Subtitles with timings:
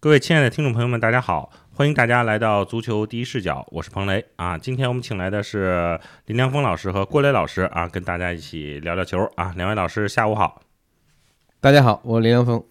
[0.00, 1.50] 各位亲爱的听众朋友们，大家好！
[1.74, 4.56] 欢迎大家来到足球第一视角，我是彭雷啊。
[4.56, 9.52] 今天我们请来的是林良锋老师和郭磊老师啊，跟大家一起聊聊球啊。
[9.56, 10.62] 两位老师下午好。
[11.60, 12.62] 大家好，我林良锋。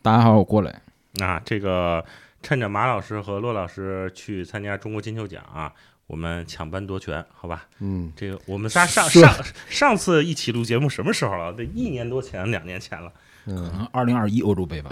[0.00, 0.72] 大家好，我郭磊。
[1.20, 2.04] 啊，这个
[2.40, 5.72] 趁着马老师和骆老师去参加中国金球奖啊，
[6.06, 7.66] 我们抢班夺权，好吧？
[7.80, 9.34] 嗯，这个我们仨上上
[9.68, 11.52] 上次一起录节目什么时候了？
[11.52, 13.12] 得一年多前，两年前了。
[13.46, 14.90] 可能二零二一欧洲杯吧，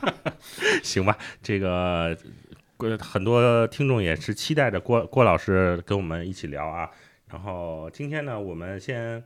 [0.82, 2.16] 行吧，这个
[2.98, 6.90] 很多听众也是期待着郭郭老师跟我们一起聊啊。
[7.28, 9.22] 然后今天呢，我们先，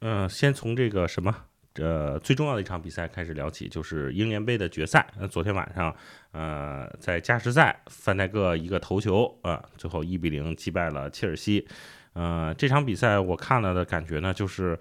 [0.00, 1.34] 嗯，先从这个什么，
[1.74, 5.06] 呃，最重要的一场比赛开始聊起，就是英联杯的决赛。
[5.18, 5.94] 那昨天晚上，
[6.32, 11.68] 呃，在加时赛，范戴克一个头球，啊，最后一比零击败了切尔西。
[12.14, 14.78] 呃，这场比赛我看了的感觉呢，就是。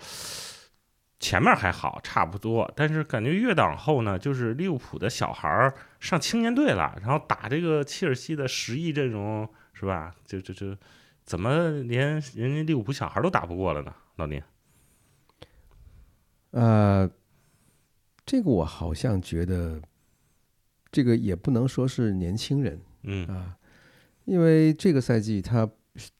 [1.20, 10.16] 前面还好，差不多，但是感觉越往后呢，就是利物浦的小孩儿上青年队了，然后打这个切尔西的十亿阵容，是吧？
[10.25, 10.73] 就就就，
[11.25, 13.94] 怎么连人家利物浦小孩都打不过了呢？
[14.16, 14.42] 老林，
[16.52, 17.09] 呃，
[18.25, 19.81] 这个我好像觉得，
[20.90, 23.58] 这个也不能说是年轻人，嗯啊，
[24.23, 25.70] 因为这个赛季他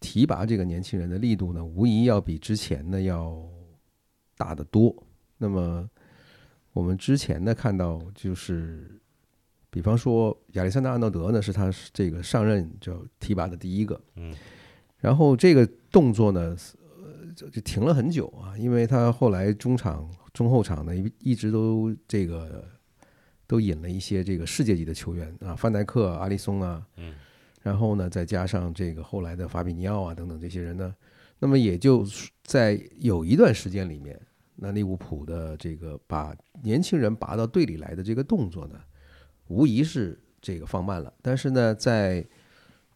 [0.02, 3.42] 提拔这个年轻人的力度呢，无疑要比之前呢要。
[4.40, 4.96] 大的多，
[5.38, 5.88] 那么
[6.72, 9.02] 我们之前呢看到就是，
[9.70, 14.34] 比方说亚历山大·阿诺德呢是他这个上任就提拔的第一个，嗯，
[15.00, 22.66] 然后这个动作呢呃就停了很久啊，因为他后来中场中后场呢一一直都这个
[23.46, 27.14] 都引了一些这个世界级的球员啊，范戴克、阿里松啊，嗯，
[27.62, 30.96] 然后呢再加上这个后来的法比尼奥啊等等这些人呢，
[31.40, 32.06] 那么也就
[32.44, 34.18] 在有一段时间里面。
[34.62, 38.78] 那利物浦的这个把年轻人拔到队里来的这个动作呢，
[39.48, 41.14] 无疑是这个放慢了。
[41.22, 42.28] 但是呢，在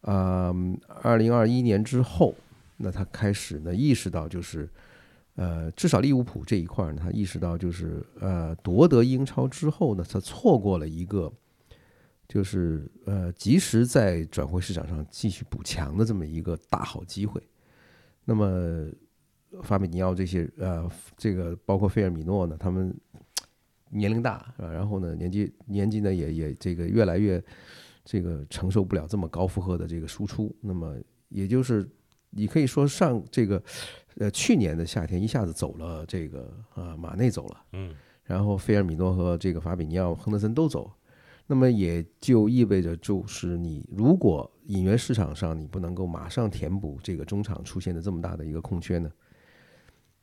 [0.02, 0.54] 呃
[1.02, 2.34] 二零二一年之后，
[2.76, 4.68] 那他开始呢意识到，就是
[5.36, 11.32] 呃至少利物浦这一块呢，他意识到就是呃夺得英超之后呢，他错过了一个
[12.28, 17.42] 就是呃及时在转会市场上继续补强的这么一个大好机会。
[18.26, 18.86] 那么。
[19.62, 22.94] 法比尼奥这些呃，这个包括费尔米诺呢，他们
[23.90, 24.70] 年龄大啊？
[24.72, 27.42] 然后呢，年纪年纪呢也也这个越来越
[28.04, 30.54] 这个承受不了这么高负荷的这个输出。
[30.60, 30.96] 那么
[31.28, 31.88] 也就是
[32.30, 33.62] 你可以说上这个
[34.18, 37.94] 呃去年的夏天一下子走了这个啊马内走了，嗯，
[38.24, 40.90] 然后费尔米诺和这个法比尼奥、亨德森都走，
[41.46, 49.10] 那么也就意味着就是你如果引援市场上你不能够马上填补这个中场出现的这么大的一个空缺呢？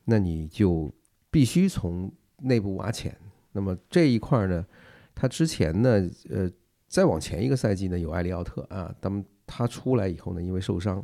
[0.05, 0.93] 那你就
[1.29, 3.15] 必须从内部挖潜。
[3.53, 4.65] 那么这一块呢，
[5.13, 6.49] 他之前呢，呃，
[6.87, 11.03] 再往前一个赛季呢，有埃利奥特啊，他们他出来以后呢，因为受伤，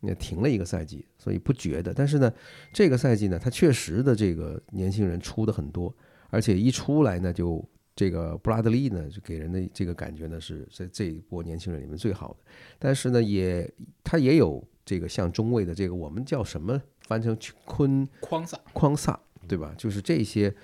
[0.00, 1.92] 也停了一个赛季，所以不觉得。
[1.92, 2.32] 但是呢，
[2.72, 5.92] 这个赛季呢，他确实的这个年轻人出的很多，
[6.30, 12.36] 而且一出来呢，就这个布拉德利呢，就给人的这个感觉呢，是在这一波年轻人里面最好的。
[12.78, 13.68] 但是呢，也
[14.04, 16.80] 他也有这个像中卫的这个，我们叫什么？
[17.10, 19.74] 翻成昆匡萨，匡萨，对吧？
[19.76, 20.54] 就是这些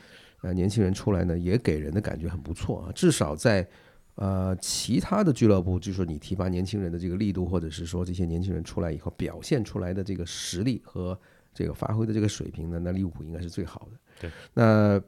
[0.43, 2.93] 呃年轻人出来呢，也给人的感觉很不错啊。
[2.95, 3.69] 至少在
[4.15, 11.19] 呃其他的俱乐部，就是说你提拔年轻人的这个力度，或者是说这些年轻人出来以后表现出来的这个实力和
[11.53, 13.99] 这个发挥的这个水平呢，那利物浦应该是最好的。
[14.21, 14.31] 对。
[14.55, 15.03] 那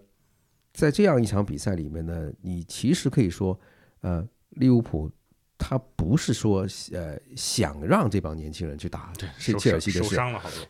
[0.73, 3.57] 在这样一场比赛里面呢，你其实可以说，
[4.01, 5.09] 呃，利物浦。
[5.59, 10.17] 他不是说呃想让这帮年轻人去打切切尔西的事，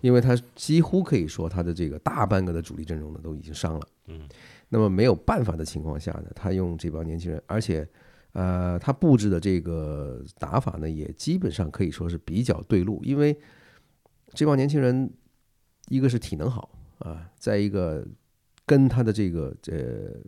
[0.00, 3.86] 因为他几乎可以说他的这个大半个的主力阵容呢都已经伤了。
[4.06, 4.26] 嗯，
[4.70, 7.86] 那么没有办法的情况下呢，他用这帮年轻人，而且
[8.32, 13.38] 呃他布置的这个打法呢也基本上可以说是比较对路，因为
[14.32, 15.12] 这帮年轻人
[15.88, 16.70] 一个是体能好
[17.00, 18.04] 啊，再一个
[18.64, 20.18] 跟他的这个呃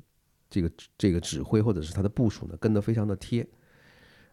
[0.51, 3.49] 这个这个指挥或者是他的部署呢跟得非常的贴。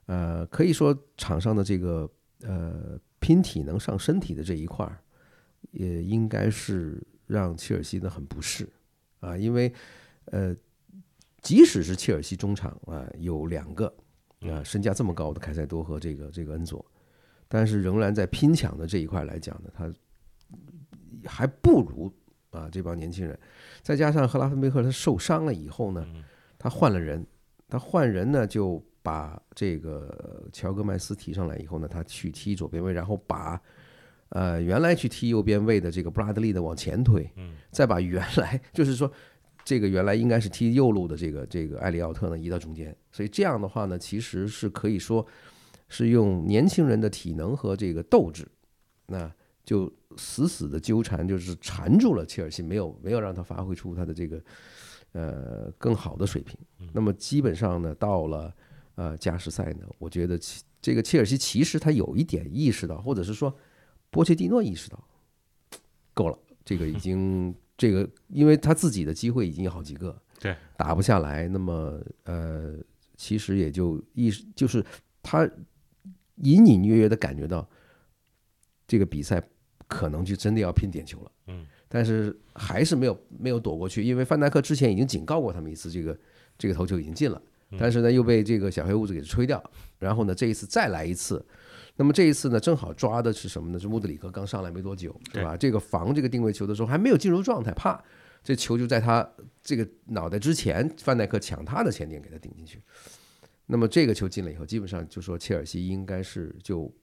[0.07, 2.09] 呃，可以说场上的这个
[2.43, 4.97] 呃拼体能上身体的这一块儿，
[5.71, 8.69] 也应该是让切尔西呢很不适
[9.19, 9.73] 啊，因为
[10.25, 10.55] 呃，
[11.41, 13.93] 即使是切尔西中场啊有两个
[14.43, 16.85] 啊身价这么高的凯塞多和这个这个恩佐，
[17.49, 19.93] 但是仍然在拼抢的这一块来讲呢，他
[21.25, 22.09] 还不如
[22.51, 23.37] 啊这帮年轻人，
[23.81, 26.07] 再加上赫拉芬贝克他受伤了以后呢，
[26.57, 27.27] 他换了人，
[27.67, 28.81] 他换人呢就。
[29.07, 33.57] 把这个乔戈麦斯提上来以后呢，他去踢左边位，然后把
[34.31, 39.09] 呃原来去踢右边位的这个布拉德利的往前推，嗯，再把原来就是说
[39.63, 45.25] 这个原来应该是踢右路的这个这个艾利奥特呢移到中间，所以这样的话呢，其实是可以说
[45.87, 48.45] 是用年轻人的体能和这个斗志，
[49.05, 49.31] 那
[49.63, 54.41] 就死死的纠缠，就是缠住了切尔西，没有没有让他发挥出他的这个
[55.13, 56.59] 呃更好的水平。
[56.91, 58.53] 那么基本上呢，到了
[58.97, 63.55] 呃加时赛呢，我觉得其这个切尔西其实他有一点意识到，或者是说
[64.09, 65.07] 波切蒂诺意识到，
[66.13, 72.75] 够了，这个已经这个，因为他自己的机会已经有好几个，对，打不下来，那么呃，
[73.15, 74.83] 其实也就意识就是
[75.21, 75.49] 他
[76.37, 77.67] 隐隐约约的感觉到
[78.87, 79.41] 这个比赛
[79.87, 86.19] 可能就真的要拼点球了，嗯，但是还是没有没有躲过去，因为范戴克之前已经警告过他们一次，这个
[86.57, 87.41] 这个头球已经进了，
[87.79, 89.63] 但是呢又被这个小黑屋子给吹掉，
[89.99, 91.43] 然后呢这一次再来一次。
[91.99, 93.79] 那么这一次呢，正好抓的是什么呢？
[93.79, 95.57] 是穆德里克刚上来没多久，对吧？
[95.57, 97.99] 这个防这个定位球的时候还没有进入状态，啪，
[98.43, 99.27] 这球就在他
[99.63, 102.79] 这个脑袋之前，范戴克抢他的前点给他顶进去。
[103.65, 106.93] 那么这个球进了以后，基本上就说切尔西应该是就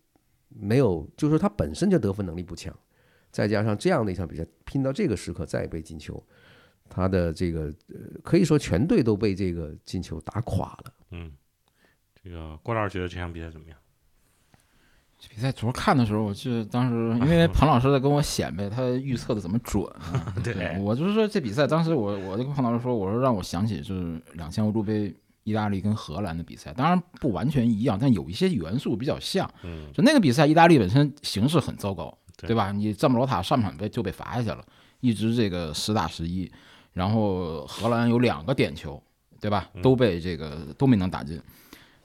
[0.48, 2.72] 没有，就说他本身就得分能力不强，
[3.32, 6.24] 再加上这样的一场比赛拼到这个时刻再被进球，
[6.88, 10.92] 他的这个呃可以说全队都被这个进球打垮了。
[11.10, 11.32] 嗯，
[12.22, 13.78] 这个郭老师觉得这场比赛怎么样？
[15.30, 25.14] 比赛昨儿看的时候，我记得当时因为 彭老师在跟我显摆他预测的怎么准啊， 对我就是说这比赛，当时我我就跟彭老师说，我说让我想起就是两千欧洲杯
[25.44, 29.50] 意大利跟荷兰的比赛，当然不完全一样，但有一些元素比较像。
[29.62, 32.70] 嗯，就那个比赛，意大利本身形势很糟糕，对对吧？
[32.70, 34.62] 你赞布罗塔上场被就被罚下去了，
[35.00, 36.52] 一直这个十打十一，
[36.94, 39.02] 然后荷兰有两个点球，
[39.40, 39.68] 对吧？
[39.82, 41.38] 都被这个都没能打进。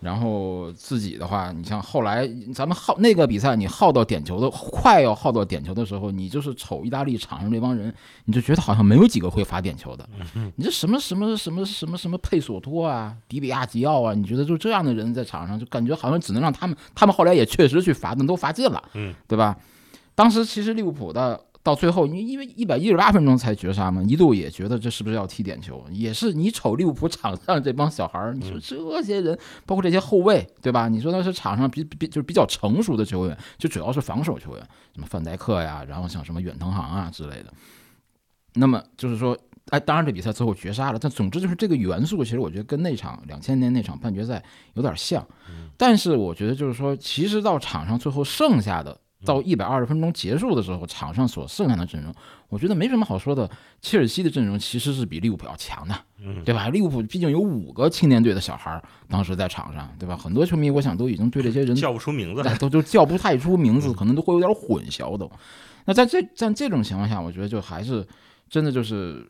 [0.01, 2.25] 然后自己的话，你像后来
[2.56, 7.94] 咱们耗那个比赛，你耗到点球的快要耗到点球的时候，你就是瞅意大利场上这帮人，
[8.24, 10.07] 你就觉得好像没有几个会罚点球的。
[10.56, 19.57] 你这什么什么什么什么什么佩索托啊、迪比亚吉奥啊，你觉得就这样的人在场上，就感觉好像只能让他们，他们后来也确实去罚，那都罚进了，嗯，对吧？
[20.15, 21.38] 当时其实利物浦的
[21.69, 25.86] 到最后，因因为一百一十八分钟才绝杀嘛，一度也觉得这是不是要踢点球？
[25.92, 29.38] 也是你瞅利物浦场上这帮小孩儿，你说这些人，
[29.68, 30.88] 包括这些后卫，对吧？
[30.88, 37.54] 你说那是场上比比就是比较成熟的球员，就主要是防守球员，什么范戴克呀，然后像什么远藤航啊之类的。
[38.56, 39.38] 那么就是说，
[39.69, 44.44] 哎，当然这比赛最后绝杀了，但总之就是这个元素，其实我觉得跟那场两千年那场半决赛
[44.74, 45.24] 有点像。
[45.77, 49.00] 但是我觉得就是说，其实到场上最后剩下的。
[49.25, 52.13] 到一百二十分钟结束的时候，场上所剩下的阵容，
[52.48, 53.50] 我觉得没什么好说的。
[53.81, 55.95] 切尔西的阵容其实是比利物浦要强的，
[56.45, 56.69] 对吧？
[56.69, 60.16] 利物浦毕竟有五个青年队的小孩儿当时在场上，对吧？
[60.16, 65.30] 很多球迷我想都已经对这些人叫不出名字来，都都叫不太出名字，可能都会有点混淆都。
[65.86, 68.07] 那在这在这种情况下，我觉得就还是
[68.50, 69.30] 真的就是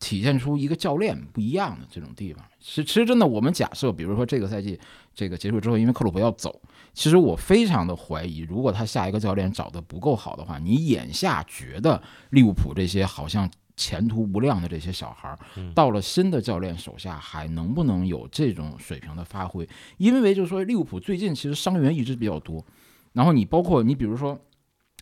[0.00, 2.42] 体现出一个教练不一样的这种地方。
[2.60, 4.78] 其实其实真的，我们假设，比如说这个赛季
[5.14, 6.60] 这个结束之后，因为克鲁普要走。
[6.94, 12.00] 其实我非常的怀疑，如果他下一个教练找的不够好的话，你眼下觉得
[12.30, 15.38] 利物浦这些好像前途无量的这些小孩儿，
[15.74, 19.68] 到了新的教练手下还能不能有这种水平的发挥？
[19.98, 22.64] 因为就是说利物浦最近其实伤员一直比较多，
[23.12, 24.38] 然后你包括你比如说，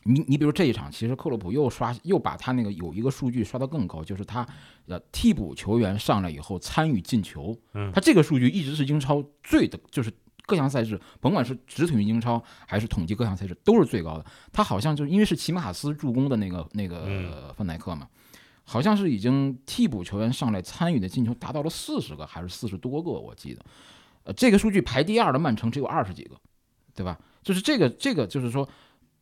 [0.05, 4.47] 你你比如这一场，其实克洛普又刷又把他那个有一个数据刷得更高，就是他
[4.87, 10.11] 呃替补球员上来以后参与进球，嗯他这个数据一直是英超最的，就是。
[10.47, 14.27] 各项赛事，甭管是直统计英超还是统计各项赛事，都是最高的。
[14.53, 18.09] 他好像就因为是齐马卡斯助攻的那个那个范戴克嘛，
[18.65, 23.65] 好像是已经替补球员上来参与的进球达到了四十个还是四十多个，我记得。
[24.25, 26.37] 呃，这个数据排第二的曼城只有二十几个，
[26.95, 27.19] 对吧？
[27.43, 28.69] 就是这个这个就是说，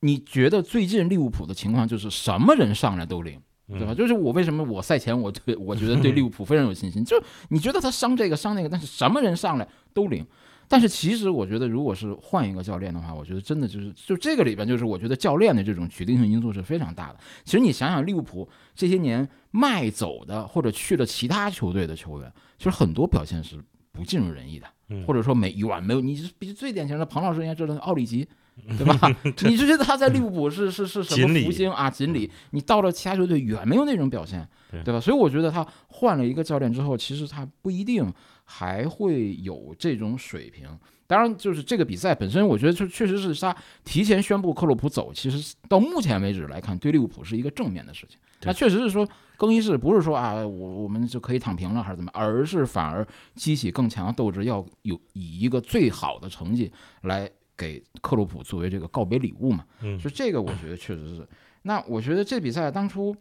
[0.00, 3.94] 你觉得最近利物浦的情况就是什么人上来都灵，对吧？
[3.94, 10.26] 就是我为什么我赛前我对我觉得对利物浦非常有信心，就是你觉得他伤这个伤那个，但是什么人上来都灵。
[10.72, 17.18] 但是其实我觉得，如果是换一个教练的话，我觉得真的就是就这个里边，就是我觉得教练的这种决定性因素是非常大的。
[17.44, 23.60] 其实你想想，利物浦这些年卖走的或者去了其他球队的球员，其实很多表现是
[23.90, 24.68] 不尽如人意的，
[25.08, 26.00] 或者说没远没有。
[26.00, 28.28] 你是比最典型的彭老师应该知道奥里吉，
[28.78, 29.12] 对吧？
[29.48, 31.90] 你就觉得他在利物浦是是是什么福星啊？
[31.90, 34.48] 锦鲤，你到了其他球队远没有那种表现，
[34.84, 35.00] 对吧？
[35.00, 38.08] 所以我觉得他换了一个教练之后，其实他不一定。
[38.52, 40.68] 还会有这种水平，
[41.06, 48.18] 当然就是这个比赛本身，我觉得就确实是他提前宣布克洛普走，其实到目前为止来看，对利物浦是一个正面的事情。
[48.42, 59.64] 那确实是说更衣室不是说啊，我我们就可以躺平了还是怎么，而是反而激起更强的斗志，要有以一个最好的成绩来给克洛普作为这个告别礼物嘛。
[59.82, 61.28] 嗯，就这个我觉得确实是。
[61.62, 63.14] 那我觉得这比赛当初。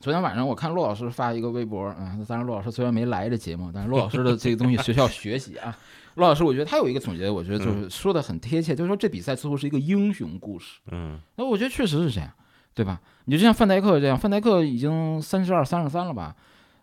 [0.00, 5.76] 昨天晚上我看陆老师发一个微博啊，当然陆老师虽然没来这节目，但是陆老师的这个东西学校学习啊。
[6.14, 10.78] 陆老师，我觉得他有一个总结，我觉得就是说的很贴切，就是说这比赛似乎是一个英雄故事。
[10.90, 12.30] 嗯那我觉得确实是这样，
[12.74, 13.00] 对吧？
[13.24, 16.34] 你就像范戴克这样，范戴克已经三十二、三十三了吧？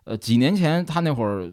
[0.04, 1.50] 呃，几年前他那会儿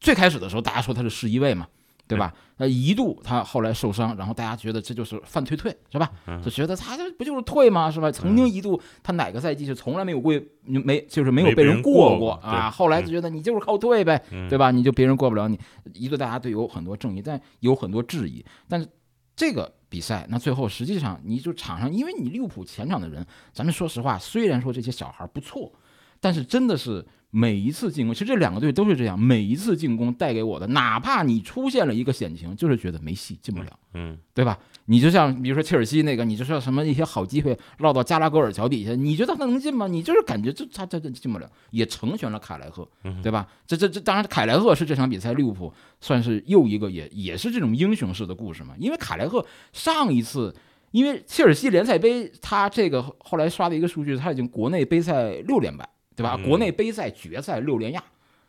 [0.00, 1.68] 最开始的时候，大家说他是十一位嘛，
[2.10, 2.34] 对吧？
[2.56, 6.10] 呃，一度他后来受伤，然后大家觉得这就是范退退，是吧？
[6.26, 7.90] 嗯就觉得他这不就是退吗？
[7.90, 8.10] 是吧？
[8.10, 10.32] 曾经一度他哪个赛季是从来没有过
[10.64, 12.70] 没就是没有被人过过过啊？
[12.70, 14.70] 后来就觉得你就是靠退呗，嗯，对吧？
[14.70, 15.58] 你就别人过不了你，
[15.94, 18.44] 一度大家对有很多正义，但有很多质疑。
[18.68, 18.86] 但是
[19.34, 25.72] 这个比赛，那最后实际上你就场上，因为你利物浦前场的人，咱们说实话，虽然说这些小孩不错，
[26.20, 33.70] 但是真的是每一次进攻，其实这两个队都是这样，每一次进攻带给我的，哪怕你出现了一个险情，就是觉得没戏，进不了。
[33.94, 34.58] 嗯对吧？
[34.86, 39.86] 你就像比如说切尔西那个，你就说什么一些好机会落到加拉格尔脚底下，你觉得他能进吗？
[39.86, 42.88] 你就是感觉这他他他进不了，也成全了凯莱赫，
[43.22, 43.46] 对吧？
[43.66, 50.54] 这这这当然，凯莱赫是这场比赛利物浦算是又一个也也是这种英雄式的故事嘛，因为凯莱赫上一次。
[50.92, 56.36] 因为切尔西联赛杯，他这个后来刷的一个数据，他已经国内杯赛六连败，对吧？
[56.38, 58.02] 嗯国内杯赛决赛六连亚，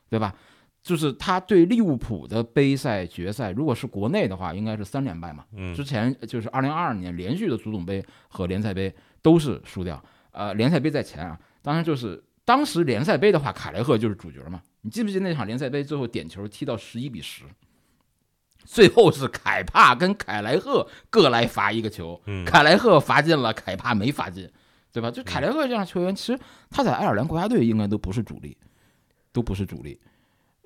[0.10, 0.36] 对吧？
[0.84, 5.46] 就是他对利物浦的杯赛决赛，如果是国内的话，应该是三连败嘛。
[5.56, 8.91] 嗯之前就是二零二二年连续的足总杯和联赛杯
[9.22, 11.39] 都是输掉，呃，联赛杯在前啊。
[11.62, 14.60] 当然就是当时联赛杯的话，凯莱赫就是主角嘛。
[14.82, 17.44] 你记不记得那场联赛杯最后点球踢到十一比十？
[18.65, 24.50] 最后是凯帕跟凯莱赫各来罚一个球，嗯凯莱赫罚进了，凯帕没罚进，
[24.91, 25.10] 对吧？
[25.10, 28.57] 就凯莱赫这样球员，其实他在爱尔兰国家队应该都不是主力，
[29.31, 30.00] 都不是主力。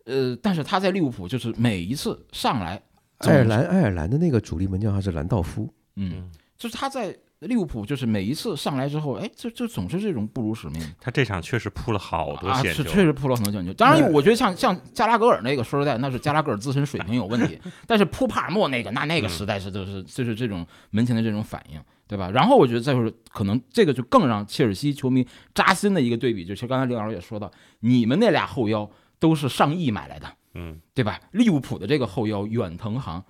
[0.05, 2.81] 呃，但是他在利物浦就是每一次上来，
[3.19, 13.73] 爱尔兰爱尔兰的那个主力门将还是兰道夫，嗯，就是他在利物浦就是每一次上来之后，哎，就就总是这种不辱使命他这场确实扑了好多球，是确实扑了很多险球。
[13.73, 21.79] 当然，我觉得像像加拉格尔那个，说实在，那是加拉格尔自身水平有问题， 但是扑帕尔默那个，那那个实在是就是就是这种门前的这种反应。
[22.07, 22.29] 对吧？
[22.31, 31.19] 然后我觉得再就是可能这个就更让切尔西球迷扎心的一个对比，就是刚才林老师也说到，你们那俩后腰都是上亿买来的，嗯对吧？
[31.31, 33.25] 利物浦的这个后腰远藤航，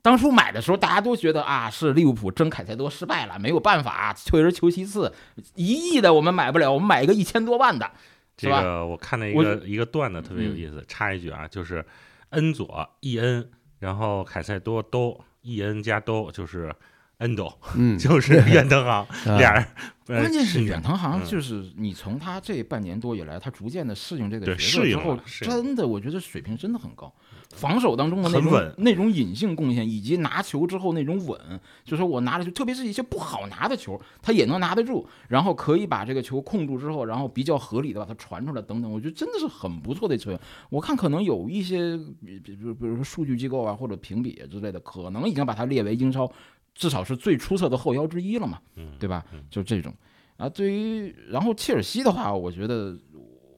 [0.00, 5.12] 当初买的时候大家都觉得啊，是利物浦争凯塞多失败了，没有办法，退而求其次，
[5.56, 7.90] 一亿的我们买不了，我们买一个一千多万的，
[8.36, 11.84] 这个我看了一个一个段子特别有嗯意思，插一句啊，就是
[12.30, 16.72] 恩佐伊恩，然后凯塞多都伊恩加都就是
[17.20, 19.64] 恩斗，嗯，就是远藤航 啊俩人，
[20.08, 27.10] 呃关键是远藤航，嗯就是你从他这半年多以来，他逐渐的适应这个对角色之后真的我觉得水平真的很高。
[27.52, 31.36] 防守当中的那种那种隐性贡献，以及拿球之后那种稳，
[31.84, 40.38] 就是说我拿着球，特别是一些不好拿的球，他也能拿得住，然后可以把这个球控住之后，然后比较合理的把它传出来等等，我觉得真的是很不错的球员。
[40.70, 46.30] 我看可能有一些，比比如比如说数据机构啊或者评比之类的，可能已经把他列为英超
[46.74, 49.24] 至少是最出色的后腰之一了嘛，嗯对吧？
[49.50, 49.94] 就这种
[50.36, 52.96] 啊，对于然后切尔西的话，我觉得。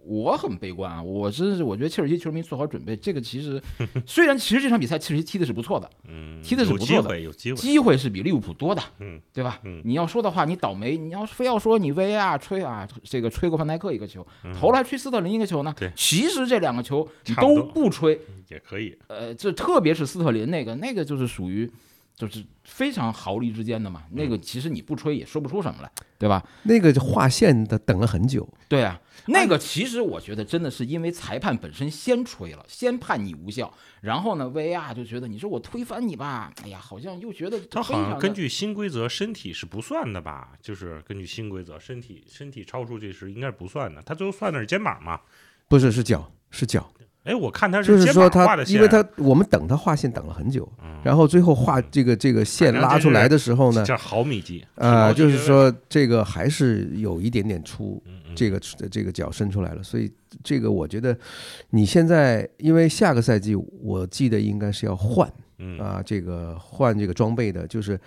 [0.05, 1.01] 我很悲观啊！
[1.01, 2.97] 我真是我觉得切尔西球迷做好准备。
[2.97, 3.63] 这个其实
[4.05, 9.61] 虽然其实这场比赛切尔西踢的是不错的， 嗯，踢的是不错的会，有机会，机会是比利物浦多的，嗯，对吧？
[9.63, 14.27] 嗯你要说的话，你倒霉，你要非要说你 VAR 吹啊，这个吹过范戴克一个球，
[14.59, 21.71] 投来吹斯特林一个球呢，其实这两个球你都不吹，也可以，呃，这特别是斯特林那个，那个就是属于
[22.17, 26.47] 就是非常毫厘之间的嘛，那个其实你不吹也说不出什么来，对吧？
[26.65, 40.53] 那个划线的等了很久，对啊，那个其实我觉得真的是因为裁判本身先吹了，先判你无效，然后呢，VAR 就觉得你说我推翻你吧，哎呀，好像又觉得他好像根据新规则，身体是不算的吧？
[40.61, 45.21] 就是根据新规则，身体身体超出这是应该是不算的，他最后算的是肩膀嘛？
[45.67, 46.93] 不是是脚是脚，
[47.25, 58.03] 哎，我看他就是说他因为他我们等他画线等了很久，嗯然后最后画这个这个线拉出来的时候呢，这毫米级，呃，就是说这个还是有一点点粗
[58.35, 58.59] 这个
[58.91, 60.13] 这个脚伸出来了，所以
[60.43, 61.17] 这个我觉得
[61.71, 67.99] 你现在因为下个赛季我记得应该是要换嗯啊，这个换这个装备的，就是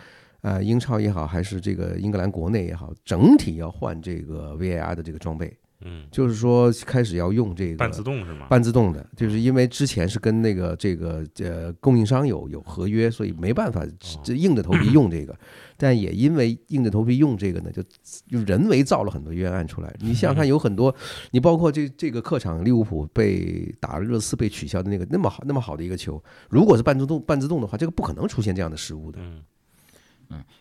[0.42, 8.48] 呃英超也好，还是这个英格兰国内也好，整体要换这个 VAR 的这个装备，嗯，就是说开始要用这个半自动是吗？
[8.50, 13.86] 半自动的，就是因为之前是跟那个这个呃供应商有有合约，所以没办法
[14.24, 15.36] 这硬着头皮用这个。
[15.78, 17.84] 但也因为硬着头皮用这个呢，就
[18.30, 19.94] 就人为造了很多冤案出来。
[20.00, 20.96] 你 想想看，有很多，
[21.32, 29.20] 你包括这这个客场利物浦被打热刺被取消的那个那么好那么好的一个球，如果是半自动半自动的话，这个不可能出现这样的失误的。
[29.22, 29.42] 嗯，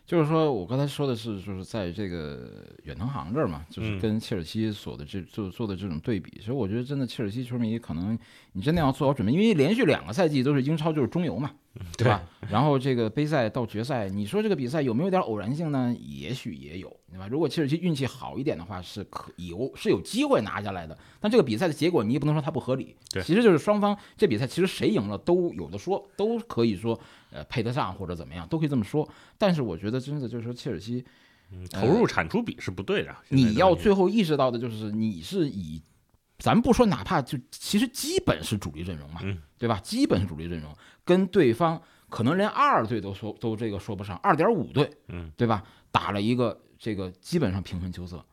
[0.06, 6.30] 就是说我刚才说的是，就是在这个远藤航这儿嘛，就是嗯跟切尔西所的这做做的这种对比。
[6.38, 8.18] 其实我觉得真的切尔西球迷可能
[8.52, 11.50] 你真的要做好准备，因为连续两个赛季都是英超就是中游嘛，
[11.96, 12.22] 对吧？
[12.50, 15.94] 然后这个杯赛到决赛，你说这个比赛有没有点偶然性呢？
[15.98, 17.26] 也许也有，对吧？
[17.28, 20.96] 如果切尔西运气好一点的话，是可有是有机会拿下来的。
[21.20, 26.98] 但这个比赛的结果你也不能说它不合理，对其实就是双方这比赛其实谁赢了都有的说，都可以说
[27.34, 29.06] 呃配得上或者怎么样，都可以这么说。
[29.36, 31.04] 但是我觉得真的就是说切尔西。
[31.52, 33.14] 嗯投入产出比是不对的。
[33.28, 35.80] 你要最后意识到的就是，你是以，
[36.38, 39.78] 咱不说，哪怕就其实基本是主力阵容嘛，嗯对吧？
[39.80, 40.74] 基本是主力阵容，
[41.04, 45.62] 跟对方可能连二队都说都这个说不上，二点五队，嗯，对吧？
[45.92, 48.24] 打了一个这个基本上平分秋色，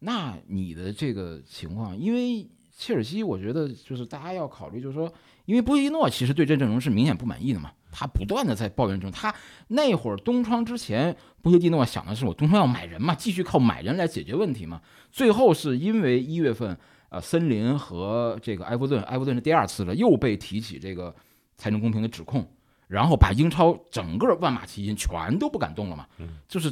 [0.00, 2.46] 那你的这个情况，因为
[2.76, 5.10] 切尔西，我觉得就是大家要考虑，就是说，
[5.46, 9.34] 因为波伊诺其实对这阵容是明显不满意的嘛，他不断的在抱怨中，他
[9.68, 14.82] 那会儿东窗之前，波切蒂诺想的是我东窗要买人嘛，继续靠买人来解决问题嘛。
[15.10, 16.76] 最后是因为一月份，
[17.08, 21.14] 呃，森林和这个埃弗顿，埃弗顿是第二次了，又被提起这个
[21.56, 22.46] 财政公平的指控，
[22.86, 26.06] 然后把英超整个万马齐喑全都不敢动了嘛。
[26.46, 26.70] 就是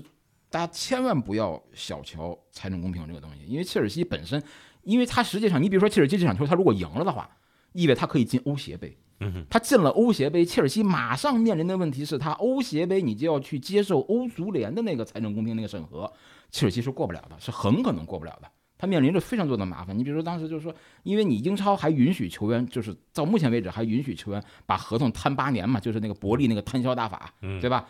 [0.50, 4.42] 大家千万不要小瞧财政公平这个东西，因为切尔西本身，
[4.82, 7.30] 因为他实际上，你比如说切尔西这场球，他如果赢了的话，
[7.72, 8.98] 意味他可以进欧协杯。
[9.50, 16.12] 他进了欧协杯，切尔西马上面临的问题是他欧协杯你就要去接受欧足联的那个财政公平那个审核，
[16.50, 18.48] 切尔西是过不了的，是很可能过不了的。
[18.76, 19.96] 他面临着非常多的麻烦。
[19.96, 27.86] 你比如说当时就是说，因为你英超还允许球员，就是到目前为止还允许球员把合同摊八年嘛，就是那个伯利那个摊销大法，对吧？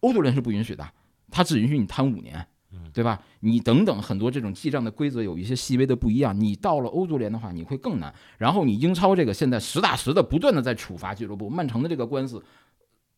[0.00, 0.86] 欧足联是不允许的，
[1.30, 2.46] 他只允许你摊五年。
[2.92, 3.20] 对吧？
[3.40, 6.38] 你等等很多这种记账的规则有一些细微的不一样。
[6.38, 8.14] 你到了欧足联的话，你会更难。
[8.38, 12.42] 然后你英超这个现在实打实的不断的在处罚俱乐部，曼城的这个官司，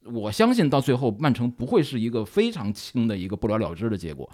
[0.05, 4.31] 我相信到最后曼城不会是一个非常轻的一个不了了之的结果，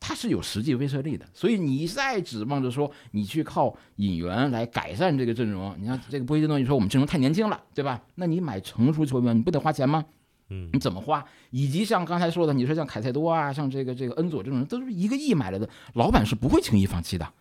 [0.00, 1.26] 它是有实际威慑力的。
[1.34, 8.00] 所以你再指望着说你去靠引援来改善这个阵容，你看这个波切蒂诺，你说我们阵容太年轻了，对吧？
[8.14, 10.04] 那你买成熟球员，你不得花钱吗？
[10.50, 11.24] 嗯你怎么花？
[11.50, 17.32] 以及像刚才说的，你说像凯塞多啊，像这个这个恩佐这种人，都是一个亿买来的，老板是不会轻易放弃的，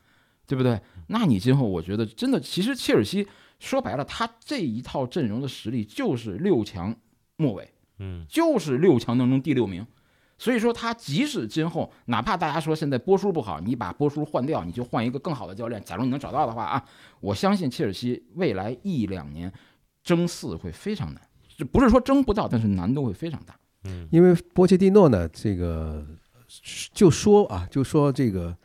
[0.45, 0.79] 对不对？
[1.07, 3.27] 那你今后我觉得真的，其实切尔西
[3.59, 6.95] 说白了，他这一套阵容的实力就是六强
[7.37, 9.85] 末尾，嗯，就是六强当中第六名。
[10.39, 16.85] 所以说，他即使今后哪怕大家说现在波叔不好，你把波叔换掉，你就换一个更好的教练，假如你能找到的话啊，
[17.19, 19.51] 我相信切尔西未来一两年
[20.03, 23.55] 争四会非常难，这不是说争不到，但是难度会非常大。
[23.83, 24.07] 嗯。
[24.11, 26.05] 因为波切蒂诺呢，这个
[26.93, 28.55] 就说啊，就说这个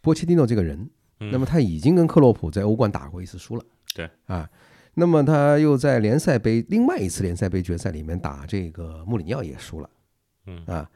[0.00, 0.88] 波切蒂诺这个人，
[1.20, 1.30] 嗯。
[1.30, 4.08] 那么他已经跟克洛普在欧冠打过一次输了，对。
[4.26, 4.48] 啊，
[4.94, 9.90] 那么他又在联赛杯另外一次联赛杯决赛里面打这个穆里尼奥也输了，
[10.46, 10.64] 嗯。
[10.66, 10.90] 啊，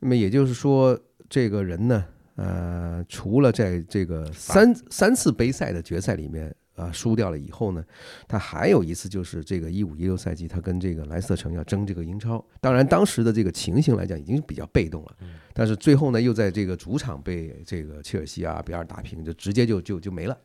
[0.00, 2.04] 那么也就是说，这个人呢，
[2.36, 7.84] 呃，除了在这个三三次杯赛的决赛里面啊输掉了以后呢，
[8.26, 12.42] 他还有一次就是这个一五一六赛季，他跟这个莱斯特城要争这个英超。
[12.60, 15.16] 当然，当时的这个情形来讲已经比较被动了，
[15.52, 20.38] 但是最后呢，又在这个主场被这个切尔西啊比尔打平，就直接就就就没了。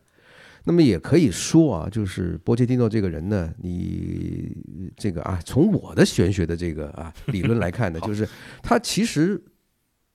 [0.65, 4.55] 那么也可以说啊，就是波切蒂诺这个人呢，你
[4.95, 8.27] 这个啊，从我的玄学的这个啊理论来看呢， 就是
[8.61, 9.43] 他其实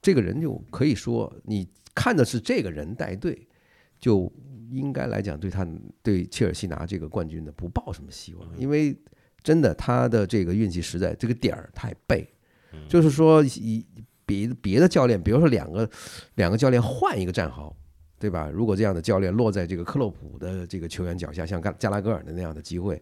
[0.01, 3.48] 这个人就可以说，你看的是这个人带队，
[3.99, 4.33] 就
[4.71, 5.67] 应该来讲对他
[6.03, 8.97] 对切尔西拿这个冠军的不抱什么希望，因为
[9.43, 12.29] 真的他的这个运气实在这个点儿太背，
[12.89, 13.85] 就是说以
[14.25, 15.89] 别别的教练，比如说两个
[16.35, 17.75] 两个教练换一个战壕。
[18.21, 18.51] 对吧？
[18.53, 23.01] 如果这样的教练落在这个克洛普的这个球员脚下，像加加拉格尔的那样的机会，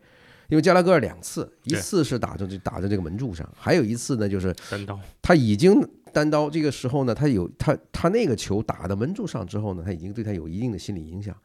[0.48, 5.80] 因为加拉戈尔两次，一次是打在这打在这个门柱上，还有一次呢就是单刀，他已经
[6.12, 11.36] 单刀，这个时候呢，他有他他那个球打到门柱上之后呢，他已经对他有一定的心理影响。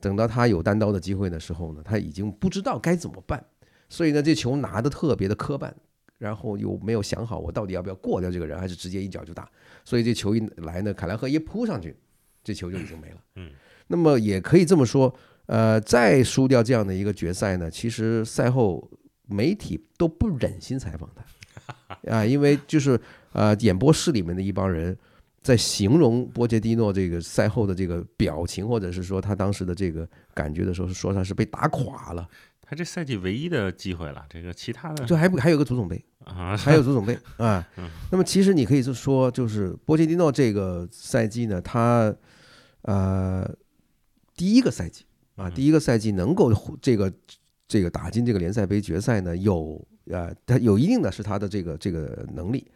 [0.00, 3.44] 等到他有单刀的机会的时候呢，他已经不知道该怎么办，
[3.88, 5.70] 所以呢，这球拿的特别的磕绊，
[6.16, 9.46] 然后又没有想好我到底要不要过掉这个人，还是直接一脚就打。
[9.84, 11.94] 所以这球一来呢，凯莱赫一扑上去，
[12.42, 13.16] 这球就已经没了。
[13.36, 13.50] 嗯，
[13.88, 15.14] 那么也可以这么说，
[15.50, 18.88] 呃，再输掉这样的一个决赛呢，其实赛后
[19.26, 22.98] 媒体都不忍心采访他 啊，因为就是
[23.32, 24.96] 呃，演播室里面的一帮人
[25.42, 32.28] 在形容波切蒂诺这个赛后的这个表情，或者是说他当时的这个感觉的时候，说他是被打垮了。
[32.62, 37.66] 他这赛季唯一的机会了，这个其他的就还不还有个足总杯， 啊，还有足总杯啊。
[38.12, 42.14] 那么其实你可以就说，就是波切蒂诺这个赛季呢，他
[42.82, 43.44] 呃
[44.36, 45.04] 第一个赛季
[45.40, 47.12] 啊，第一个赛季能够这个
[47.66, 52.66] 这个打进这个联赛杯决赛呢，有啊他有一定的是他的这个这个能力。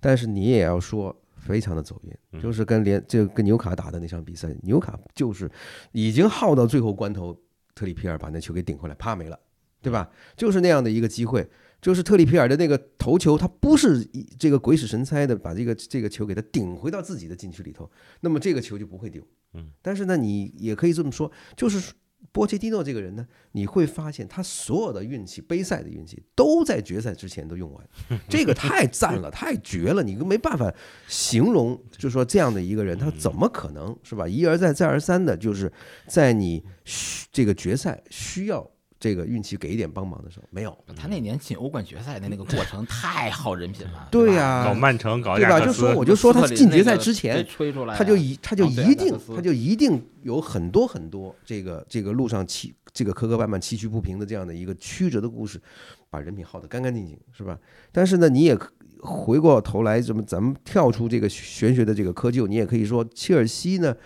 [0.00, 5.50] 但是你也要说非常的走运，嗯就是跟联这个跟纽卡打的那场比赛，纽卡就是
[5.92, 7.36] 已经耗到最后关头，
[7.74, 9.38] 特里皮尔把那球给顶回来，啪没了，
[9.82, 10.10] 对吧？
[10.36, 11.48] 就是那样的一个机会。
[11.80, 19.26] 就是特里皮尔的那个头球，他不是一这个鬼使神差的把这个这个球给他顶回到自己的禁区里头，那么这个球就不会丢。
[19.54, 21.94] 嗯，但是呢，你也可以这么说，就是
[22.32, 27.88] 波切蒂诺这个人呢，你会发现他所有的运气，杯赛的运气都在决赛之前都用完，
[28.28, 30.72] 这个太赞了，太绝了，你都没办法
[31.08, 34.28] 形容，就是说这样的一个人，他怎么可能是吧？
[34.28, 35.72] 一而再，再而三的，就是
[36.06, 40.76] 在你需这个决赛需要这个运气给一点帮忙的时候，没有。
[40.94, 45.58] 他那年进欧冠决赛的那个过程太耗人品了， 对吧呀、搞曼城，搞对吧？
[45.58, 55.58] 就说，我就说他进决赛之前，吹出来啊，他就一他就一定他就一定有很多很多这个这个路上崎这个磕磕绊绊崎岖不平的这样的一个曲折的故事，
[56.10, 57.58] 把人品耗得干干净净，是吧？
[57.90, 58.54] 但是呢，你也
[59.00, 63.96] 回过头来，怎么咱们跳出这个玄学的这个窠臼，你也可以说，切尔西呢，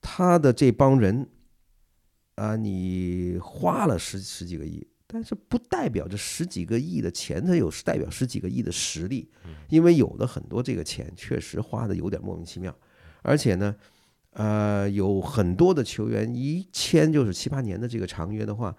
[0.00, 1.26] 他的这帮人
[2.34, 4.86] 啊，你花了十十几个亿。
[5.06, 9.30] 但是不代表这十几个亿的钱，它有代表十几个亿的实力，
[9.68, 12.74] 因为有的很多这个钱确实花的有点莫名其妙，
[13.22, 13.76] 而且呢，
[14.32, 18.74] 呃，有很多的球员一签就是七八年的这个长约的话，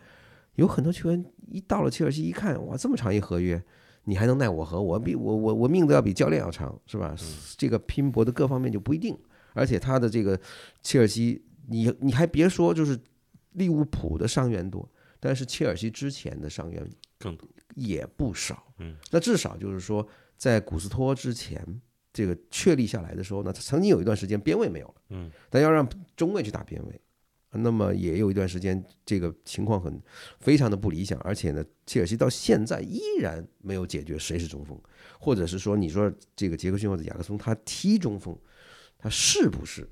[0.56, 3.64] 有很多球员一到了切尔西一看，哇，这么长一合约，
[4.04, 4.82] 你还能奈我何？
[4.82, 7.16] 我比我我我命都要比教练要长，是吧？
[7.56, 9.18] 这个拼搏的各方面就不一定，
[9.54, 10.38] 而且他的这个
[10.82, 13.00] 切尔西，你你还别说，就是
[13.56, 14.90] 利物浦的伤员多，
[15.20, 16.90] 但是切尔西之前的伤员
[17.20, 18.74] 更多也不少。
[18.80, 21.66] 嗯，那至少就是说，在古斯托之前，
[22.14, 27.02] 这个确立下来的时候呢，他曾经有一段时间边位没有了，嗯，但要让中卫去打边位，
[27.52, 30.02] 那么也有一段时间这个情况很
[30.40, 34.78] 非常的不理想，而且呢，切尔西到现在依然没有解决谁是中锋，
[35.20, 38.38] 或者是说你说这个杰克逊或者雅克松他踢中锋，
[38.98, 39.90] 他是不是？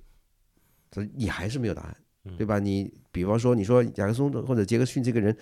[0.92, 2.03] 他你还是没有答案，
[2.38, 2.60] 对吧？
[2.60, 5.36] 你比方说，你说雅克松或者杰克逊这个人，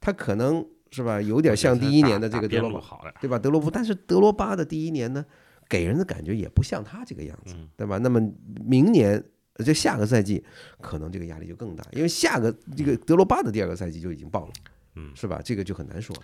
[0.00, 3.38] 他可能是吧，有点像第一年的这个德罗巴，好的，对吧？
[3.38, 5.24] 德罗布，但是德罗巴的第一年呢，
[5.68, 7.98] 给人的感觉也不像他这个样子，对吧？
[7.98, 8.20] 那么
[8.64, 9.22] 明年。
[9.64, 10.40] 这下个赛季
[10.80, 14.52] 可能这个压力就更大，因为下个这个德罗巴的第二个赛季就已经爆了，
[14.94, 15.40] 嗯，是吧？
[15.44, 16.14] 这个就很难说。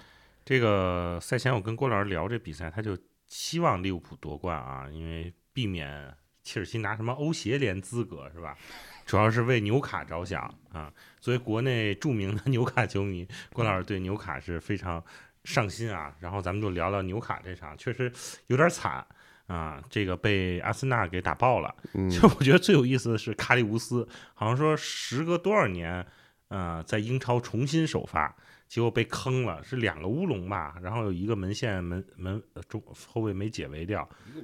[0.45, 2.97] 这个赛前我跟郭老师聊这比赛，他就
[3.27, 8.57] 希望利物浦夺冠啊，因为避免切尔西拿什么欧协联资格是吧？
[9.05, 10.93] 主要是为纽卡着想啊。
[11.21, 15.03] 作为国内著名的纽卡球迷，郭老师对纽卡是非常
[15.45, 16.15] 上心啊。
[16.21, 18.13] 然后咱们就聊聊纽卡这场，确实
[18.49, 19.07] 有点惨
[19.47, 21.75] 啊，这个被阿森纳给打爆了。
[21.93, 26.07] 其实我觉得最有意思的是卡里乌斯，好像说时隔多少年，
[26.49, 28.35] 呃，在英超重新首发，
[28.69, 34.43] 结果被坑了，是两个乌龙吧，然后有一个门线门门呃中后卫没解围掉，呃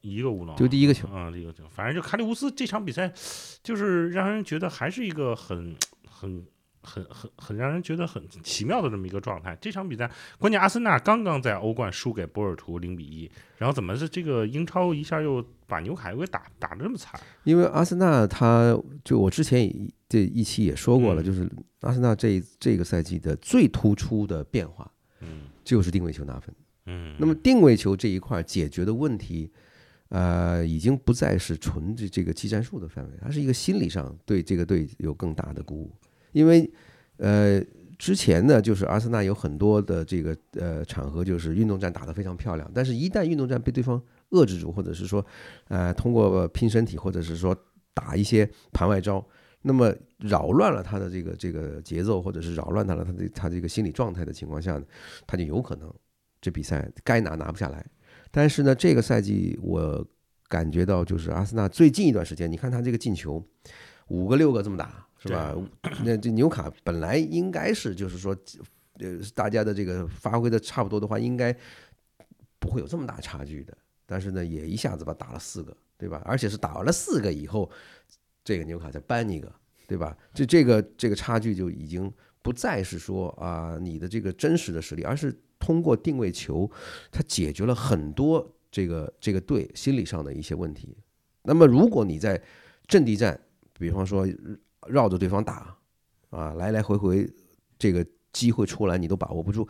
[0.00, 3.12] 一个乌龙，就第一个球，嗯，一个球反正就卡里乌斯这场比赛，
[3.62, 5.76] 就是让人觉得还是一个很
[6.08, 6.44] 很。
[6.86, 9.56] 很很很让人觉得很奇妙的这么一个状态。
[9.58, 17.18] 这场比赛，关键阿森纳刚刚在欧冠输给波尔图零比一，然后怎么是这个英超一下又把纽卡又给打打得这么惨？
[17.44, 24.86] 因为阿森纳他就我之前也这一期也说过了，嗯就是阿森纳这这个赛季的最突出的变化
[25.20, 26.54] 嗯就是定位球拿分。
[26.84, 29.50] 嗯，那么定位球这一块解决的问题，
[30.10, 35.92] 呃，已经不再是纯这这个技战术的范围，它是一个心理上对这个队有更大的鼓舞。
[36.32, 36.70] 因为
[37.16, 37.60] 呃，
[37.98, 45.24] 之前呢，就是阿森纳有很多的这个呃场合，就是运动战打得非常漂亮，但是一旦运动战被对方遏制住，或者是说
[45.68, 47.56] 呃通过拼身体，或者是说
[47.92, 49.24] 打一些盘外招，
[49.62, 54.84] 那么扰乱了他的这个这个节奏，或者是扰乱他了他的他这个心理状态的情况下呢，
[55.26, 55.92] 他就有可能
[56.40, 57.84] 这比赛该拿拿不下来。
[58.34, 60.04] 但是呢，这个赛季我
[60.48, 63.40] 感觉到就是阿森纳最近一段时间，你看他这个进球
[64.08, 65.56] 五个六个这么打是吧？
[66.04, 68.36] 那这纽卡本来应该是就是说，
[68.98, 71.56] 呃，大家的这个发挥的差不多的话，应该
[72.58, 73.76] 不会有这么大差距的。
[74.04, 76.20] 但是呢，也一下子吧打了四个，对吧？
[76.24, 77.70] 而且是打完了四个以后，
[78.44, 79.50] 这个纽卡再扳一个，
[79.86, 80.14] 对吧？
[80.34, 86.70] 就这个这个差距就已经不再是说啊你的这个真实的实力，而是通过定位球，
[87.10, 90.94] 它解决了很多这个这个队心理上的一些问题。
[91.42, 92.38] 那么如果你在
[92.86, 93.40] 阵地战，
[93.78, 94.26] 比方说
[94.88, 95.74] 绕着对方打
[96.28, 97.26] 啊，来来回回
[97.78, 99.66] 这个机会出来你都把握不住，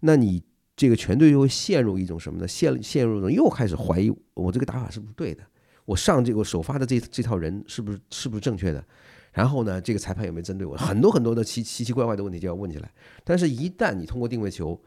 [0.00, 0.42] 那你
[0.76, 2.46] 这个全队就会陷入一种什么呢？
[2.46, 5.42] 陷陷入一种又开始怀疑我这个打法是不是对的，
[5.86, 8.84] 我上这个首发的这这套人是不是是不是正确的？
[9.32, 10.76] 然后呢，这个裁判有没有针对我？
[10.76, 12.92] 很多很多的奇奇奇怪怪的问题就要问起来。
[13.22, 14.80] 但是，一旦你通过定位球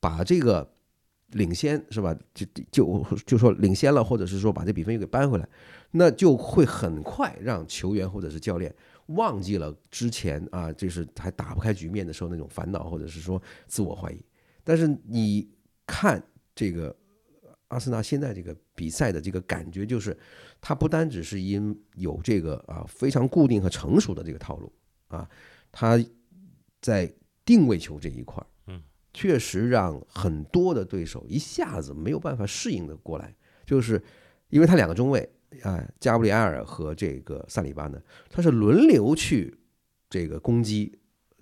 [0.00, 0.72] 把这个
[1.30, 2.16] 领先是吧？
[2.32, 5.48] 就就就说领先了，或者是说把这比分又给扳回来，
[5.90, 8.74] 那就会很快让球员或者是教练
[9.06, 14.24] 忘记了之前啊，就是还打不开局面的时候那种烦恼，或者是说自我怀疑。
[14.62, 15.48] 但是你
[15.86, 16.22] 看
[16.54, 16.94] 这个
[17.68, 20.16] 阿森纳现在这个比赛的这个感觉，就是
[20.60, 24.72] 他不单只是因有这个啊非常固定和成熟的这个套路
[25.08, 25.28] 啊，
[25.72, 25.98] 他
[26.80, 27.12] 在
[27.44, 28.46] 定位球这一块儿，
[29.16, 34.02] 确实让很多的对手一下子没有办法适应的过来，就是
[34.50, 35.26] 因为他两个中卫
[35.62, 37.98] 啊，加布里埃尔和这个萨里巴呢，
[38.28, 39.56] 他是轮流去
[40.10, 40.92] 这个攻击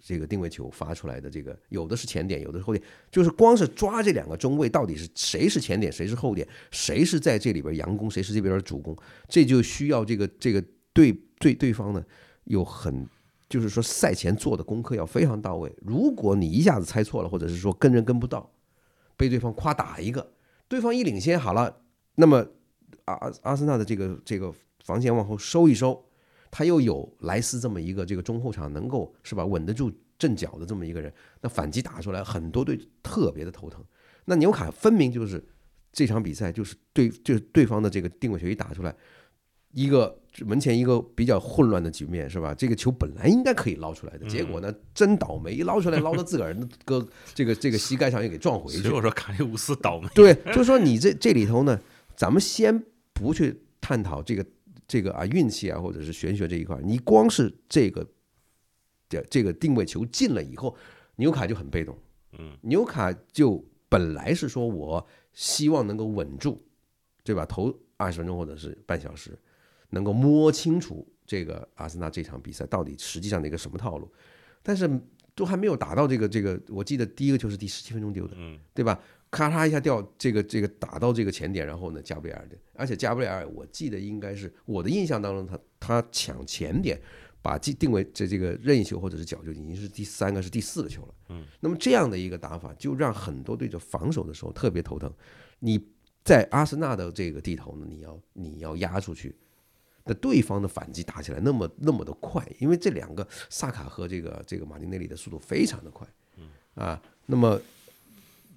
[0.01, 8.97] 这个定位球发出来的这个，有的是前点，有的是后点，就是光是抓这两个中卫到底是谁是前点，谁是后点，谁是在这里边佯攻，谁是这边的主攻，
[9.29, 12.05] 这就需要这个这个对对对方呢
[12.45, 13.05] 有很。
[13.55, 15.73] 就是说，赛前做的功课要非常到位。
[15.81, 18.51] 如果你一下子猜错了，或者是说跟人跟不到，
[19.17, 20.33] 被对方夸打一个，
[20.67, 21.77] 对方一领先好了，
[22.17, 22.45] 那么
[23.05, 26.05] 阿阿阿森纳的这个这个防线往后收一收，
[26.51, 29.89] 他又有莱斯这么一个这个中后场能够是吧稳得住
[30.19, 33.81] 阵脚的这么一个人，那反击打出来，很多队特别的头疼。
[34.25, 35.41] 那纽卡分明就是
[35.93, 38.93] 这场比赛就是对就是对方的这个定位球一打出来。
[39.75, 42.55] 一个门前一个比较混乱的局面是吧？
[42.55, 48.83] 这个球本来应该可以捞出来的，结果呢，真倒霉，一捞出来捞到自个儿搁这个这个膝盖上又给撞回去。
[48.83, 50.09] 所以我说卡利乌斯倒霉。
[50.15, 51.79] 对，就是说你这这里头呢，
[52.17, 54.47] 咱们先不去探讨这个
[54.87, 58.07] 这个啊运气啊或者是玄学这一块，你光是这个
[59.09, 60.77] 这这个定位球进了以后，
[61.17, 61.97] 纽卡就很被动。
[62.39, 66.63] 嗯，纽卡就本来是说我希望能够稳住，
[67.25, 67.45] 对吧？
[67.45, 69.37] 投二十分钟或者是半小时。
[69.95, 74.13] 能够摸清楚这个阿森纳这场比赛到底实际上的一个什么套路，
[74.63, 74.91] 但是
[75.35, 79.01] 都还没有打到这个这个，我记得第一个球是第十七分钟丢的，嗯，对吧？
[79.31, 87.01] 咔嚓一下掉这个这个打到这个前点，然后呢加布里尔的，而且加布里尔我记得应该是我的印象当中，他他抢前点
[87.43, 95.13] 把定定位这这个任意球或者是角球已经是第三个是第四个球了，嗯，那么这样的一个打法就让很多对手防守的时候特别头疼。
[95.59, 95.85] 你
[96.23, 99.35] 在阿森纳的这个地头呢，你要你要压出去。
[100.07, 106.07] 那对方的反击打起来那么那么的快，因为这两个萨卡和这个这个马丁内利的速度非常的快，
[106.75, 107.59] 啊，那么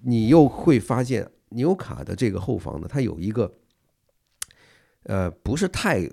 [0.02, 3.50] 你又会发现纽卡的这个后防呢，他有一个
[5.04, 6.06] 呃不是太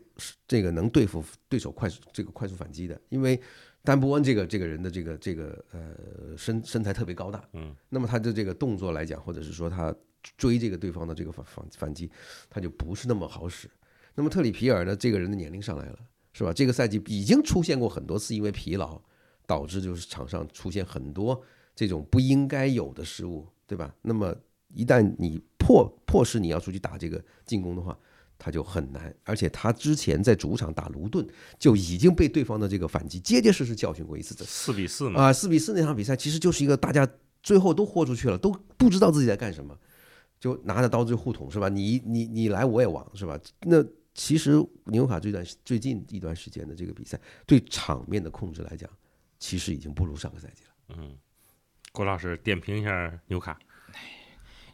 [0.47, 3.40] 这个能对付对手快速这个快速反击的，因为
[3.83, 9.92] 丹布恩这个这个人的这个这个呃身身材特别高大，嗯，那么他的这个动作来讲，或者是说他
[10.37, 12.09] 追这个对方的这个反反反击，
[12.49, 13.68] 他就不是那么好使。
[14.14, 14.94] 那么特里皮尔呢？
[14.94, 15.98] 这个人的年龄上来了，
[16.33, 16.53] 是吧？
[16.53, 19.00] 这个赛季已经出现过很多次，因为疲劳
[19.46, 21.42] 导致就是场上出现很多
[21.74, 23.92] 这种不应该有的失误，对吧？
[24.03, 24.35] 那么
[24.72, 27.98] 一旦你迫迫使你要出去打这个进攻的话，
[28.38, 29.12] 他就很难。
[29.24, 31.27] 而且他之前在主场打卢顿
[31.59, 34.35] 就已经被对方的这个反击结结实实教训过一次。
[34.44, 37.09] 四比四嘛，啊，四比四那场比赛其实就是一个大家
[37.42, 39.77] 最后都豁出去了，都不知道自己在干什么，
[40.38, 41.68] 就拿着刀子就互捅，是吧？
[41.68, 43.37] 你你你来我也往，是吧？
[43.62, 43.85] 那。
[44.14, 44.53] 其实
[44.85, 48.88] 纽卡最段最近一段时间的这个比赛，对场面的控制来讲，
[49.40, 50.70] 其实已经不如上个赛季了。
[50.96, 51.18] 嗯，
[51.92, 53.59] 郭老师点评一下纽卡。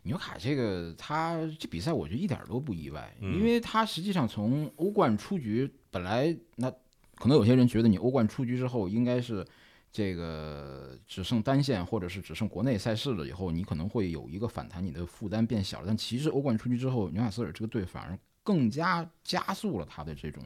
[0.03, 6.71] 纽卡这个他这比赛，我觉得一点都不意外，因为他实际上从欧冠出局，本来那
[7.17, 9.47] 可能有些人觉得你欧冠出局之后，应该是
[9.93, 15.87] 这个只剩单线或者是只剩国内赛事了，以后你可能会有一个反弹，你的负担变小了。
[15.87, 18.19] 但其实欧冠出局之后，纽卡斯尔这个队反而。
[18.51, 20.43] 更加加速了他的这种，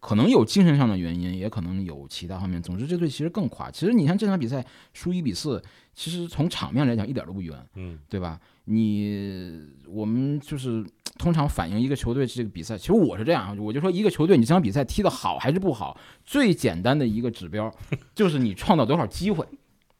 [0.00, 2.62] 可能有精神上的原因，也可能有其他方面。
[2.62, 3.70] 总之，这队其实更垮。
[3.70, 8.40] 其实你像这场比赛输一比四，其实从场面来讲一点都不冤，嗯，对吧？
[8.64, 10.82] 你我们就是
[11.18, 17.70] 通常反映一个球队这个比赛，其实我是这样，我就说一个球队你这场比赛踢得好还是不好，最简单的一个指标
[18.14, 19.46] 就是你创造多少机会。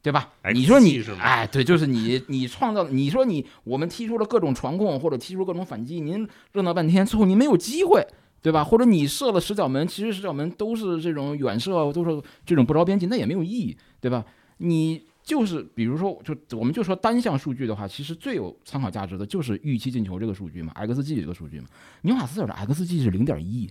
[0.02, 0.32] 对吧？
[0.54, 8.06] 你说你哎，对，就是你，你创造，你说你，我们踢出了各种传控或者踢出各种反击，您热闹半天，最后您没有机会，
[8.40, 8.62] 对吧？
[8.62, 14.24] 或者你射了十脚门，其实十脚门都是这种远射，都是这种不着边际，那也没有意义，对吧？
[14.58, 21.66] 你就是比如说，就我们就说单项数据的话，其实最有参考价值的就是预期进球这个数据嘛，xg 这个数据嘛。
[22.02, 23.68] 纽卡斯尔的 xg 是零点一，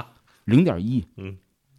[0.44, 1.34] 零点一，嗯，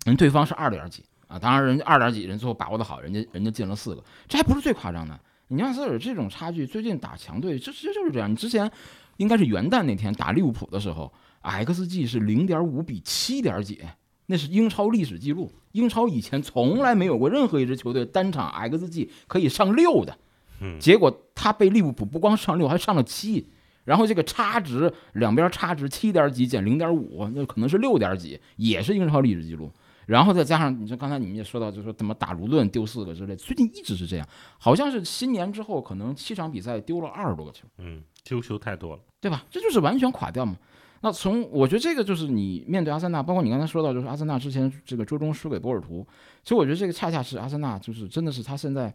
[0.05, 1.03] 人对方是二点几。
[1.29, 5.17] 啊，当然，人家二点几人最后把握的好，人家人家进了四个，这还不是最夸张的。
[5.47, 8.29] 你像这种差距，最近打强队，这这就是这样。
[8.29, 8.69] 你之前
[9.17, 11.13] 应该是元旦那天打利物浦的时候
[11.43, 13.79] ，xg 是零点五比七点几，
[14.25, 15.51] 那是英超历史记录。
[15.73, 20.17] 英超以前从来没有过任何一支球队单场 xg 可以上六的，
[20.61, 23.47] 嗯结果他被利物浦不光上六，还上了七，
[23.83, 29.71] 然后这个差值两边差值七点几减零点五，那可能是六点几，也是英超历史记录。
[30.10, 37.67] 然后再加上你说刚才你们也说到，就是说怎么打卢顿丢四个之类，最近一直是这样，好像是新年之后可能七场比赛丢了二十多个球。
[37.78, 39.02] 嗯，丢球太多了。
[39.22, 39.45] 对吧？
[39.52, 40.56] 这就是完全垮掉嘛。
[41.02, 46.08] 那从我觉得这个就是你面对阿森纳，包括你刚才说到，就是阿森纳之前这个周中输给波尔图，
[46.41, 48.93] 其实我觉得这个恰恰是阿森纳，就是真的是他现在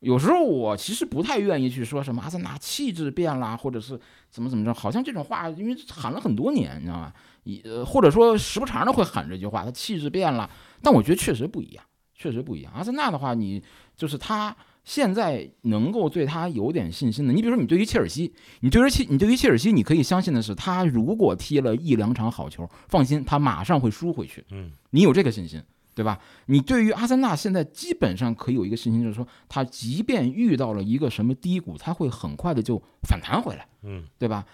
[0.00, 3.98] 有时候我其实不太愿意去说什么阿森纳气质变啦，或者是
[4.30, 7.12] 怎么怎么着，好像这种话因为喊了很多年，你知道吗？
[7.44, 10.50] 一呃或者说时不常的会喊这句话，他气质变了，
[10.82, 11.84] 但我觉得确实不一样，
[12.14, 12.72] 确实不一样。
[12.74, 13.62] 阿森纳的话，你
[13.96, 14.56] 就是他。
[14.82, 24.42] 现在能够对他有点信心的，你比如说，你对于切尔西，你对于切，你对于切尔西，你可以相信的是，他如果踢了一两场好球，放心，他马上会输回去。
[24.50, 25.62] 嗯，你有这个信心，
[26.00, 26.18] 对吧？
[26.46, 33.68] 你对于阿森纳现在基本上可以有一个信心，就是说，他即便遇到了一个什么低谷，他会很快的就反弹回来。
[33.82, 34.46] 嗯，对吧？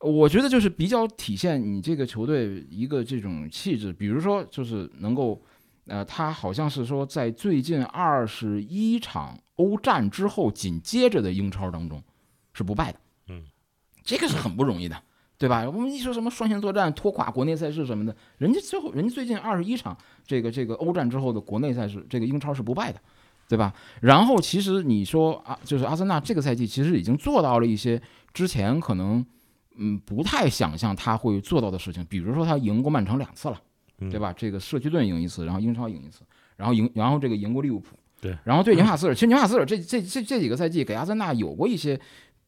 [0.00, 5.40] 我觉得就是比较体现你这个球队一个这种气质，比如说就是能够。
[5.86, 12.00] 呃，他好像是说，在最近二十一场欧战之后，紧接着的英超当中
[12.52, 13.00] 是不败的。
[13.26, 13.42] 嗯，
[14.04, 15.02] 这个是很不容易的，
[15.40, 15.64] 对吧？
[15.66, 23.00] 我们一说什么双线作战、拖垮国内赛事什么的，人家最后人家最近二十一场这个这个欧战之后的国内赛事，这个英超是不败的，
[23.48, 23.72] 对吧？
[24.02, 28.00] 然后其实你说啊，就是阿森纳这个赛季其实已经做到了一些
[28.34, 29.24] 之前可能
[29.78, 33.60] 嗯不太想象他会做到的事情，比如说他赢过曼城两次了。
[34.10, 34.32] 对吧？
[34.34, 36.22] 这个社区盾赢一次，然后英超赢一次，
[36.56, 37.94] 然后赢，然后这个赢过利物浦。
[38.18, 42.00] 对，然后对 纽卡斯尔，其实纽卡斯尔这这这这几个赛季给阿森纳有过一些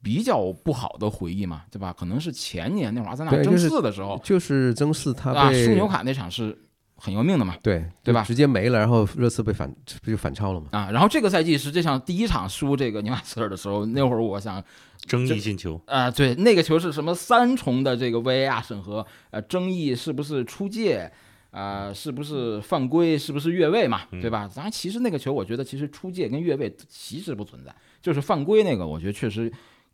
[0.02, 1.94] 比较不好的回忆嘛，对吧？
[1.96, 6.58] 可能是前年那会儿阿森纳争四的时候，就是争四他啊输纽卡那场是
[6.96, 8.24] 很要命的嘛，对对吧？
[8.24, 10.66] 直接没了，然后热刺被反不就反超了嘛？
[10.72, 14.62] 啊，然后这个赛季实际上第一场输这个纽卡斯尔的时候，那会儿我想。
[15.04, 21.10] 争议进球啊，对，那个球是什么三重的这个 VAR 审核，呃，争议是不是出界？
[21.50, 23.18] 啊，是不是犯规？
[23.18, 24.02] 是不是越位嘛？
[24.12, 24.48] 对吧？
[24.54, 29.52] 当然，其实那个球，我觉得其实出界跟越位其实不存在，就是犯规那个，我觉得确实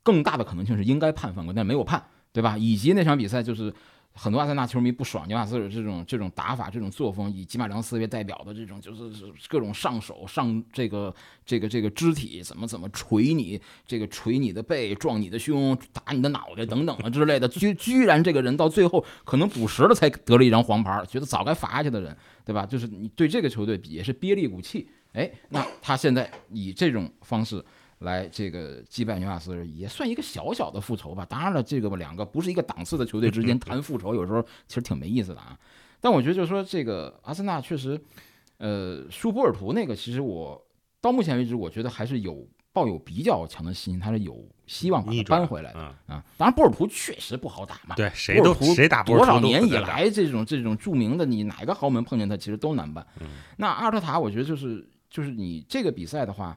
[0.09, 2.57] 更大的可能性是应该判犯规，但没有判，对吧？
[2.57, 3.73] 以及那场比赛就是。
[4.21, 11.15] 很多阿森纳球迷不爽纽卡斯尔这种这种打法、这种作风，以吉马良斯为代表的这种，就是各种上手、上这个
[11.47, 17.47] 这个这个肢体，怎么怎么捶你，这个捶你的背、撞你的胸、打你的脑袋等等啊之类的。
[17.47, 22.67] 居居然这个人到最后可能补时了才得了一张黄牌，觉得早该罚下去的人，对吧？
[22.67, 24.89] 就是你对这个球队也是憋了一股气。
[25.13, 27.65] 哎，那他现在以这种方式。
[28.01, 31.27] 来这个击败纽卡斯尔也算一个小小的复仇吧。
[31.29, 35.59] 当然了，这个两个不是一个档次的球队之间谈复仇，有时候其实挺没意思的啊。
[36.01, 38.01] 但我觉得就是说，这个阿森纳确实，
[38.59, 40.65] 呃，输波尔图那个，其实我
[41.01, 46.25] 到目前为止，我觉得还是有抱有比较强的信心，他是有希望把它扳回来的啊。
[46.37, 47.97] 当然，波尔图确实不好打嘛。
[47.97, 53.05] 对，谁都谁打多少年以来，这种这种著名的，你哪个豪门碰见他，其实都难办。
[53.57, 56.57] 那阿尔特塔，我觉得就是就是你这个比赛的话。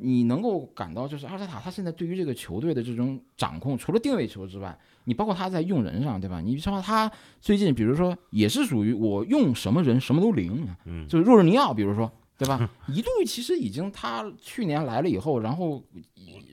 [0.00, 6.40] 你能够感到，就是阿尔特塔他现在对于这个球队的这种掌控，除了定位球之外，你包括他在用人上，对吧？
[6.40, 12.70] 你说他最近，比如说也是属于我用什么人什么都灵，嗯，就是若日尼奥，比如说，对吧？
[12.86, 15.82] 一度其实已经他去年来了以后，然后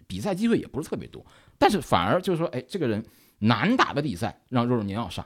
[0.07, 1.23] 比赛机会也不是特别多，
[1.57, 3.03] 但是反而就是说，哎，这个人
[3.39, 5.23] 难打的比赛让若日尼奥上，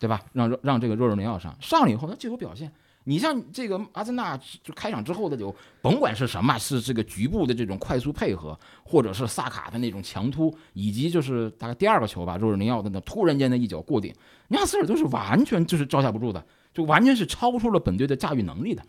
[0.00, 0.20] 对吧？
[0.32, 2.72] 让让这个若日尼奥上，上了以后他就有表现。
[3.04, 14.14] 你像这个阿森纳就开场之后的就甭管是什么，是这个局部的这种快速配合，或者是萨卡的那种强突，以及就是大概第二个球吧，若尔尼奥的那突然间的一脚过顶，
[14.48, 18.82] 尼亚斯尔都是完全就是招架不住的，就完全是超出了本队的驾驭能力的，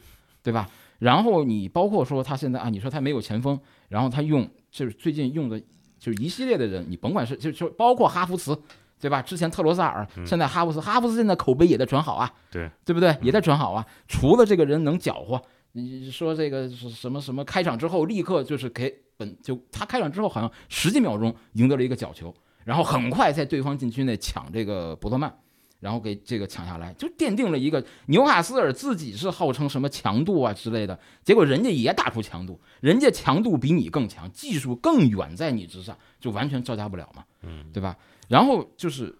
[0.44, 0.70] 对吧？
[1.00, 5.60] 然后你包括说他现在啊，你说他没有前锋，然后他用就是最近用的
[6.00, 8.58] 就是一系列的人，你甭管是就就包括哈弗茨。
[9.04, 9.22] 对吧？
[9.22, 13.14] 之前特罗萨尔，现在哈弗斯，哈弗斯现在口碑也在转好啊，对对不对？
[13.22, 13.86] 也在转好啊。
[14.08, 15.42] 除了这个人能搅和，
[15.74, 17.44] 你说这个是什么什么？
[17.44, 25.38] 开场之后立刻就是给本就他开场之后好像十几秒钟赢得了一个角球，然后很快在对方禁区内抢这个伯特曼，
[25.84, 37.98] 然后给这个抢下来，就奠定了一个纽卡斯尔自己是号称什么强度啊之类的，结果人家也打出强度，人家强度比你更强，技术更远在你之上，就完全招架不了嘛，嗯，对吧？
[38.30, 39.14] 然后就是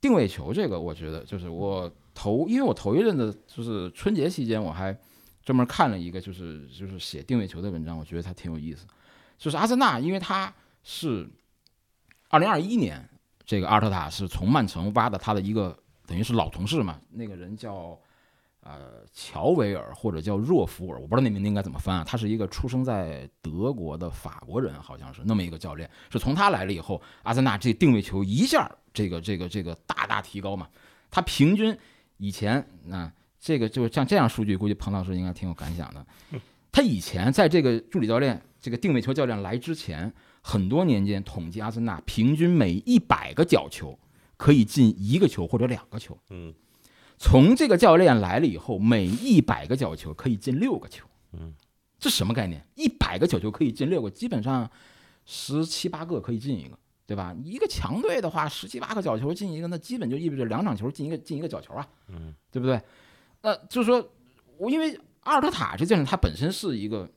[0.00, 4.96] 定位球这个，我觉得就是我头，因为我头一阵子就是春节期间，我还
[5.44, 8.86] 专门看了一个就是就是写定位球的文章，我觉得它挺有意思。
[9.38, 10.50] 就是阿森纳，因为他
[10.82, 11.28] 是
[12.30, 13.06] 二零二一年
[13.44, 17.98] 这个阿尔特塔是从曼城挖的他的一个等于是老同事嘛，那个人叫
[18.60, 22.04] 呃乔维尔或者叫若福尔，我不知道那名字应该怎么翻啊。
[22.04, 25.90] 他是一个出生在德国的法国人，好像是那么一个教练。
[26.10, 30.68] 是从他来了以后，阿森纳这定位球一下这个这个这个大大提高嘛。
[31.10, 31.76] 他平均
[32.18, 36.04] 以前那这个就像这样数据，估计彭老师应该挺有感想的。
[36.72, 43.98] 他以前在这个助理教练、这个定位球教练来之前，很多年间统计阿森纳平均每一百个角球
[44.36, 46.16] 可以进一个球或者两个球。
[46.30, 46.54] 嗯
[47.18, 51.06] 从这个教练来了以后，每一百个角球可以进六个球。
[51.32, 51.54] 嗯，
[51.98, 52.62] 这什么概念？
[52.74, 54.70] 一百个角球可以进六个，基本上
[55.24, 57.34] 十七八个可以进一个，对吧？
[57.42, 62.78] 一个强队的话，十七八个角球进一个，那基本就意味着两场球进一个进一个角球啊，嗯，对不对？
[63.40, 64.06] 那就是说，
[64.58, 67.10] 我因为阿尔特塔这教练他本身是一个。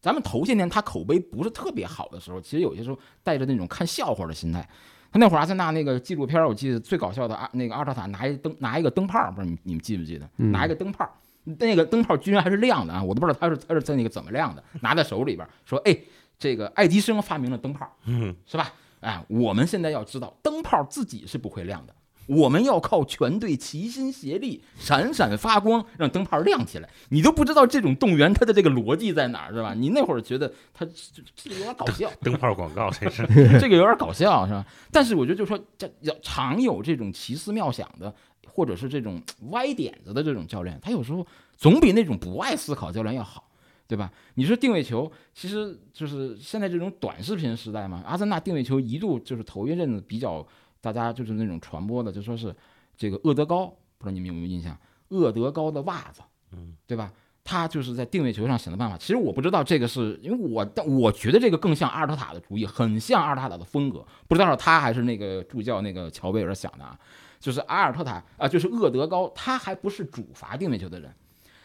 [0.00, 4.68] 咱们头些年他口碑不是特别好的时候，其实有些时候带着那种看笑话的心态。
[5.14, 10.28] 他那会儿阿森纳那个纪录片，我记得最搞笑的啊，那个阿扎塔拿一灯拿一个灯泡，不知道你你们记不记得？
[10.34, 11.08] 拿一个灯泡，
[11.44, 13.00] 那个灯泡居然还是亮的啊！
[13.00, 15.96] 我都不知道他是他是在那个怎么亮的，拿在手里边说：“哎，
[16.36, 18.72] 这个爱迪生发明了灯泡，嗯，是吧？
[18.98, 21.94] 哎，我们现在要知道，灯泡自己是不会亮的。”
[22.26, 26.88] 我们要靠全队齐心协力，闪闪发光，让灯泡亮起来。
[27.10, 29.74] 你都不知道这种动员它的这个逻辑在哪儿，是吧？
[29.74, 33.26] 你那会儿觉得它这这个有点搞笑，灯泡广告这是，
[33.60, 34.64] 这个有点搞笑，是吧？
[34.90, 38.14] 但是我觉得，就是说，这要常有这种奇思妙想的，
[38.46, 39.20] 或者是这种
[39.50, 43.50] 歪点子的这种教练，他有时候总比那种不爱思考教练要好，
[43.86, 44.10] 对吧？
[44.34, 48.02] 你说定位球，其实就是现在这种短视频时代嘛。
[48.06, 50.46] 阿森纳定位球一度就是头一阵子比较。
[50.92, 52.54] 大家就是那种传播的，就说是
[52.96, 53.66] 这个厄德高，
[53.98, 54.76] 不知道你们有没有印象？
[55.08, 56.22] 厄德高的袜子，
[56.52, 57.12] 嗯，对吧？
[57.44, 58.96] 他就是在定位球上想的办法。
[58.96, 64.04] 其实我不知道这个是因为我，但我觉得这个更像阿尔特塔的主意，很像阿尔特塔的风格。
[64.26, 66.98] 不知道是他还是那个助教那个乔贝尔想的啊？
[67.38, 71.14] 就是阿尔特塔啊，就是厄德高，他还不是主罚定位球的人，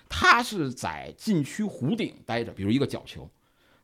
[0.09, 3.30] 他是在禁区弧顶待着，比如一个角球，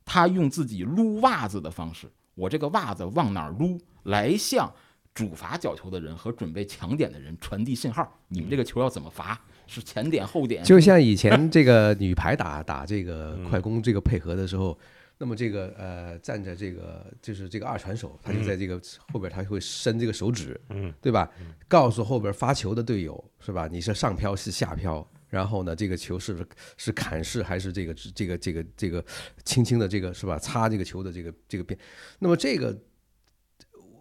[0.03, 4.69] 他用自己撸袜子的方式，我这个袜子往哪儿撸，来向。
[5.15, 9.41] 主罚角球的人和准备抢点的人传递信号，你们这个球要怎么罚？
[9.65, 10.61] 是前点后点？
[10.63, 14.77] 就像以前这个女排打 打这个快攻这个配合的时候，
[15.17, 18.79] 那么这个呃站着这个就是这个二传手，他就在这个
[19.11, 21.31] 后边他会伸这个手指，嗯，对吧？
[21.69, 23.69] 告诉后边发球的队友是吧？
[23.71, 29.03] 你是上飘是下飘，然后呢这个球是不是是砍式还是这个这个这个这个
[29.45, 30.37] 轻轻的这个是吧？
[30.37, 31.79] 擦这个球的这个这个边，
[32.19, 32.77] 那么这个。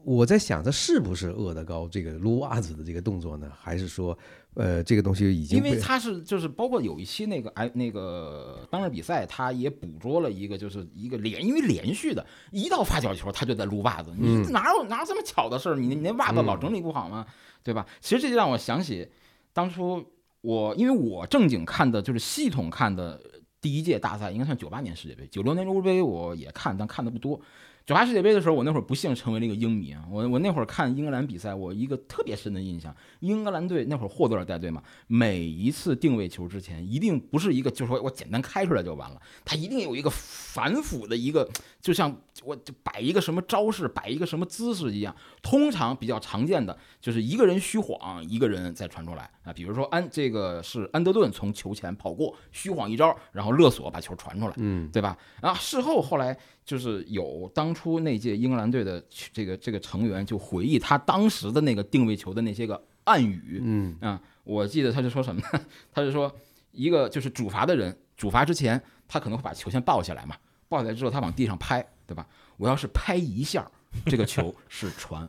[0.05, 3.51] 我在想，这是不是厄德高这个撸袜子的这个动作呢？
[3.59, 4.17] 还是说，
[4.55, 14.13] 呃，这个东西已经因为他是就是包括有一期那个哎那个当日比赛，他也捕捉了一个就是一个连因为连续的一到发角球，他就在撸袜子。
[14.19, 15.75] 你哪有哪有这么巧的事儿？
[15.77, 17.27] 你你那袜子老整理不好吗？
[17.63, 17.87] 对吧？
[18.01, 19.09] 其实这就让我想起
[19.53, 20.05] 当初
[20.43, 23.21] 我因为我正经看的就是系统看的
[23.61, 27.41] 第一届大赛，应该算九八年世界杯，九六年欧洲杯我也看，但看的不多。
[27.87, 30.03] 九八世界杯的时候，我那会儿不幸成为了一个英迷啊！
[30.11, 41.47] 我我那会儿看英格兰比赛，我一个特别深的印象，英格兰队那会儿霍德尔带队嘛，每一次定位球之前，一定不是一个，就是说我简单开出来就完了，他一定有一个反腐的一个，
[41.79, 45.15] 就像我就摆一个什么招式，摆一个什么姿势一样。
[45.43, 49.53] 通常比较常见的就是一个人虚晃，一个人再传出来啊。
[49.53, 55.17] 比如说安这个是安德顿从球前跑过，虚晃一招，然后勒索把球传出来，嗯，对吧？
[55.41, 65.65] 啊，事后后来就是有当初那届英格兰队的这个这个成员就回忆他当时的那个定位球的那些个暗语，嗯啊，我记得他就说什么呢？
[65.93, 66.35] 他就说
[66.73, 70.37] 一个就是主罚的人，主罚之前他可能会把球先抱下来嘛，
[70.69, 72.27] 抱下来之后他往地上拍，对吧？
[72.57, 73.71] 我要是拍一下，
[74.07, 75.29] 这个球是传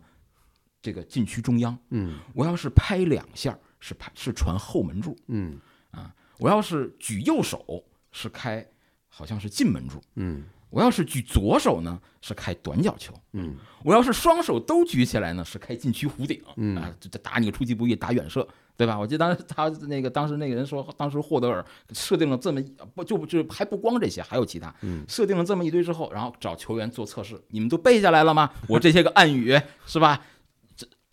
[0.82, 5.59] 这个禁区中央，嗯我要是拍两下是拍是传后门柱，嗯
[5.91, 8.65] 啊我要是举右手是开
[9.07, 18.45] 好像是进门柱，嗯我要是举左手呢是开短角球，嗯我要是双手都举起来呢，是开禁区弧顶，嗯啊，这这打你个出其不意，打远射，
[18.76, 18.99] 对吧？
[18.99, 21.63] 我记得当时他那个当时那个人说，当时霍德尔
[21.93, 22.61] 设定了这么
[22.93, 28.51] 不就就还不光这些，还有其他，嗯设定了这么一堆之后，然后找球员做测试，你们都背下来了吗？
[28.67, 30.21] 我这些个暗语是吧？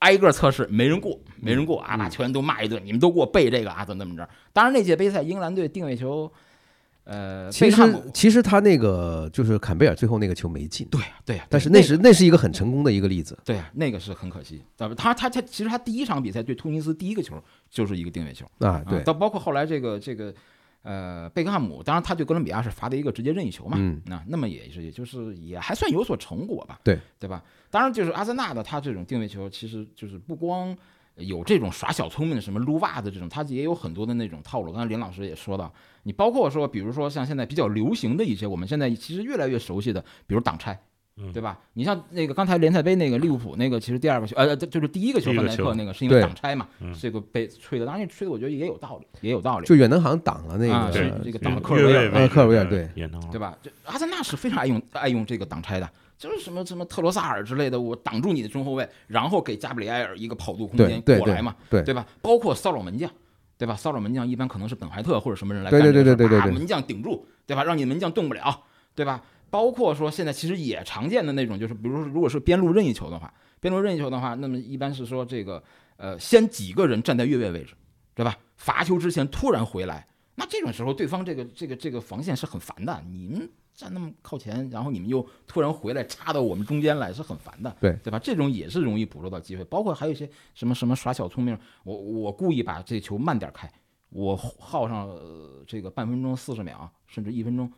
[0.03, 1.97] 这挨个测试，没人过，没人过啊！
[1.97, 4.29] 把球员都骂一顿，你们都给我背这个啊，怎么怎么着？
[4.53, 6.31] 当然那届杯赛，英格兰队定位球，
[7.05, 13.39] 呃，其实其实他那个就是坎贝尔最后那个球没进，对呀对呀，但是那那是那是一个很成功的一个例子。
[13.45, 14.63] 对呀，那个是很可惜。
[14.77, 17.41] 他他他其实他第一场比赛对突尼斯第一个球
[17.71, 20.35] 就是一个定位球，啊，对，到包括后来这个这个
[20.83, 27.43] 呃贝克汉姆，当然他对哥伦比亚是罚的一个直接任意球嘛，嗯那那么也是也就是也还算有所成果吧，对对吧？
[27.71, 30.77] 当然就是阿森纳的他这种定位球，其实就是不光
[31.17, 34.73] 有这种耍小聪明的，什么撸袜子这种，他也有很多的那种套路。
[34.73, 35.73] 刚才林老师也说到，
[36.05, 40.79] 你包括说，比如说像现在比较流行的一些，我们现在其实越来越熟悉的，比如挡拆，
[41.17, 41.59] 嗯对吧？
[41.75, 49.67] 你像那个刚才联赛杯那个利物浦那个，其实第二个球，呃，就是第一个球范戴克那个是因为挡拆嘛嗯，这个被吹的，当然吹的我觉得也有道理，也有道理。
[49.67, 52.89] 就远藤航挡了那啊个是这个挡了越科尔维尔呃越位位置科尔维尔对
[53.31, 53.57] 对吧？
[53.63, 62.07] 这阿森纳是非常爱用爱用这个挡拆的，就是什么什么特罗萨尔之类的，我挡住你的中后卫，然后给加布里埃尔一个跑动空间对对过来嘛，对对吧？
[62.23, 63.11] 包括骚扰门将，
[63.59, 63.77] 对吧？
[63.77, 67.63] 骚扰门将一般可能是本怀特或者什么人来对对干这个事儿对对对对对把门将顶住，对吧？
[67.63, 68.63] 让你门将动不了，
[68.95, 69.23] 对吧？
[69.53, 75.63] 包括说现在其实也常见的那种，就是比如说如果是边路任意球的话，边路任意球的话，那么一般是说这个
[75.99, 77.75] 呃，先几个人站在越位位置，
[78.15, 78.35] 对吧？
[78.57, 88.19] 罚球之前突然回来，那这种时候对方这个这个这个防线是很烦的，你们站那么靠前，然后你们又突然回来插到我们中间来，是很烦的，对对吧？
[88.19, 93.71] 这种也是容易捕捉到机会，包括还有一些什么什么耍小聪明，我我故意把这球慢点开，
[94.09, 97.71] 我耗上、呃、这个半分钟、四十秒甚至一分钟，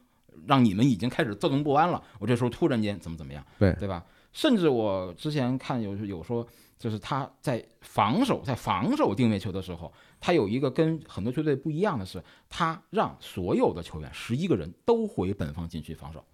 [0.47, 4.05] 让你们已经开始躁动不安了，我这时候突然间怎么怎么样，对对吧？
[4.33, 6.47] 甚至我之前看有有说，
[6.79, 16.25] 就是他在防守在防守定位球的时候，他有一个跟很多球队不一样的是，他让所有的球员十一个人都回本方禁区防守，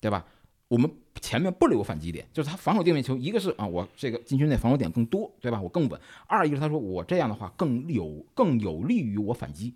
[0.00, 0.24] 对吧？
[0.68, 0.88] 我们
[1.20, 5.60] 前面不留反击点，就是他防守定位球，一个是啊，我这个禁区内防守点更多，对吧？
[5.60, 5.98] 我更稳；
[6.28, 9.74] 二一个是他说我这样的话更有更有利于我反击。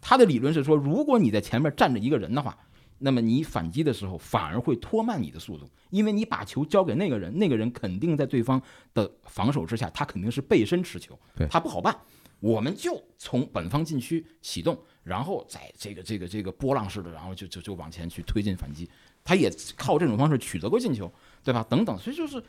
[0.00, 2.56] 他的理论是说，如果你在前面站着一个人的话，
[3.00, 8.62] 那么你反击的时候反而会拖慢你的速度，因为你把球交给那个人，那个人肯定在对方
[8.94, 11.98] 的防守之下，他肯定是背身持球对，他不好办。
[12.38, 18.88] 我们就从本方禁区启动，然后在这个这个这个波浪式的，然后就就就往前去推进反击。
[19.22, 21.12] 他也靠这种方式取得过进球，
[21.44, 21.62] 对吧？
[21.68, 22.42] 等等，所以就是，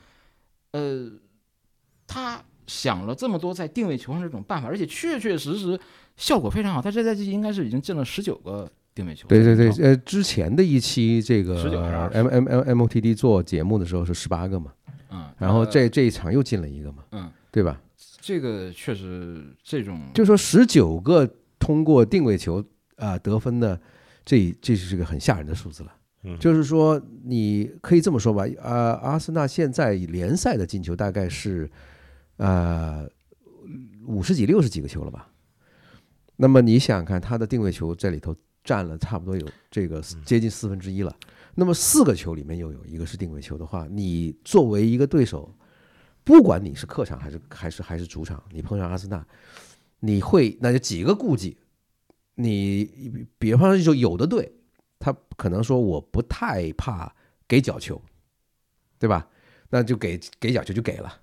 [0.71, 1.11] 呃，
[2.07, 5.77] 他想了这么多在定位球上这种办法，而且确确实实
[6.15, 6.81] 效果非常好。
[6.81, 9.27] 他这赛季应该是已经进了十九个定位球。
[9.27, 14.73] 对对对呃，之前的一期这个19还是 M M M M O T D 做节目的时候是十八个嘛，
[15.09, 17.81] 嗯，然后呃这这一场又进了一个嘛，嗯，对吧？
[18.19, 21.27] 这个确实这种就说十九个
[21.57, 22.63] 通过定位球
[22.97, 23.79] 啊、得分的，
[24.23, 25.95] 这这是个很吓人的数字了。
[26.23, 31.67] 嗯就是说，你可以这么说吧，呃，阿森纳现在联赛的进球大概是
[32.37, 33.09] 呃
[34.05, 35.29] 五十几、六十几个球了吧？
[36.35, 41.15] 那么你想想看，他的定位球在里头占了差不多有这个接近四分之一了。
[41.55, 45.53] 那么四个球里面又有一个是定位球的话，你作为一个对手，
[46.23, 49.25] 不管你是客场还是还是还是主场，你碰上阿森纳，
[49.99, 51.57] 你会那就几个顾忌。
[52.35, 54.51] 你比方说，就有的队，
[54.97, 57.13] 他可能说我不太怕
[57.47, 58.01] 给角球，
[58.97, 59.27] 对吧？
[59.69, 61.20] 那就给给角球就给了。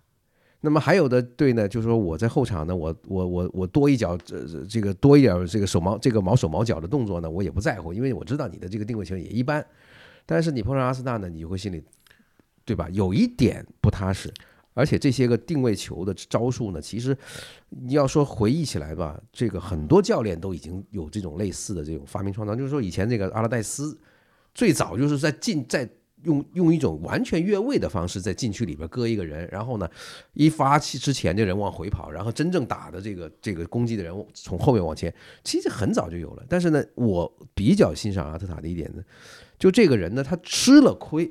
[0.61, 9.65] 那么还有的队呢，就是说我在后场呢，我我我我多一脚这这这个多一点这个手毛这个毛手毛脚的动作呢，我也不在乎，因为我知道你的这个定位球也一般。
[10.27, 11.83] 但是你碰上阿森纳呢，你就会心里，
[12.65, 12.89] 对吧？
[12.91, 14.33] 有一点不踏实。
[14.75, 17.17] 而且这些个定位球的招数呢，其实
[17.71, 22.55] 你要说回忆起来吧，这个很多教练都已经有这种类似的这种发明创造。
[22.55, 23.99] 就是说，以前这个阿拉戴斯
[24.55, 25.89] 最早就是在进在
[26.25, 29.89] 用用一种完全越位的方式在禁区里边搁一个人，然后呢，
[30.33, 35.15] 一发起之前这人往回跑，然后真正打的这个这个攻击的人从后面往前，
[35.45, 36.45] 其实很早就有了。
[36.49, 39.03] 但是呢，我比较欣赏阿特塔的一点呢，
[39.59, 41.31] 就这个人呢，他吃了亏。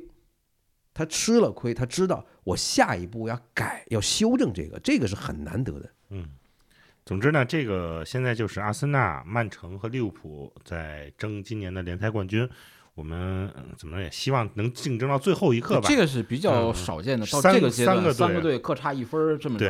[0.94, 5.88] 他吃了亏，他知道我下一步要改，要修正这个，这个是很难得的。
[6.10, 6.28] 嗯
[7.06, 12.50] 总之呢，这个现在就是阿森纳、曼城和利物浦在争今年的联赛冠军。
[12.98, 15.88] 我们嗯怎么说也希望能竞争到最后一刻吧。
[15.88, 19.68] 这个是比较嗯少见的，到三这个阶段，三个队三个队各差一分儿，这么着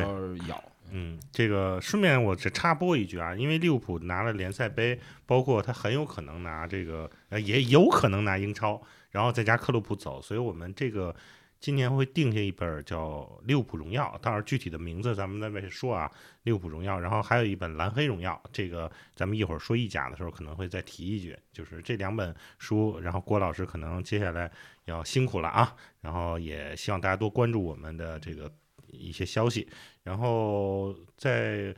[0.48, 0.64] 咬。
[0.90, 11.14] 嗯，这个顺便我只插播一句啊，因为利物浦拿了联赛杯，包括他很有可能拿这个，呃，也有可能拿英超，然后再加克洛普走，所以我们这个
[11.60, 16.08] 今年会定下一本叫《利物浦荣耀》，当然具体的名字咱们再再说啊，
[16.44, 24.50] 《利物浦荣耀》，然后还有一本《蓝黑荣耀》，这个咱们一会儿说意甲的时候可能会再提一句，就是这两本书，然后郭老师可能接下来
[24.84, 28.50] 要辛苦了啊，然后也希望大家多关注我们的这个
[28.86, 29.68] 一些消息。
[30.04, 31.74] 然后在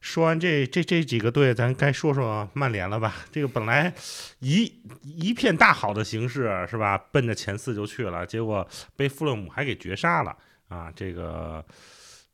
[0.00, 3.16] 说完这这这几个队，咱该说说曼联了吧？
[3.32, 3.92] 这个本来
[4.38, 4.72] 一
[5.02, 6.96] 一片大好的形势是吧？
[7.10, 10.36] 奔着前四就去了，结果被富勒姆还给绝杀了
[10.68, 10.92] 啊！
[10.94, 11.64] 这个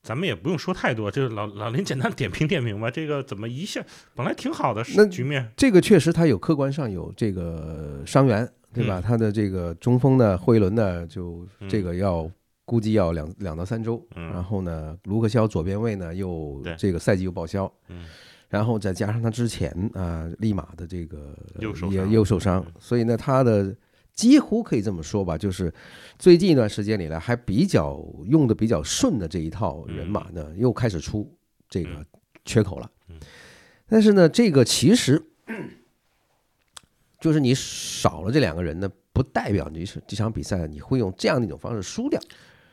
[0.02, 2.90] 咱们也不用说太多，就是老老林简单点评点评吧。
[2.90, 3.82] 这个怎么一下
[4.14, 9.00] 本来挺好的那局面，这个确实他有客观上有这个伤员，对吧？
[9.00, 12.30] 嗯他的这个中锋呢，惠伦呢，就嗯这个要
[12.64, 14.04] 估计要两两到三周。
[14.14, 14.32] 嗯。
[14.32, 18.04] 然后呢，卢克肖左边卫呢又这个赛季又报销，嗯。
[18.48, 21.36] 然后再加上他之前啊、利马的这个
[21.90, 22.64] 也又受伤。
[22.78, 23.74] 所以呢，他的
[24.12, 25.72] 几乎可以这么说吧，就是
[26.18, 31.28] 最近一段时间里来还比较用的比较顺的这一套人马呢，又开始出
[31.68, 32.06] 这个嗯。
[32.44, 32.90] 缺口了。
[33.08, 33.16] 嗯。
[33.86, 35.20] 但是呢，这个其实
[37.20, 42.20] 就是你少了这两个人呢，不代表你是这场比赛你会用这样的一种方式输掉。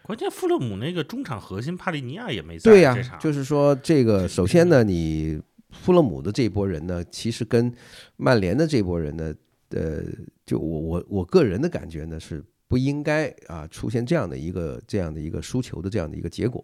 [0.04, 7.74] 关键富勒姆那个中场核心帕利尼亚也没在对呀、就是说这个首先呢，你富勒姆的这波人呢，其实跟
[8.18, 9.34] 曼联的这波人呢，
[9.70, 10.04] 呃，
[10.46, 16.64] 就我我我个人的感觉呢是不应该啊出现这样的一个这样的一个输球的这样的一个结果，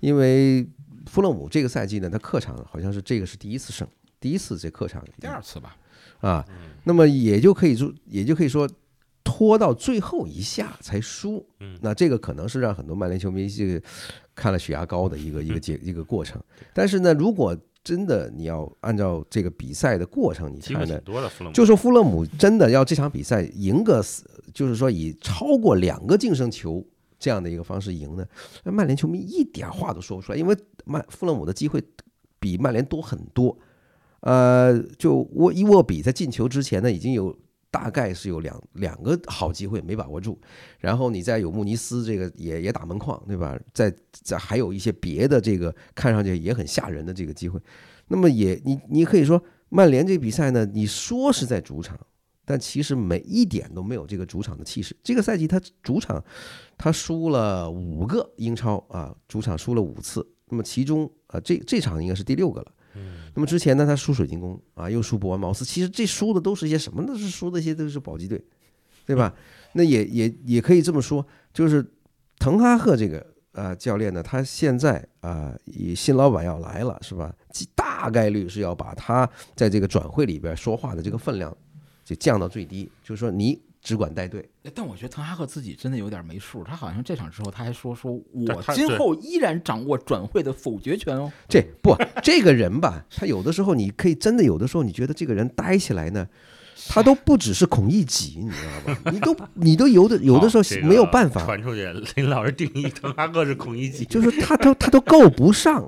[0.00, 0.66] 因为
[1.06, 3.86] 富勒姆这个赛季呢，他客场好像是这个是第一次胜，
[4.20, 5.76] 第一次这客场第二次吧，
[6.20, 6.44] 啊，
[6.84, 8.68] 那么也就可以说，也就可以说，
[9.24, 13.82] 拖到最后一下才输，嗯那这个可能是让很多曼联球迷这个
[14.34, 16.40] 看了血压高的一个 一个结一个过程。
[16.72, 26.84] 但是呢，如果真的你要按照这个比赛的过程，你机会挺看呢，多的富勒姆，就说富勒姆真的要这场比赛赢个四，就是说以超过两个净胜球
[27.18, 28.24] 这样的一个方式赢呢，
[28.62, 31.82] 那曼联球迷一点话都说不出来，因为曼富勒姆的机会
[32.38, 33.56] 比曼联多很多。
[34.20, 37.36] 呃，就沃伊沃比在进球之前呢，已经有
[37.74, 40.40] 大概是有两两个好机会没把握住，
[40.78, 43.58] 然后你再有穆尼斯这个也也打门框，对吧？
[43.72, 47.60] 再再还有一些别的这个看上去也很吓人的这个机会，
[48.06, 51.98] 那么也你你可以说曼联这比赛呢，你说是在主场，
[52.44, 54.96] 但其实每一点都没有这个主场的气势。
[55.02, 56.24] 这个赛季他主场
[56.78, 62.72] 他输了五个英超啊，主场输了五次，那么其中啊这这场应该是第六个了。
[63.34, 67.04] 那么之前呢，他输水晶宫啊，又输博恩茅斯，其实这输的都是一些什么？
[67.04, 68.42] 都是输的一些都是保级队，
[69.04, 69.34] 对吧？
[69.72, 71.84] 那也也也可以这么说，就是
[72.38, 77.34] 滕哈赫这个呃教练呢，他现在啊、以新老板要来了，是吧？
[77.74, 81.56] 大概率是要把他在这个转会里边说话的这个分量
[82.04, 91.30] 就降到最低，就是说你只管带队，哎但我觉得滕哈赫自己真的有点没数，他好像这场之后他还说说我今后依然掌握转会的否决权哦。
[91.46, 96.26] 这不这个人吧，他有的时候你可以真的有的时候你觉得这个人待起来呢，
[96.88, 99.10] 他都不只是孔乙己，你知道吧？
[99.12, 101.86] 你都 你都有的有的时候没有办法，传出去。
[102.16, 105.86] 林老师定义滕哈赫是孔乙己， 就是他都他都够不上，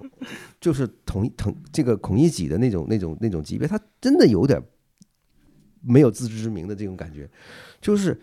[0.61, 4.63] 就是同同这个孔乙己的那种那种那种级别，他真的有点
[5.81, 7.27] 没有自知之明的这种感觉。
[7.87, 8.21] 就是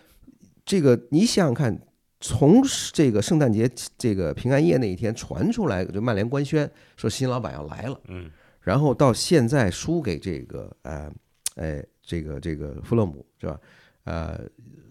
[0.66, 1.80] 这个，你想想看，
[2.20, 2.62] 从
[2.92, 7.98] 这个圣诞节这个平安夜那一天传出来，就曼联官宣说新老板要来了。
[8.10, 11.10] 嗯然后到现在输给这个呃，
[11.56, 13.58] 哎，这个这个弗勒姆是吧？
[14.04, 14.42] 呃，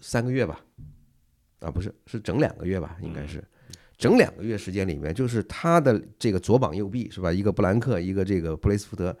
[0.01, 0.59] 三个月吧，
[1.59, 3.43] 啊，不是，是整两个月吧，应该是
[3.95, 7.31] 整两个月时间里面，就是他的这个左膀右臂是吧？
[7.31, 9.15] 一个布兰克，一个这个布雷斯福德，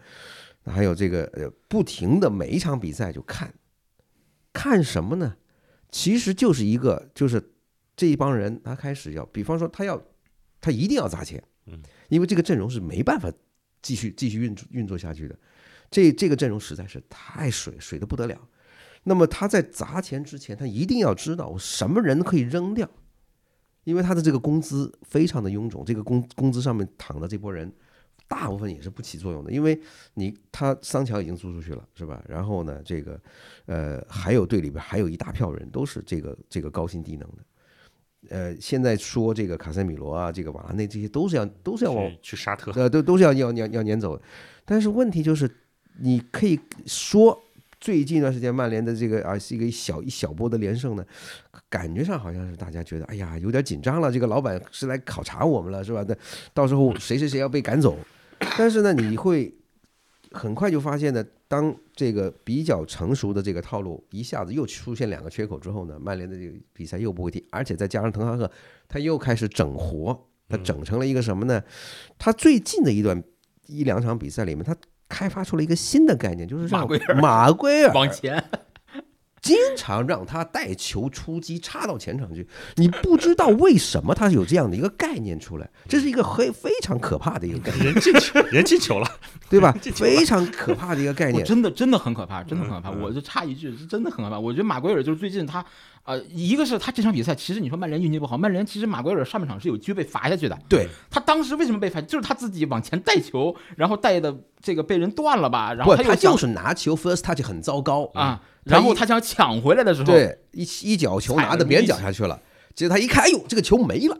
[0.65, 3.53] 还有这个呃，不停的每一场比赛就看，
[4.51, 5.35] 看什么呢？
[5.93, 7.53] 其实就是一个，就是
[7.95, 10.01] 这一帮人他开始要，比方说他要，
[10.59, 11.79] 他一定要砸钱，嗯，
[12.09, 13.31] 因为这个阵容是没办法
[13.79, 15.37] 继续继续运作运作下去的。
[15.91, 18.49] 这这个阵容实在是太水水的不得了。
[19.03, 22.89] 那么他在砸钱之前，他一定要知道我什么人可以扔掉，
[23.83, 27.71] 因为他的这个工资非常的臃肿，这个工工资上面躺的这波人，
[28.33, 29.79] 大部分也是不起作用的，因为
[30.15, 32.19] 你他桑乔已经租出去了，是吧？
[32.27, 33.21] 然后呢，这个
[33.67, 37.37] 呃还有队里边还有一大票人都是这个这个高薪低能的。
[38.29, 44.19] 呃，现在说这个卡塞米罗啊，这个瓦拉内这些都是要都是要往去去沙特，呃，都都是要要要要撵走。
[44.65, 45.47] 但是问题就是，
[45.99, 47.39] 你可以说
[47.79, 51.05] 最近一段时间曼联的这个啊是一个一小一小波的连胜呢，
[51.69, 56.03] 感觉上好像是大家觉得哎呀有点紧张了，这个老板是来考察我们了是吧？
[56.07, 56.15] 那
[56.53, 57.97] 到时候谁谁谁要被赶走，
[58.57, 59.53] 但是呢你会
[60.31, 68.49] 很快就发现呢，当这个比较成熟的这个套路一下子又出现两个缺口之后呢，曼联的这个比赛又不会踢，而且再加上滕哈赫
[68.87, 71.61] 他又开始整活，他整成了一个什么呢？
[72.17, 73.23] 他最近的一段
[73.67, 74.75] 一两场比赛里面，他
[75.07, 77.21] 开发出了一个新的概念，就是让马圭尔。
[77.21, 78.43] 马圭尔往前，
[79.43, 82.47] 经常让他带球出击，插到前场去。
[82.77, 89.07] 你不知道为什么他有这样的一个概念出来，这是一个非非常可怕的一个概念，人进球，人进球了，
[89.49, 89.71] 对吧？
[89.93, 91.43] 非常可怕的一个概念。
[91.43, 92.89] 真的真的很可怕，真的很可怕。
[92.91, 94.39] 我就插一句，是真的很可怕。
[94.39, 95.63] 我觉得马圭尔就是最近他，
[96.05, 100.57] 呃，一个是他这场比赛，其实你说曼联运气不好，曼联其实马圭尔上半场是有机会被罚下去的。
[100.69, 101.99] 对，他当时为什么被罚？
[101.99, 112.39] 就是他自己往前带球，然后带的这个被人断了吧，然后不，他他就是拿球 first touch 很糟糕，啊，然后他想抢回来的时候，对，一一脚球拿到别人脚下去了，
[112.73, 114.17] 结果他一看，哎呦，这个球没了，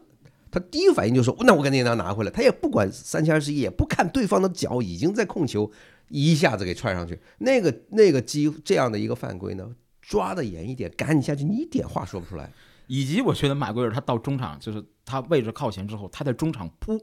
[0.51, 5.71] 他第一反应就说：“那我赶紧让他拿回来。”他也不管三七二十一，也不看对方的脚已经在控球，
[6.09, 7.19] 一下子给踹上去。
[7.39, 9.67] 那个那个机这样的一个犯规呢，
[10.01, 12.51] 抓的严一点，赶紧下去，你一点话说不出来。
[12.87, 16.99] 以及我觉得马圭尔他到中场，就是他位置靠前之后，他在中场扑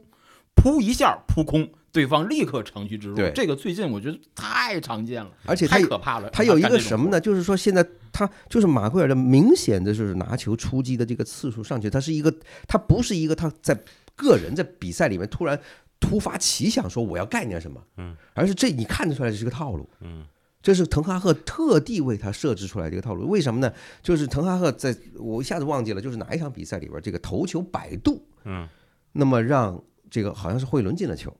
[0.55, 3.15] 扑一下扑空，对方立刻乘虚之入。
[3.15, 6.29] 对这个最近我觉得太常见了，而且太可怕了。
[6.29, 7.19] 他有一个什么呢？
[7.19, 12.33] 就是说现在他就是马奎尔的明显的就是拿球出击的这个次数上去，他是一个，
[12.67, 13.77] 他不是一个他在
[14.15, 15.59] 个人在比赛里面突然
[15.99, 20.25] 突发奇想说我要干点什么，嗯，而是这你看得出来这是个套路，嗯，
[20.61, 23.27] 这是滕哈赫特地为他设置出来的一个套路。
[23.27, 23.73] 为什么呢？
[24.03, 28.67] 就是滕哈赫在我一下子忘记了，就是哪一场比赛里边这个头球摆渡，嗯，
[29.13, 29.81] 那么让
[30.11, 31.35] 这个好像是惠伦进了球，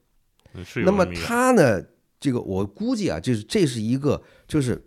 [0.85, 1.83] 那么他呢，
[2.19, 4.81] 这个我估计啊，就是这是一个，就是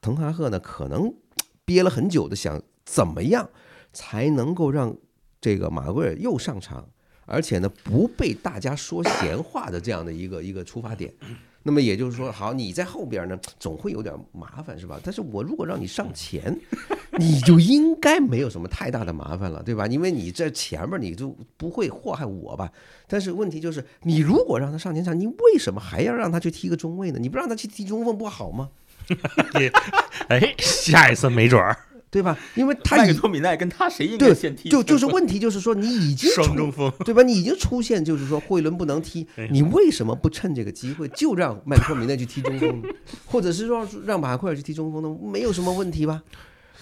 [0.00, 1.12] 滕哈赫呢，可能
[1.64, 3.48] 憋了很久的想怎么样
[3.92, 4.94] 才能够让
[5.40, 6.88] 这个马圭尔又上场，
[7.24, 11.14] 而且呢不被大家说闲话的这样的一个一个出发点。
[11.62, 14.98] 那么也就是说，好，你在后边呢，总会有点麻烦，是吧？
[15.04, 16.58] 但是我如果让你上前，
[17.18, 19.86] 你就应该没有什么太大的麻烦了，对吧？
[19.86, 22.70] 因为你在前面，你就不会祸害我吧？
[23.06, 27.18] 但是问题就是，你如果让他上前场，你为什么还要让他去踢个中卫呢？
[27.18, 28.70] 你不让他去踢中锋不好吗？
[30.28, 31.76] 哎，下一次没准儿
[32.10, 32.36] 对吧？
[32.56, 34.68] 因为他已麦克托米奈跟他谁应对该先踢？
[34.68, 37.22] 就就是问题就是说，你已经双中锋，对吧？
[37.22, 42.88] 你已经出现就是说惠伦不能踢哎，你为什么不趁这个机会就让麦克米奈去踢中锋呢？
[43.26, 45.18] 或者是说让马奎尔去踢中锋呢？
[45.22, 46.20] 没有什么问题吧？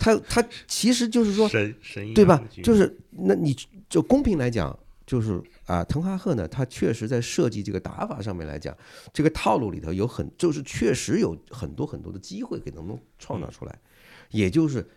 [0.00, 3.54] 他他其实就是说，神神对吧就是那你
[3.90, 4.74] 就公平来讲，
[5.06, 8.74] 就是啊，滕哈赫呢，他确实在设计这个打法上面来讲，
[9.12, 13.78] 这个套路里头有很就是确实有很多很多的机会给能能创造出来，
[14.30, 14.88] 也就是。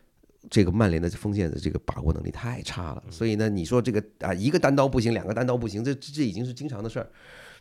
[0.50, 7.10] 这个曼联的锋线的这个把握能力太差了，所以呢，你说这个啊，一个单刀不行，两个单刀不行，这这已经是经常的事儿。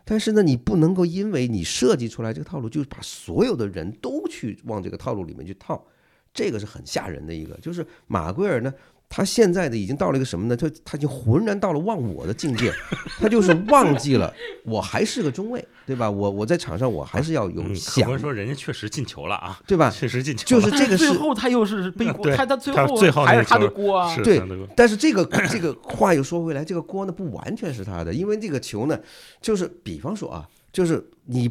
[0.04, 5.86] 但是呢，你不能够因为你设计出来这个套路，就把所有的人都去往这个套路里面去套，
[6.32, 7.54] 这个是很吓人的一个。
[7.60, 8.72] 就是马圭尔呢，
[9.12, 10.56] 他现在的已经到了一个什么呢？
[10.56, 12.72] 他他已经浑然到了忘我的境界，
[13.18, 14.32] 他就是忘记了
[14.64, 16.08] 我还是个中卫，对吧？
[16.08, 19.90] 我我在场上我还是要有想，观说人家确实进球了啊，对吧？
[19.90, 24.16] 确实进球了，就是这个最是后他又是背锅，他他最后最后还是他的锅啊。
[24.22, 24.40] 对
[24.76, 28.96] 但是这个这个话又说回来，这个锅呢不完全是他的，因为这个球呢，
[29.42, 31.50] 就是比方说啊，就是你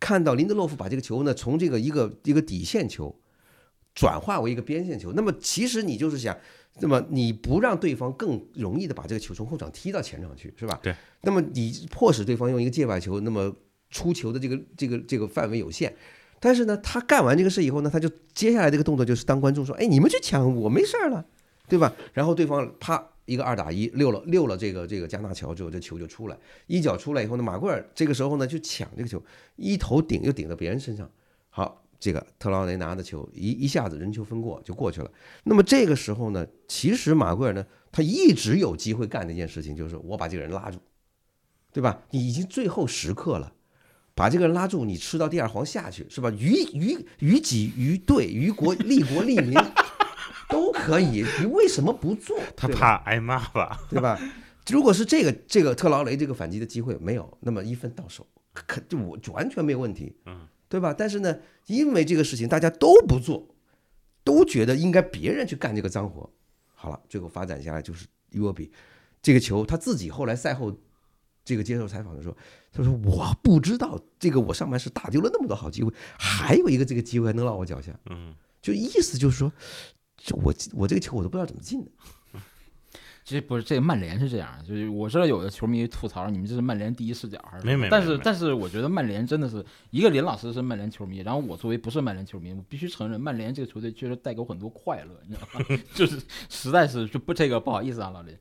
[0.00, 3.14] 看到林德洛夫把这个球呢从这个一个一个底线球
[3.94, 6.36] 转化为一个边线球，那么其实你就是想，
[6.78, 10.78] 那么你不让对方更容易的把这个球从后场踢到前场去，是吧？
[10.82, 10.94] 对。
[11.22, 13.54] 那么你迫使对方用一个界外球，那么
[13.90, 15.94] 出球的这个这个这个范围有限。
[16.38, 21.26] 但是呢，他干完这个事以后呢，他就接下来这个动作就是当观众说：“哎，你们去抢，我没事儿了。”
[21.68, 21.92] 对吧？
[22.14, 29.22] 然后对方啪一个二打一溜了溜了这个这个加纳乔之后，这球就出来，一脚出来以后呢，马奎尔这个时候呢就抢这个球，
[29.54, 31.08] 一头顶又顶到别人身上，
[31.48, 35.10] 好，这个特劳雷拿的球一一下子人球分过就过去了。
[35.44, 40.78] 那么这个时候呢，其实马奎尔呢他一直有机会干的一件事情就是我把这个人拉住，
[41.72, 42.02] 对吧？
[42.10, 43.52] 你已经最后时刻了。
[44.12, 46.28] 把这个人拉住，你吃到第二黄下去是吧？
[46.32, 49.54] 于于于己于队于国利国利民
[50.48, 52.38] 都可以，你为什么不做？
[52.54, 53.80] 他怕挨骂吧？
[53.88, 54.20] 对吧？
[54.68, 60.94] 如果是这个这个特劳雷这个反击的机会没有，那么一分到手，可就我就完全没有问题，嗯，对吧？
[60.96, 63.48] 但是呢，因为这个事情大家都不做，
[64.22, 66.30] 都觉得应该别人去干这个脏活，
[66.74, 68.70] 好了，最后发展下来就是伊沃比
[69.20, 70.78] 这个球，他自己后来赛后
[71.44, 72.36] 这个接受采访的时候，
[72.72, 79.52] 他说我不知道这个我上半时打丢了那么多好机会，还有一个这个机会还能落我脚下，嗯，就意思就是说，
[80.16, 81.90] 这我我这个球我都不知道怎么进的。
[83.22, 95.80] 这不是这个曼联是这样，就是我知道有的球迷吐槽你们这是曼联第一视角还是但是但是我觉得曼联真的是一个林老师是曼联球迷，然后我作为不是曼联球迷，我必须承认曼联这个球队确实带给我很多快乐，你知道吗？
[95.94, 98.36] 就是实在是就不这个不好意思啊，老林。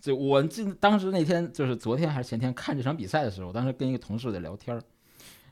[0.00, 4.82] 就我记当时那天就是昨天还是前天看这场比赛的时候，当时跟一个同事在聊天儿，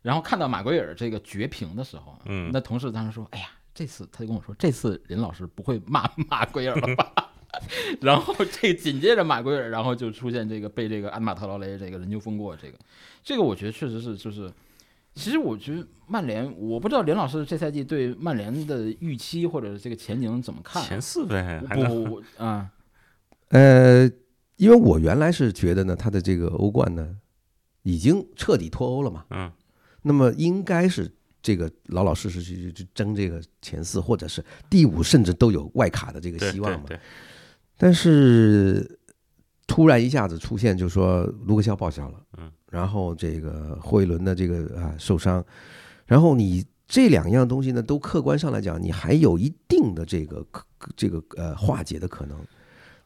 [0.02, 7.10] 然后看到马圭尔这个绝平的时候，嗯那同事当时说：“哎呀，这次他就跟我说，这次林老师不会骂 马圭尔了吧？”
[8.00, 12.78] 然后这紧接着马奎尔，然后就出现这个被这个安马特劳雷这个人就封过，这个
[13.22, 14.50] 这个我觉得确实是就是，
[15.14, 20.88] 其实我觉得曼联，我不知道林老师这赛季对曼联的预期或者这个前景怎么看啊？
[20.88, 22.70] 前四呗，不不啊，
[23.48, 24.10] 呃，
[24.56, 27.16] 因为我原来是觉得呢，他的这个欧冠呢，
[27.82, 29.52] 已经彻底脱欧了嘛，嗯
[30.02, 31.08] 那么应该是
[31.42, 36.88] 这个老老实实去去去争这个前四，或者是第五，甚至都有外卡的这个希望嘛。
[37.82, 38.96] 但是
[39.66, 45.44] 突然一下子出现，就说卢克肖报销了，嗯，然后这个霍伊伦的这个啊受伤，
[46.06, 50.64] 然后你这两样东西呢，都客观上来讲，你还有一定的这个可
[50.94, 52.38] 这个呃化解的可能，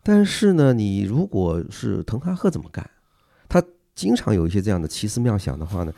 [0.03, 2.87] 但是呢，你如果是滕哈赫怎么干，
[3.49, 3.63] 他
[3.95, 5.93] 经常有一些这样的奇思妙想的话呢，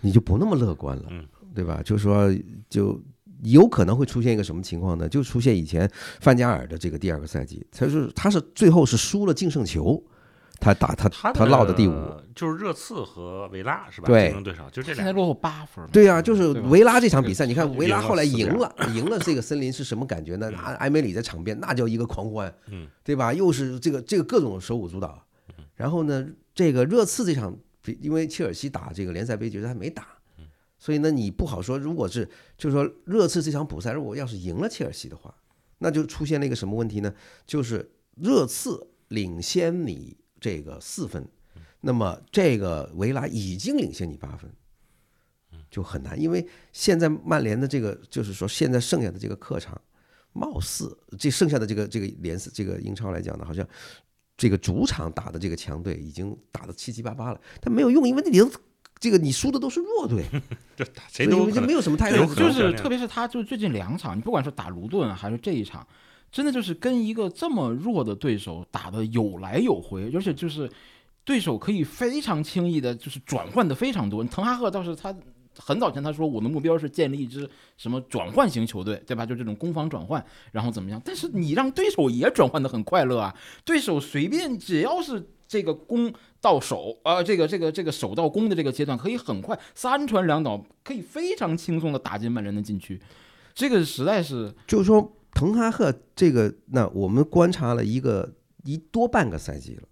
[0.00, 1.80] 你就不那么乐观了，嗯，对吧？
[1.84, 2.28] 就是说
[2.68, 3.00] 就。
[3.42, 5.08] 有可能会出现一个什么情况呢？
[5.08, 10.02] 就出现以前范加尔的这个第二个赛季，他是他是最后是输了净胜球，
[10.58, 11.92] 他打他他他落的第五，
[12.34, 14.06] 就是热刺和维拉是吧？
[14.08, 14.96] 对竞争对手就这俩。
[14.96, 15.84] 现在落后八分。
[15.90, 20.50] 对呀、就是维拉这场比赛，你看维拉后来赢赢了， 赢了这个森林是什么感觉呢？
[20.50, 23.32] 那埃梅里在场边那叫一个狂欢，嗯，对吧？
[23.32, 25.22] 又是这个这个各种手舞足蹈，
[25.74, 30.08] 然后呢，这个热刺这场比，因为切尔西打这个联赛杯决赛还没打，
[30.80, 31.78] 所以呢，你不好说。
[31.78, 32.28] 如果是
[32.58, 35.32] 就是说热刺这场补赛，如果要是赢了切尔西的话，
[35.78, 37.14] 那就出现了一个什么问题呢？
[37.46, 41.28] 就是热刺领先你这个四分，
[41.82, 44.50] 那么这个维拉已经领先你八分，
[45.70, 46.20] 就很难。
[46.20, 49.80] 因为现在曼联的这个就是说，现在剩下的这个客场，
[50.32, 53.66] 貌似这剩下的这个这个联赛这个英超来讲呢，好像
[54.36, 58.50] 这个主场打的这个强队已经打得七七八八了，但没有用，因为你的
[59.00, 60.22] 这个你输的都是弱队，
[60.76, 65.84] 就打谁都没有什么太大有的就是特别是他，就最近两场，你不管是打卢顿还是这一场，
[66.30, 70.70] 真的就是跟一个这么弱的对手打的有来有回，而且就是
[71.24, 74.22] 对手可以非常轻易的，就是转换的非常多。
[74.24, 75.14] 滕哈赫倒是他
[75.58, 79.24] 很早前他说我的目标是建立一支什么转换型球队，对吧？
[79.24, 81.00] 就这种攻防转换，然后怎么样？
[81.04, 83.34] 但是你让对手也转换的很快乐啊，
[83.64, 93.02] 对手随便只要是这个攻到手啊、这个这个这个守到攻的这个阶段，可以很快三传两倒，可以非常轻松的打进曼联的禁区，
[93.52, 98.32] 这个实在是就是说，滕哈赫这个，那我们观察了一个
[98.62, 99.82] 一多半个赛季了，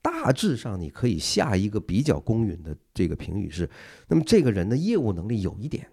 [0.00, 3.68] 大致上你可以下一个比较公允的这个评语是，
[4.08, 5.86] 那么这个人的业务能力有一点，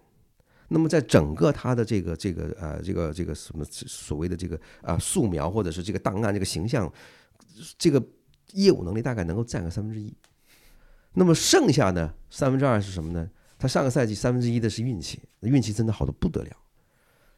[0.68, 6.90] 那么在整个他的这个这个呃这个这个什么所谓的这个啊、素描或者是这个档案这个形象，
[7.76, 8.02] 这个
[8.52, 10.12] 业务能力大概能够占个三分之一，
[11.14, 13.28] 那么剩下呢三分之二是什么呢？
[13.58, 16.50] 他上个赛季三分之一的是运气，运气真的好的不得了。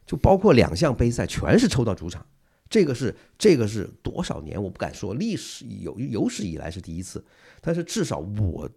[0.05, 2.25] 就包括两项杯赛全是抽到主场，
[2.69, 7.23] 这个是这个是多少年我不敢说，历史有有史以来是第一次，
[7.61, 8.69] 但是至少我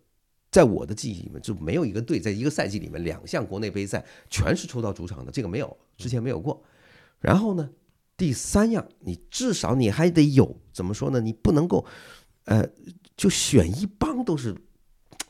[0.51, 6.63] 在我的记忆里面就没有一个队在一个赛季里面两项国内杯赛全是抽到主场的，这个没有，之前没有过。
[7.19, 7.69] 然后呢，
[8.17, 11.21] 第三样你至少你还得有怎么说呢？
[11.21, 11.85] 你不能够
[12.45, 12.67] 呃
[13.17, 14.55] 就选一帮都是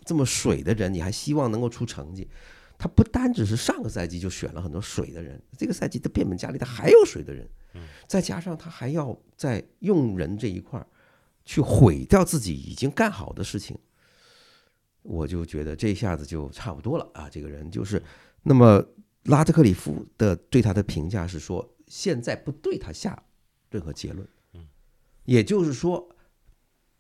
[0.05, 2.29] 这么水的人，你还希望能够出成绩。
[2.77, 7.49] 他不单只是上个赛季就选了很多水的人，这个赛季他变本加厉，他还有水的人，
[8.07, 10.87] 再加上他还要在用人这一块儿
[11.45, 13.79] 去毁掉自己已经干好的事情，
[15.03, 17.31] 我就觉得这一下子就差不多了啊。
[17.31, 18.03] 这个人就是，
[18.43, 18.85] 那么
[19.23, 23.23] 拉特克里夫的对他的评价是说，现在不对他下
[23.71, 24.27] 任何结论，
[25.25, 26.14] 也就是说，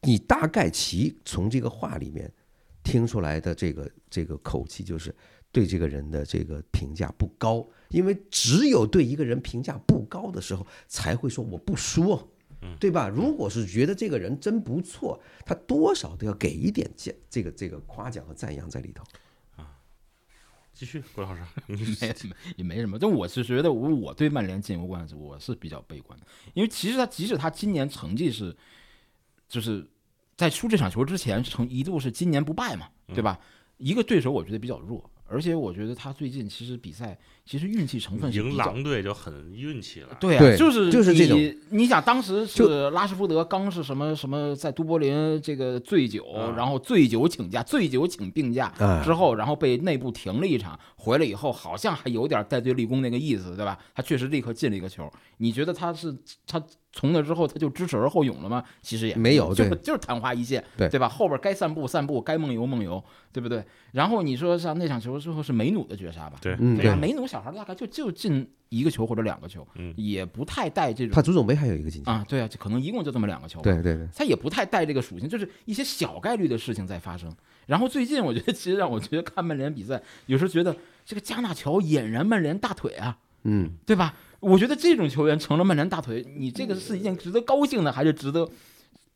[0.04, 2.32] 你大概其从这个话里面
[2.82, 5.14] 听出来的这个这个口气就是。
[5.54, 12.28] 对这个人的这个评价不高，因为只有对一个人评价不高的时候，才会说我不说，
[12.80, 13.08] 对吧？
[13.08, 19.04] 如果是觉得这个人真不错，他多少都要给一点奖，这个这个夸奖和赞扬在里头。
[20.72, 22.98] 继续，郭老师，你 没没也没什么。
[22.98, 28.56] 但我是觉得我我对曼联进欧冠我是比较悲观的，因为其实他即使他今年成绩是，
[29.48, 29.88] 就是
[30.36, 33.38] 在输这场球之前曾一度是今年不败嘛，对吧？
[33.78, 35.10] 一个对手我觉得比较弱。
[35.26, 40.14] 而且我觉得他最近其实比赛其实运气成分是赢狼队就很运气了。
[40.20, 53.78] 对啊，对就是就是这种你你想当时是拉什福德刚是什么什么在都柏林这个醉酒，啊然后醉酒请假，醉酒请病假啊之后，然后被内部停了一场，回来以后好像还有点带队立功那个意思，对吧？
[53.94, 55.10] 他确实立刻进了一个球。
[55.38, 56.14] 你觉得他是
[56.46, 56.62] 他
[56.96, 58.62] 从那之后他就知耻而后勇了吗？
[58.80, 61.08] 其实也没有就就是昙花一现，对对吧？
[61.08, 63.64] 后边该散步散步，该梦游梦游，对不对？
[63.90, 66.38] 然后你说像那场球之后是梅努的绝杀吧？
[66.40, 66.94] 对嗯，对吧？
[66.94, 72.10] 梅努小孩大概就就进一个球或者两个球，嗯也不太带这种他足总杯还有一个进球。
[72.10, 77.28] 啊，对啊，就可能一共就这么两个球，对对对，他也不太带这个属性，就是一些小概率的事情在发生。
[77.66, 84.14] 然后最近我觉得，其实让我觉得看曼联比赛，有时候觉得这个加纳乔俨然曼联大腿啊，嗯，对吧？
[84.44, 88.48] 我觉得这种球员成了曼联大腿，你这个是一件值得高兴的，还是值得？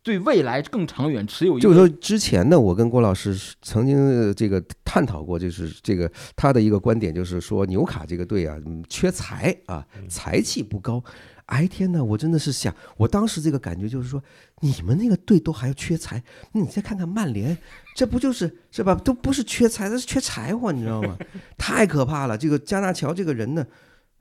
[0.01, 11.03] 对未来更长远持有就是说，之前呢，我跟郭老师曾经呃这个探讨过，就是这个他的一个观点，就是说纽卡这个队啊，嗯缺财啊，财气不高。
[11.47, 14.23] 哎天呐，我真的是想，我当时这个感觉就是说，
[14.61, 16.23] 你们那个队都还要缺财，
[16.53, 17.59] 那你再看看曼联，
[17.95, 18.95] 这不就是是吧？
[18.95, 21.19] 都不是缺财，这是缺柴火，你知道吗？
[21.59, 22.39] 太可怕了。
[22.39, 23.67] 这个加纳乔这个人呢，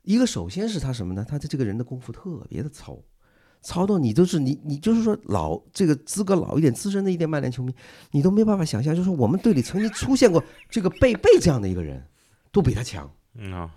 [0.07, 1.25] 一个首先是他什么呢？
[1.27, 2.97] 他的这个人的功夫特别的糙。
[3.61, 7.75] 糙到你都是你你就是说老这个资格老一点资深的一点曼联球迷，
[8.11, 12.07] 你都没办法想象，就是我们队里曾经出现过这个贝贝这样的一个人，
[12.53, 13.11] 都比他强。
[13.35, 13.75] 嗯啊，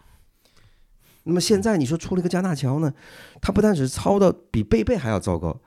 [1.25, 2.95] 那么现在你说出了一个加纳乔呢，
[3.43, 5.61] 他不但只是糙到比贝贝还要糟糕，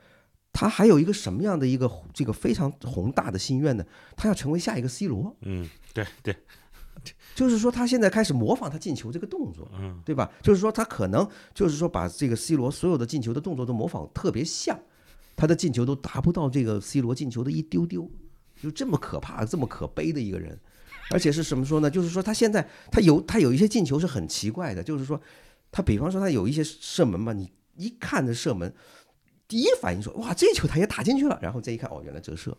[0.54, 3.84] 他还有一个什么样的一个这个非常宏大的心愿呢？
[4.16, 6.38] 他要成为下一个 C 罗，嗯，对对，
[7.36, 10.32] 就是说他现在开始模仿他进球这个动作，嗯对吧？
[10.42, 14.80] 就是说他可能就是说把这个 C 罗所有的进球的动作都模仿特别像，
[15.36, 18.10] 他的进球都达不到这个 C 罗进球的一丢丢，
[18.62, 20.58] 就这么可怕、这么可悲的一个人，
[21.10, 21.90] 而且是什么说呢？
[21.90, 25.20] 就是说他现在他有他有一些进球是很奇怪的，就是说
[25.72, 28.74] 他比方说他有一些射门嘛，你一看这射门，
[29.48, 32.56] 第一反应说哇这球他也打进去了，然后再一看哦原来折射，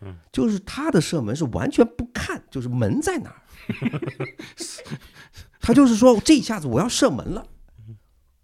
[0.00, 3.42] 嗯，就是他的射门是完全不看，就是门在哪儿。
[5.60, 7.46] 他就是说，这一下子我要射门了，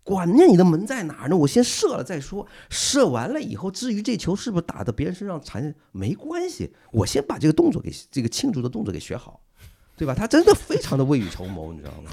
[0.05, 1.37] 管着你的门在哪儿呢？
[1.37, 2.47] 我先射了再说。
[2.71, 6.73] 射完了以后，至于这球是不是打到别人身上残，没关系。
[6.93, 9.41] 我先把这个动作给这个庆祝的动作给学好，
[9.97, 10.15] 对吧？
[10.15, 12.11] 他真的非常的未雨绸缪，你知道吗？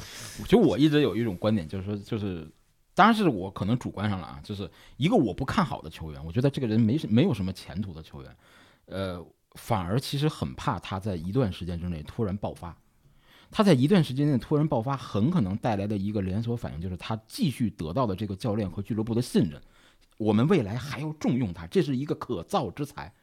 [0.47, 2.51] 就我一直有一种观点，就是说，就是，
[2.95, 8.35] 当然是我可能主观上了啊，就是一个我不看好的球员，我觉得这个人没没有什么前途的球员，
[8.87, 12.75] 呃，反而其实很怕他在一段时间之内突然爆发。
[13.51, 19.61] 他在一段时间内突然爆发，很可能带来的一个连锁反应就是他继续得到的这个教练和俱乐部的信任，
[20.17, 23.13] 我们未来还要重用他，这是一个可造之才。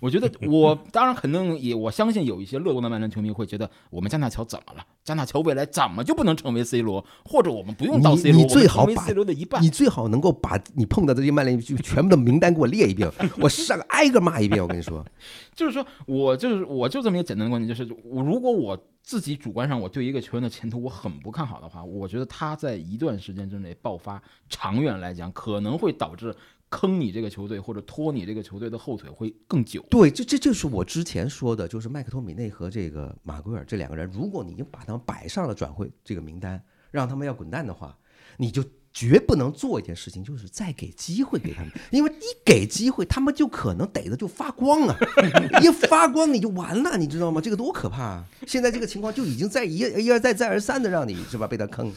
[0.00, 4.84] 我觉得我当然肯定也我相信有一些乐观的曼联球迷会觉得我们加纳乔怎么了？
[5.02, 7.04] 加纳乔未来怎么就不能成为 C 罗？
[7.24, 9.70] 或者我们不用到 C 罗，你最好把 C 罗的一半你。
[9.70, 13.10] 最好能够把你碰到的这些曼联就全部的名单给我列一遍，
[13.40, 14.60] 我上挨个骂一遍。
[14.60, 15.04] 我跟你说，
[15.54, 26.34] 就是说我就是我就这么一个简单的观点，就是我如果我自己主观上我对一个球员的前途我很不看好的话，我觉得他在一段时间之内爆发，长远来讲可能会导致
[26.70, 29.84] 坑你这个球队或者拖你这个球队的后腿会更久。
[29.88, 37.96] 对，这这就是我之前说的，就是麦克托米内和这个马圭尔这两个人，如果你已经把他们摆上了转会这个名单，让他们要滚蛋的话，
[38.36, 38.62] 你就
[38.92, 44.96] 绝不能做一件事情，就是再给机会给他们， 因为一给机会，他们就可能逮着就发光啊，
[45.62, 47.40] 一发光你就完了，你知道吗？
[47.40, 48.24] 这个多可怕啊！
[48.46, 51.92] 现在这个情况就已经在一一而再再而三的让你是吧被他坑。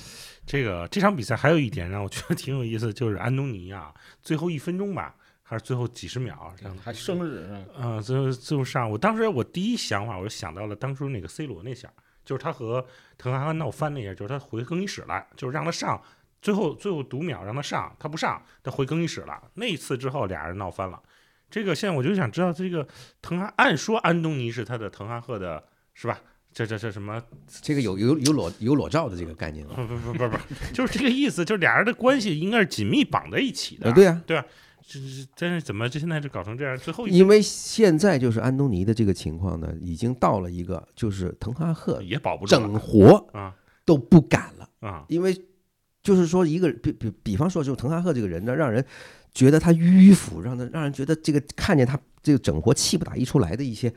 [0.46, 11.92] 这个这场比赛还有一点让我觉得挺有意思，就是安东尼啊，最后一分钟吧，还是最后几十秒，让还生日是吧嗯，最后最后上，我当时我第一想法我就想到了当初那个 C 罗那下，
[12.26, 12.86] 就是他和
[13.18, 16.02] 滕哈赫闹翻那下，就是他回更衣室了，就是让他上，
[16.42, 19.42] 最后最后读秒让他上，他不上，他回更衣室了。
[19.54, 21.02] 那一次之后俩人闹翻了。
[21.50, 22.88] 这个现在我就想知道这个
[23.22, 25.64] 滕哈，按说安东尼是他的滕哈赫的，
[25.94, 26.20] 是吧？
[26.54, 27.22] 这这这什么？
[27.62, 30.38] 这个有有有裸有裸照的这个概念啊，不不不不不，
[30.74, 33.88] 就是这个意思，就是俩人的关系应该是紧密绑在一起的。
[33.88, 34.46] 呃对啊，对啊，
[34.86, 36.78] 这这但是怎么这现在就搞成这样？
[36.78, 45.06] 最后一因为现在就是安东尼的这个情况呢，已经到了一个就是滕哈赫也保不住整活啊都不敢了，啊！
[45.08, 45.36] 因为
[46.04, 48.86] 就是说一个比比比方说，就滕哈赫这个人呢，让人
[49.34, 53.92] 觉得他迂腐，让他让人觉得这个看见他这个整活气不打一处来的一些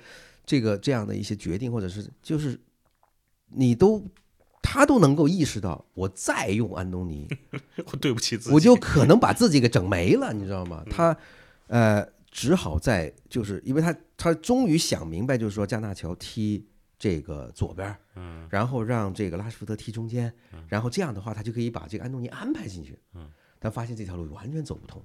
[0.46, 2.58] 这个这样的一些决定，或者是就是
[3.48, 4.02] 你都
[4.62, 7.28] 他都能够意识到，我再用安东尼，
[7.92, 10.84] 我对不起自己，我就可能把自己给整没了，你知道吗？
[10.90, 11.16] 他
[11.66, 16.66] 呃，只好在就是因为他他终于想明白，就是说加纳乔踢
[16.98, 20.32] 这个左边，嗯然后让这个拉什福德踢中间，
[20.68, 22.98] 然后这样的话，他就可以把这个安东尼安排进去。
[23.14, 25.02] 嗯，但发现这条路完全走不通。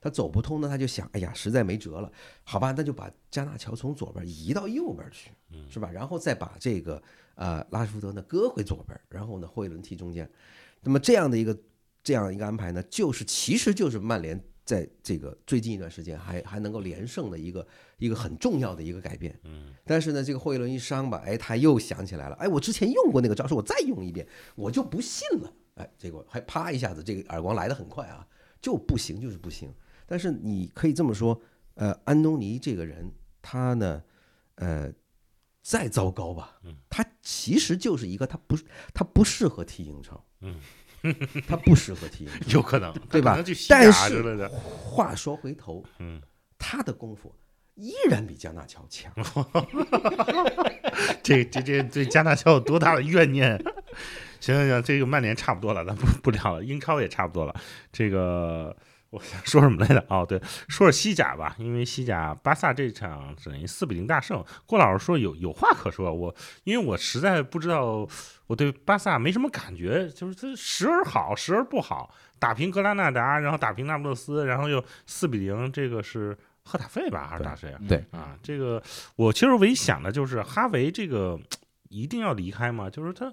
[0.00, 2.12] 他走不通呢，他就想，哎呀，实在没辙了，
[2.44, 5.30] 好吧，那就把加纳乔从左边移到右边去，
[5.68, 5.90] 是吧？
[5.90, 7.02] 然后再把这个
[7.34, 10.30] 呃拉什福德呢搁回左边，然后呢霍伊伦踢中间。
[10.82, 11.58] 那么这样的一个
[12.04, 19.36] 这样一个安排呢，就是其实就是曼联在这个最近一段时间还还能够连胜的一个一个很重要的一个改变。
[19.42, 24.24] 嗯，但是呢，这个霍伊伦一伤吧，哎，他又想起来了，哎，我之前用过那个招数，我再用一遍，
[24.54, 28.24] 我就不信了，哎，结果还啪一下子，这个耳光来得很快啊，
[28.62, 29.74] 就不行，就是不行。
[30.10, 31.38] 但是你可以这么说，
[31.74, 34.02] 呃，安东尼这个人，他呢，
[34.54, 34.90] 呃，
[35.62, 38.56] 再糟糕吧，他其实就是一个他不
[38.94, 40.58] 他不适合踢英超，嗯，
[41.46, 42.38] 他不适合踢英超。
[42.56, 43.38] 有可能，对吧
[43.68, 46.20] 但是，话说回头，嗯
[46.58, 47.32] 他的功夫
[47.74, 49.12] 依然比加纳乔强。
[51.22, 53.56] 这这这对加纳乔有多大的怨念？
[54.40, 57.54] 行行行，这个曼联差不多了，咱不不聊了，英超也差不多了。
[57.92, 58.76] 这个
[59.10, 60.04] 我想说什么来着？
[60.08, 60.38] 哦，对，
[60.68, 66.12] 说说西甲吧，因为西甲巴萨这场等于四比零大胜，郭老师说有有话可说。
[66.12, 66.34] 我
[66.64, 68.06] 因为我实在不知道，
[68.46, 77.80] 我对巴萨没什么感觉，就是他时而好，时而不好，打平格拉纳达，然后打平那不勒斯，然后又四比零，这个是赫塔费吧，还是打谁啊？
[77.88, 78.82] 对啊，这个
[79.16, 81.40] 我其实唯一想的就是哈维这个
[81.88, 82.90] 一定要离开吗？
[82.90, 83.32] 就是他。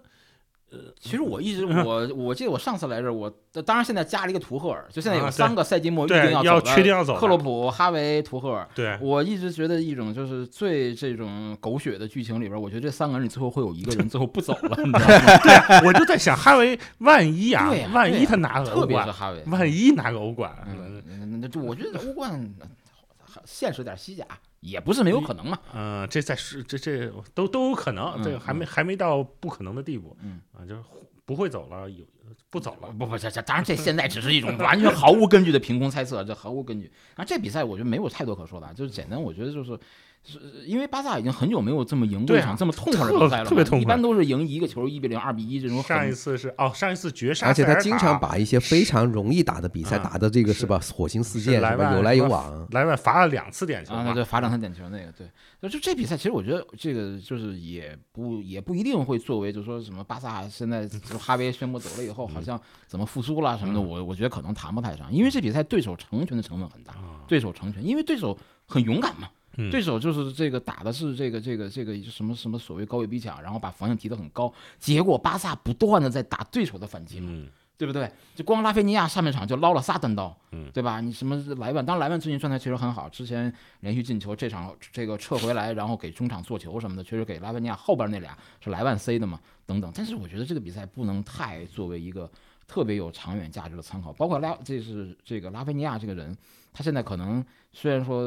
[0.99, 3.29] 其实我一直我我记得我上次来这儿，我
[3.65, 8.67] 当然现在加了一个图赫尔，就现在有啊三个赛季末预定，要要走的，确定要走，克洛普、哈维、图赫尔。
[8.75, 15.37] 对，我一直觉得一种就是最这种狗血的剧情里边，我觉得这三个人里最后会有一个人最后不走了，你知道吗？
[15.43, 21.01] 对啊，我就在想，哈维万一啊对，万一他拿个特欧冠，别是哈维，万一拿个欧冠，嗯，
[21.31, 22.53] 那那就我觉得欧冠
[23.45, 24.25] 现实点，西甲
[24.59, 25.59] 也不是没有可能嘛。
[25.73, 30.81] 嗯，这在是这这都都有可能，嗯这个还没还没到不可能的地步，嗯啊，就是
[31.25, 32.05] 不会走了，有
[32.49, 36.91] 不走了，不不，这这当然这现在只是一种完全毫无根据的凭空猜测，这毫无根据。
[37.15, 39.79] 啊，这比赛我觉得没有太多可说的，就是简单，我觉得就是。
[40.25, 50.81] 是因为巴萨已经很久没有这么赢过一场这么痛快的比赛了，特别痛快一般都是赢一个球一比零、二比一这种上一次是哦，上一次绝杀而且他经常把一些非常容易打的比赛啊打的这个是是吧？
[50.93, 51.93] 火星四溅是吧？
[51.93, 52.67] 有来有往。
[52.71, 55.27] 莱万罚了两次点球啊，对，罚两次点球那个，对，
[55.61, 77.47] 就就这比赛，其实我觉得这个就是也不也不一定会作为，就说什么巴萨现在就哈维宣布走了以后，好像怎么复苏啦什么的，嗯我我觉得可能谈不太上，因为这比赛对手成全的成分很大，啊对手成全，因为对手很勇敢嘛，嗯对手就是这个打的是这个这个这个什么什么所谓高位逼抢，然后把防线提得很高，结果巴萨不断的在打对手的反击嘛，嗯
[77.77, 78.09] 对不对？
[78.33, 81.01] 就光拉菲尼亚上半场就捞了仨单刀，嗯对吧？
[81.01, 89.91] 你什么莱万，当然莱万最近状态确实很好，之前连续进球，这场这个撤回来，然后给中场做球什么的，确实给拉菲尼亚后边那俩是莱万塞的嘛，等等。
[89.93, 92.31] 但是我觉得这个比赛不能太作为一个
[92.65, 96.33] 特别有长远价值的参考，包括拉这是这个拉菲尼亚这个人，
[96.75, 98.21] 他现在可能虽然说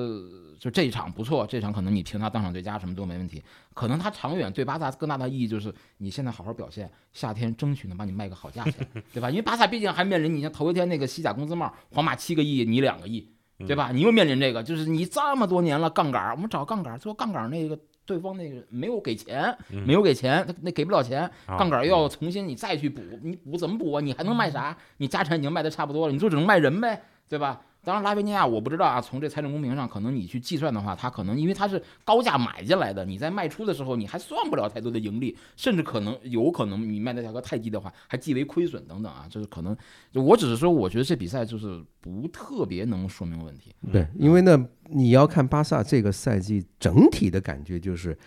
[0.58, 3.42] 就这一场不错，这场可能你评他当场最佳什么都没问题，
[3.74, 8.74] 可能他长远对巴萨更大的意义就是你现在好好表现，夏天争取能把你卖个好价钱，
[9.12, 9.28] 对吧？
[9.28, 13.30] 因为巴萨毕竟还面临你像头一天那个西甲工资帽，皇马七个亿，你两个亿，
[13.66, 13.90] 对吧？
[13.92, 24.00] 你又面临这个，就是你这么多年了杠杆，我们找杠杆，做杠杆那个对方那个没有给钱，没有给钱，他那给不了钱，啊杠杆又要重新你再去补，你补怎么补啊？
[24.00, 24.74] 你还能卖啥？
[24.96, 27.60] 你家产已经卖的差不多了，你就只能卖人呗，对吧？
[27.84, 39.74] 当然，拉维尼亚我不知道啊，从这财政公平上，可能你去计算的话，它可能因为它是高价买进来的，你在卖出的时候你还算不了太多的盈利，甚至可能有可能你卖的价格太低的话，还计为亏损等等啊，就是可能。
[40.12, 43.74] 就我只是说，我觉得这比赛就是不特别能说明问题。
[43.90, 48.18] 对，因为呢，你要看巴萨这个赛季整体的感觉就是，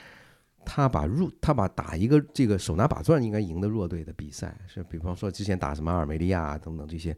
[0.65, 7.15] 他把入他把打一个这个手拿把攥应该赢的弱队的比赛，是比方说之前打什么阿尔梅利亚啊等等这些，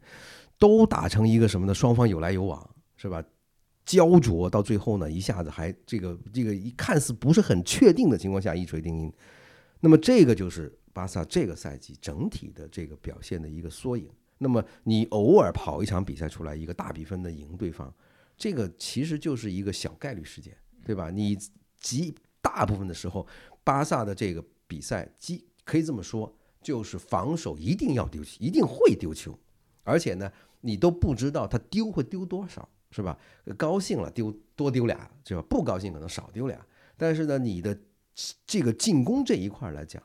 [0.58, 1.74] 都打成一个什么呢？
[1.74, 3.22] 双方有来有往，是吧？
[3.84, 9.12] 焦灼到最后呢，一下子还这个这个一看似不是很确定的情况下一锤定音，
[9.80, 14.08] 那么这个就是巴萨这个赛季整体的这个表现的一个缩影。
[14.38, 17.94] 那么你偶尔跑一场比赛出来一个大比分的赢对方，
[18.38, 21.10] 这个其实就是一个小概率事件，对吧？
[21.10, 21.36] 你
[21.78, 23.26] 极大部分的时候，
[23.62, 29.38] 巴萨的这个比赛，基可以这么说，就是防守一定要丢，一定会丢球，
[29.84, 30.30] 而且呢，
[30.62, 33.16] 你都不知道他丢会丢多少，是吧？
[33.56, 35.42] 高兴了丢多丢俩，是吧？
[35.48, 36.66] 不高兴可能少丢俩，
[36.96, 37.78] 但是呢，你的
[38.46, 40.02] 这个进攻这一块来讲，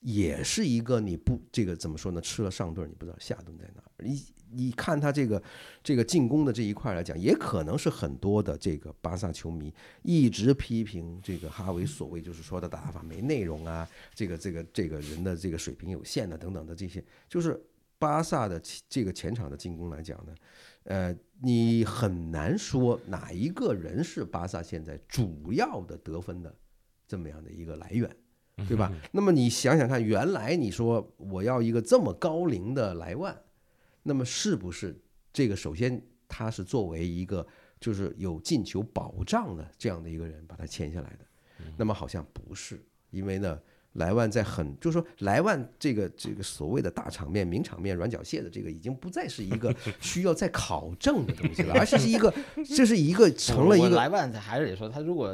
[0.00, 2.20] 也是一个你不这个怎么说呢？
[2.20, 3.82] 吃了上顿，你不知道下顿在哪。
[3.98, 4.24] 你
[4.54, 5.42] 你看他这个
[5.82, 9.72] 这个进攻的这一块来讲，也可能是很多的这个巴萨球迷
[10.02, 17.58] 一直批评这个哈维所谓就是说的打法没内容啊，这个这个这个人的这个水平有限的等等的这些，就是
[18.02, 20.34] 巴萨的这个前场的进攻来讲呢，
[20.84, 26.52] 呃，你很难说哪一个人是巴萨现在主要的得分的
[27.06, 28.10] 这么样的一个来源。
[28.68, 28.92] 对吧？
[29.12, 33.34] 那么你想想看，原来你说我要一个这么高龄的莱万，
[34.02, 34.94] 那么是不是
[35.32, 37.44] 这个首先他是作为一个
[37.80, 41.64] 就是有进球保障的这样的一个人把他签下来的？
[41.78, 42.78] 那么好像不是，
[43.10, 43.58] 因为呢，
[43.94, 52.32] 莱万在很就是说莱万这个这个所谓的大场面、名场面、软脚蟹的这个已经不再是一个 需要再考证的东西了，而是是一个
[52.64, 55.30] 这是一个成了一个莱万还是得说，他如果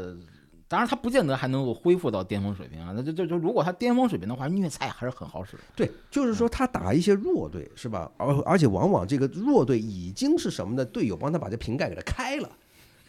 [0.66, 2.92] 当然他不见得还能够恢复到巅峰水平啊。
[2.94, 5.56] 那就就就如果他巅峰水平的话，虐菜还是很好使。
[5.74, 8.12] 对，就是说他打一些弱队是吧？
[8.18, 10.84] 而而且往往这个弱队已经是什么呢？
[10.84, 12.50] 队友帮他把这瓶盖给他开了，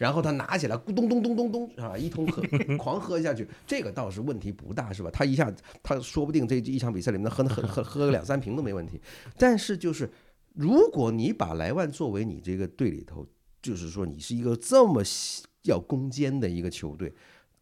[0.00, 2.42] 然后他拿起来咕咚咚咚咚咚啊，一通喝，
[2.78, 5.10] 狂喝下去，这个倒是问题不大，是吧？
[5.12, 8.98] 他一下他说不定这一场比赛里面能喝喝喝喝个两三瓶都没问题。
[9.36, 10.10] 但是就是
[10.54, 13.26] 如果你把莱万作为你这个队里头，
[13.60, 15.02] 就是说你是一个这么
[15.64, 17.12] 要攻坚的一个球队，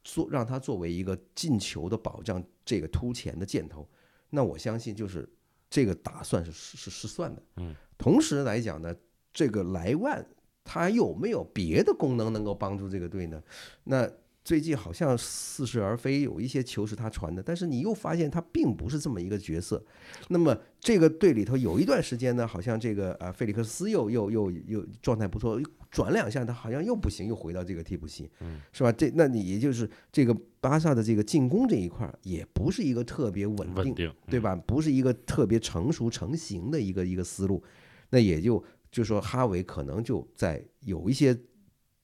[0.05, 3.85] 做让他作为一个进球的保障，这个突前的箭头，
[4.31, 5.29] 那我相信就是
[5.69, 7.43] 这个打算是是是算的。
[7.57, 8.95] 嗯，同时来讲呢，
[9.33, 10.25] 这个莱万
[10.71, 13.43] 他有没有别的功能能够帮助这个队呢？
[13.85, 14.07] 那
[14.45, 19.83] 最近好像似是而非，有一些球是他传的，但是你又发现他并不是这么一个角色。
[20.29, 25.59] 那么这个队里头有一段时间呢，好像这个啊，费利克斯又又又又状态不错，
[25.91, 28.93] 转两下他好像又不行，又回到这个替补席，嗯，是吧？
[28.93, 34.55] 这那你也就是这个巴萨的这个进攻这一块儿也不是一个特别稳定，稳定，对吧？
[34.55, 37.63] 不是一个特别成熟成型的一个一个思路，
[38.11, 41.39] 那也就就说哈维可能就在有一些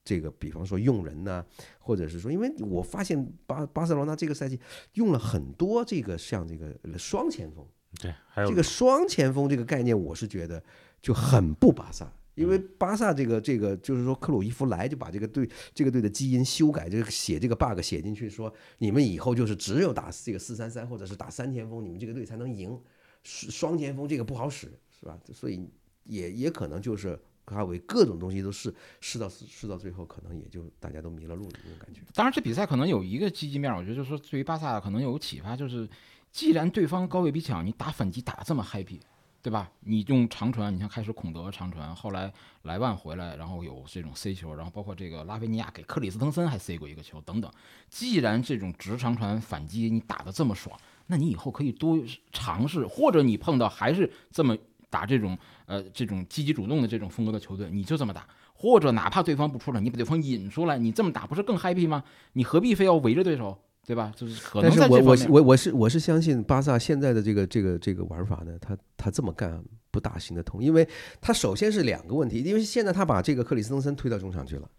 [0.03, 1.43] 这个，比方说用人呐、
[1.79, 4.59] 或者是说，因为我发现巴巴塞罗那这个赛季
[4.93, 7.65] 用了很多这个像这个双前锋，
[7.99, 10.63] 对，还有这个双前锋这个概念，我是觉得
[11.01, 12.11] 就很不巴萨。
[12.35, 22.77] 因为巴萨这个这个就是说，克鲁伊夫来就把这个队这个队的基因修改，这个写这个 bug 写进去，说你们以后就是只有打这个四三三或者是打三前锋，你们这个队才能赢，
[23.23, 25.17] 双前锋这个不好使，是吧？
[25.33, 25.65] 所以
[26.05, 32.01] 也也可能就是哈维各种东西都试试到试到最后，可能也就大家都迷了路的那种感觉。
[32.13, 35.87] 当然，这比赛可能有一个积极面，我觉得就是说对于巴萨可能有个启发，就是
[36.31, 38.99] 既然对方高位逼抢，你打反击打得这么 happy，
[39.41, 39.71] 对吧？
[39.81, 42.33] 你用长传，你像开始孔德长传，后来
[42.63, 47.51] 莱万回来，然后有这种 C 球，然后包括这个拉菲尼亚给克里斯滕森还 C 过一个球等等。
[47.89, 50.75] 既然这种直长传反击你打得这么爽，
[51.05, 51.99] 那你以后可以多
[52.31, 54.57] 尝试，或者你碰到还是这么
[54.89, 58.27] 打这种呃这种积极主动的这种风格的球队，你就这么打。
[58.57, 62.01] 或者哪怕对方不出来，你把对方引出来，你这么打不是更 happy 吗？
[62.33, 64.13] 你何必非要围着对手，对吧？
[64.15, 70.87] 就是可能但是我我在这方面，我我是我是相信巴萨现在的这个这个这个玩法呢，他他这么干不大行得通，因为
[71.19, 74.69] 他首先是两个问题，因为现在他把这个克里斯滕森推到中场去了，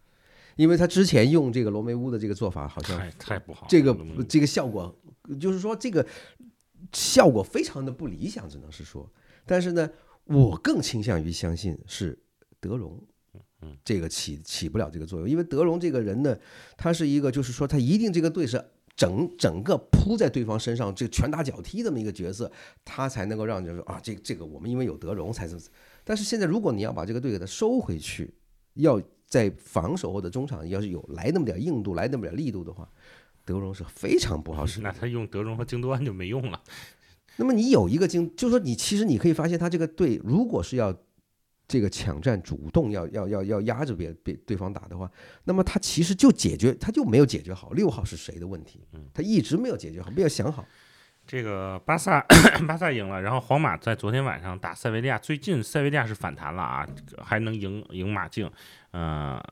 [0.56, 4.98] 因为他之前用这个罗梅乌的这个做法好像太太不好，这个嗯这个效果，
[5.38, 6.04] 就是说这个
[6.94, 9.06] 效果非常的不理想，只能是说。
[9.46, 9.88] 但是呢，
[10.24, 12.18] 我更倾向于相信是
[12.60, 13.00] 德容，
[13.62, 16.36] 嗯，这个起起不了这个作用，因为德容这个人呢，
[16.76, 18.62] 他是一个就是说他一定这个队是。
[18.96, 22.50] 整整个扑在对方身上，这拳打脚踢这么一个角色，
[22.82, 25.58] 他才能够让人说啊，这这个我们因为有德容才是。
[26.02, 28.32] 但是现在如果你要把这个队给他收回去，
[28.72, 32.90] 要在防守或者中场要是有来那么点硬度，来那么点力度的话，
[33.44, 34.90] 德容是非常不好使 那。
[34.90, 36.62] 他用德容和京多安就没用了。
[37.36, 40.94] 那么你有一个经，就是说你其实你可以发现，他这个队如果是要
[41.68, 45.10] 这个抢占主动，要要要要压着别别对方打的话，
[45.44, 48.80] 那么他其实就解决，他就没有解决好六号是谁的问题，
[49.12, 50.64] 他一直没有解决好，没有想好。
[51.26, 52.24] 这个巴萨
[52.68, 56.86] 巴萨赢了，然后皇马在昨天晚上打塞维利亚，最近塞维利亚是反弹了啊，
[57.18, 58.48] 还能赢赢马竞，
[58.92, 59.42] 呃，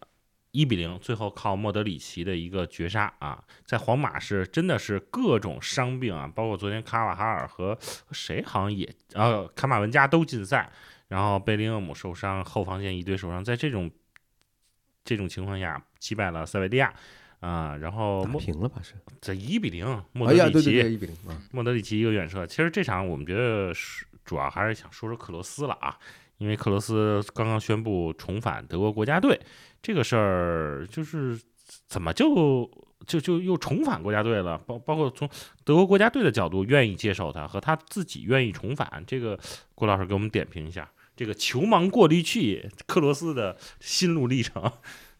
[0.55, 10.71] 一比零，最后靠莫德里奇的一个绝杀啊，在皇马是真的是各种伤病啊，包括昨天卡瓦哈尔和和谁好像也呃卡马文加都禁赛，
[11.09, 13.91] 然后贝林厄姆受伤，后防线一堆受伤，在这种
[15.05, 16.95] 这种情况下击败了塞维利亚
[17.41, 18.95] 啊、然后打平了吧是？
[19.21, 20.99] 这一比零，莫德里奇。
[21.51, 22.47] 莫德里奇一个远射。
[22.47, 25.99] 其实这场我们觉得是主要还是想说说克罗斯了啊，
[26.39, 29.39] 因为克罗斯刚刚宣布重返德国国家队，
[29.85, 31.39] 这个事儿就是
[31.87, 32.67] 怎么就
[33.07, 34.57] 就就又重返国家队了？
[34.67, 35.29] 包包括从
[35.63, 39.39] 德国国家队的角度愿意接受他，和他自己愿意重返，这个
[39.75, 40.91] 郭老师给我们点评一下。
[41.15, 44.73] 这个球盲过滤器，克罗斯的心路历程。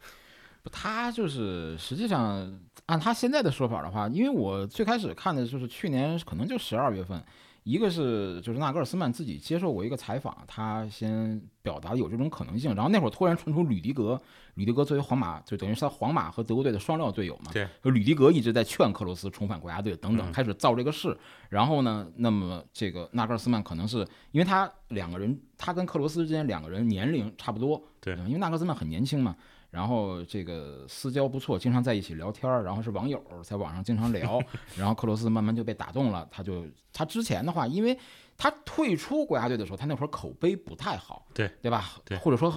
[0.73, 7.23] 他就是实际上按他现在的说法的话，因为我最开始看的就是去年可能就十二月份，
[7.65, 14.21] 一个是就是纳格尔斯曼自己接受过一个采访，他先表达有这种可能性，然后那会儿突然传出吕迪格，
[14.55, 21.17] 吕迪格作为皇马就等于是他皇马和德国队的双料队友嘛，对，吕迪格一直在劝克罗斯重返国家队等等，嗯开始造这个势。
[21.49, 29.35] 然后呢，那么这个纳格尔斯曼可能是因为他两个人，他跟克罗斯之间两个人年龄差不多，对因为纳格尔斯曼很年轻嘛。
[29.75, 34.41] 然后这个私交不错，经常在一起聊天儿，然后是网友，在网上经常聊。
[34.79, 37.99] 然后克罗斯慢慢就被打动了，他就他之前的话，因为
[38.39, 41.97] 他退出国家队的时候，他那会儿口碑不太好，对对吧？
[42.05, 42.49] 对或者说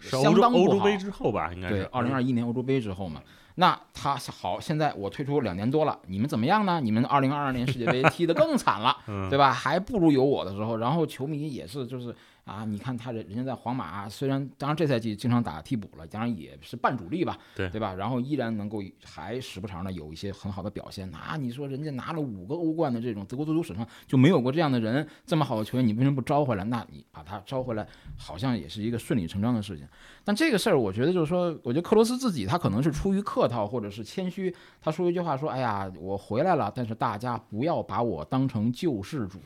[0.00, 3.20] 相当不好欧洲杯之后吧，应该对，是二零二一年欧洲杯之后嘛，
[3.56, 6.80] 那他好，现在我退出两年多了，你们怎么样呢？
[6.80, 8.96] 你们二零二二年世界杯踢得更惨了，
[9.28, 9.52] 对吧？
[9.52, 10.76] 还不如有我的时候。
[10.76, 12.14] 然后球迷也是，就是
[12.44, 17.94] 啊，你看他人人家在皇马，虽然当然这赛季经常打替补了，当然也是半主力吧，对对吧？
[17.94, 21.08] 然后依然能够还时不常的有一些很好的表现。
[21.14, 26.64] 啊，你说人家拿了五个欧冠的这种德国足球史上就没有过这样的人，这么好的球员，你为什么不招回来？
[26.64, 27.86] 那你把他招回来，
[28.16, 29.86] 好像也是一个顺理成章的事情。
[30.24, 39.40] 但这个事儿，我觉得就是说，我觉得克罗斯自己他可能是出于客套或者是谦虚，他说一句话说：“哎呀，我回来了，但是大家不要把我当成救世主。”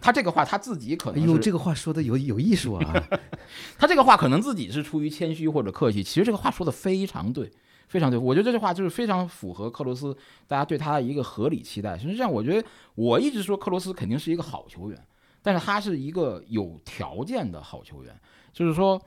[0.00, 3.08] 他这个话他自己可能哎呦，这个话说的有有有艺术啊！
[3.78, 7.50] 他这个话可能自己是出于谦虚或者客气，其实这个话说的非常对，
[7.88, 8.18] 非常对。
[8.18, 10.16] 我觉得这句话就是非常符合克罗斯
[10.46, 11.98] 大家对他的一个合理期待。
[11.98, 15.06] 实际上，我觉得我一直说克罗斯肯定是一个好球员，
[15.42, 18.18] 但是他是一个有条件的好球员，
[18.52, 19.00] 就是说。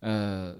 [0.00, 0.54] 呃，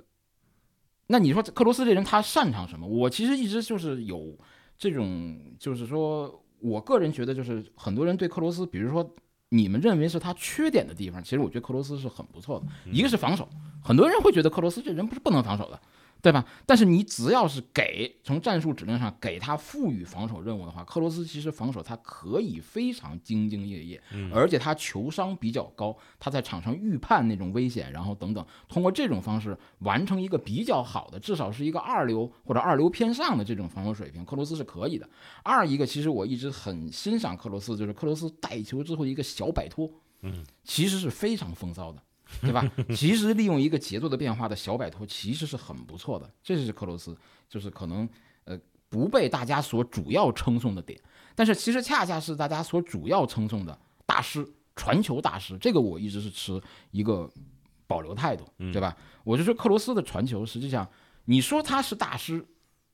[1.09, 2.87] 那你说克罗斯这人他擅长什么？
[2.87, 4.35] 我其实一直就是有
[4.79, 9.15] 这种，就是说我个人觉得，就是很多人对克罗斯，比如说
[9.55, 12.67] 你们认为是他缺点的地方，其实我觉得克罗斯是很不错的。
[12.91, 13.49] 一个是防守，
[13.81, 15.81] 很多人会觉得克罗斯这人不是不能防守的。
[16.25, 16.43] 对吧？
[16.65, 24.03] 但是你只要是给从战术指令上给他赋予防守任务的话，克罗斯其实防守他可以非常兢兢业业，
[24.33, 35.07] 而且他球商比较高，他在场上预判那种危险，然后等等，通过这种方式完成一个比较好的，至少是一个二流或者二流偏上的这种防守水平，克罗斯是可以的。
[35.43, 39.91] 二一个，其实我一直很欣赏克罗斯，就是克罗斯带球之后一个小摆脱，
[40.23, 42.03] 嗯，其实是非常风骚的。
[42.41, 42.65] 对吧？
[42.95, 46.31] 其实利用一个节奏的变化的小摆脱，其实是很不错的。
[46.43, 47.17] 这是克罗斯，
[47.49, 48.09] 就是可能
[48.45, 48.59] 呃
[48.89, 51.01] 不被大家所主要称颂的点，
[51.35, 54.47] 但是其实恰恰是大家所主要称颂的大师、
[54.77, 55.57] 传球大师。
[55.59, 57.31] 这个我一直是持一个
[57.87, 58.97] 保留态度，对吧？
[59.25, 60.89] 我就说克罗斯的传球，实际上
[61.25, 62.45] 你说他是大师。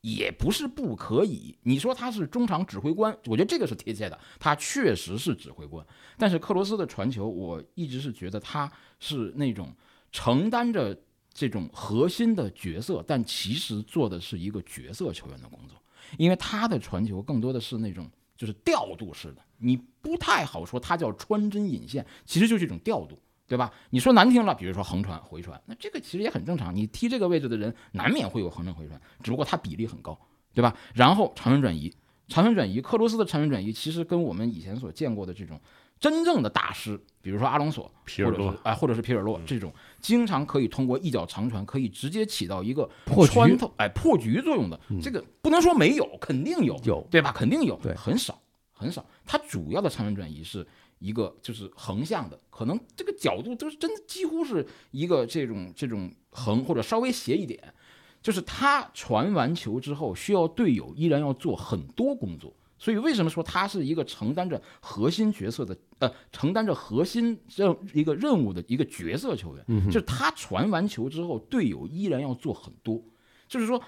[0.02, 5.86] 也不是不可以，你说他是中场指挥官，我觉得这个是贴切的，他确实是指挥官。
[6.16, 9.74] 但是克罗斯的传球，我一直是觉得他是那种
[10.10, 10.98] 承担着
[11.32, 15.76] 这种核心的角色，但其实做的是一个角色球员的工作，
[16.16, 23.18] 因为他的传球更多的是那种就是调度式的，你不太好说他叫穿针引线，其实就是一种调度。
[23.50, 23.68] 对吧？
[23.90, 26.72] 你说难听了，比如说横传、回传，那这个其实也很正常。
[26.72, 30.16] 你踢这个位置的人，难免会有横传、回传，只不过它比例很高，
[30.54, 30.72] 对吧？
[30.94, 31.92] 然后长传转移，
[32.28, 35.60] 长传转移，克罗斯的长传转移，其实跟我们以前所见过的这种
[35.98, 44.78] 真正的大师，比如说阿隆索、皮尔洛，哎，或者是皮尔洛这种，经常可以通过一脚长传，可以直接起到一个破穿透、哎破局作用的。
[45.02, 47.32] 这个不能说没有，肯定有，有，对吧？
[47.32, 48.38] 肯定有，对，很少，
[48.72, 49.04] 很少。
[49.26, 50.64] 它主要的长传转移是。
[51.00, 57.74] 一个就是横向的，可能这个角度都是真的，几乎是一个这种这种横或者稍微斜一点，
[58.22, 62.54] 就是他传完球之后，需要队友依然要做很多工作。
[62.78, 69.64] 所以为什么说他是一个承担着核心角色的，呃，承担着核心任一个任务的一个角色球员？
[69.86, 73.02] 就是他传完球之后，队友依然要做很多，
[73.48, 73.82] 就是说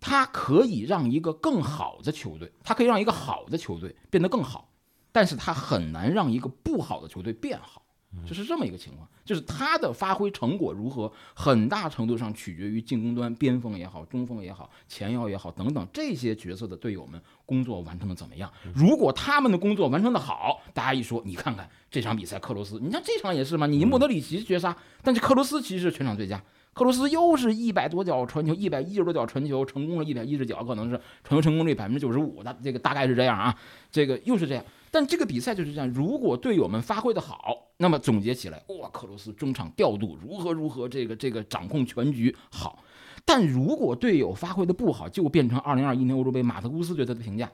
[0.00, 4.68] 他可以让一个更好的球队，他可以让一个好的球队变得更好。
[5.12, 7.82] 但是他很难让一个不好的球队变好，
[8.26, 9.08] 就是这么一个情况。
[9.24, 18.50] 就是他的发挥成果如何，很大程度上取决于进攻端边锋也好、中锋也好、前腰也好等等这些角色的队友们工作完成的怎么样。
[18.74, 26.42] 如果他们的工作完成的好，大家一说，你看看这场比赛，克罗斯，你像这场也是嘛，你莫德里奇绝杀，但是克罗斯其实是全场最佳。
[26.74, 33.56] 克罗斯又是一百多脚传球，一百一十多脚传球，成功了一百一十脚，可能是传球成功率百分之九十五的，这个大概是这样啊，
[33.90, 34.64] 这个又是这样。
[34.90, 42.84] 但这个比赛就是这样，如果队友们发挥的好，那么总结起来，哇，克罗斯中场调度如何如何，这个这个掌控全局好。
[43.24, 47.50] 但如果队友发挥的不好，就变成二零二一年欧洲杯马特乌斯对他的评价：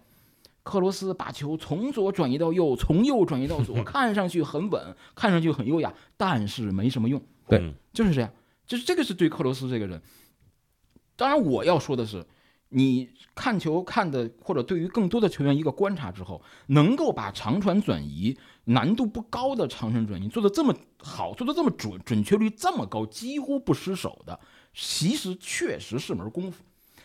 [0.62, 7.20] 克罗斯把球从左转移到右，从右转移到左， 看上去很稳，看上去很优雅，但是没什么用。
[7.48, 8.30] 对，就是这样，
[8.66, 10.00] 就是这个是对克罗斯这个人。
[11.16, 12.24] 当然，我要说的是。
[12.70, 24.40] 你看球看的，或者对于更多的球员一个观察之后，能够把长传转移难度不高的长传转移做得这么好，做得这么准，准确率这么高，几乎不失手的，
[24.74, 26.64] 其实确实是门功夫。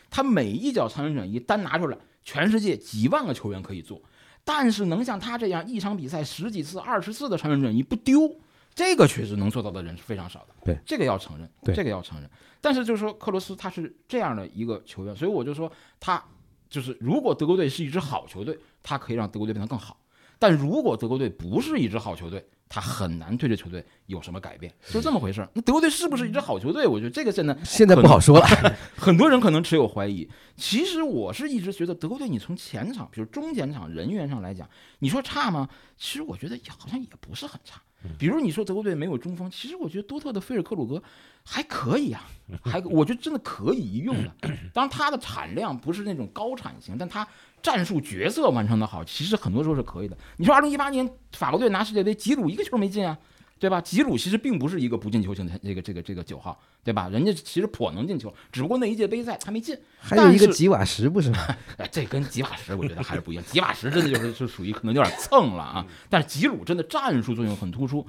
[0.10, 4.02] 他每一脚长传转移单拿出来，全世界几万个球员可以做，
[4.44, 8.40] 但是能像他这样一场比赛十几次、二十次的长传转移不丢。
[8.76, 12.30] 这个确实能做到的人是非常少的，对，这个要承认，对，这个要承认。
[12.62, 16.24] 但是就是说，克罗斯他是这样的一个球员，所以我就说他
[16.70, 20.00] 就是，如果德国队是一支好球队，他可以让德国队变得更好。
[20.38, 25.50] 但如果德国队不是一支好球队，他很难对这球队有什么改变，就这么回事儿。
[25.54, 26.88] 那德国队是不是一支好球队？
[26.88, 28.46] 我觉得这个现在现在不好说了。
[28.96, 30.30] 很多人可能持有怀疑。
[30.56, 34.70] 其实我是一直觉得德国队，你从前场，比如中前场人员上来讲，
[35.00, 35.68] 你说差吗？
[35.98, 37.82] 其实我觉得好像也不是很差。
[38.18, 41.02] 比如你说德国队没有中锋，其实我觉得多特的菲尔克鲁格
[41.44, 42.26] 还可以啊，
[42.64, 44.32] 还我觉得真的可以一用的。
[44.74, 47.28] 当然他的产量不是那种高产型，但他
[47.62, 50.18] 战术角色完成的好，其实很多时候是可以的。
[50.38, 53.18] 你说二零一八年法国队拿世界杯，吉鲁一个球没进啊。
[53.60, 53.82] 对吧？
[53.82, 57.10] 吉鲁其实并不是一个不进球型的这个这个这个九号，对吧？
[57.10, 59.78] 人家其实颇能进球，只不过那一届杯赛他没进。
[60.00, 61.40] 还有一个吉瓦什不是吗？
[61.78, 63.44] 哎，这跟吉瓦什我觉得还是不一样。
[63.46, 65.86] 吉瓦什真的就是是属于可能有点蹭了啊。
[66.10, 68.08] 但是吉鲁真的战术作用很突出，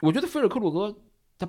[0.00, 0.94] 我觉得菲尔克鲁格
[1.38, 1.48] 他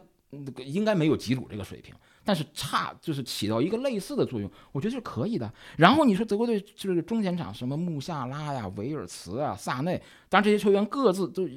[0.65, 1.93] 应该没有吉鲁这个水平。
[2.23, 5.51] 但是差就是起到一个类似的作用，我觉得是可以的。
[5.77, 11.47] 然后你说德国队就是中前场什么穆夏拉呀、维尔茨啊、萨内，当然这些球员各自都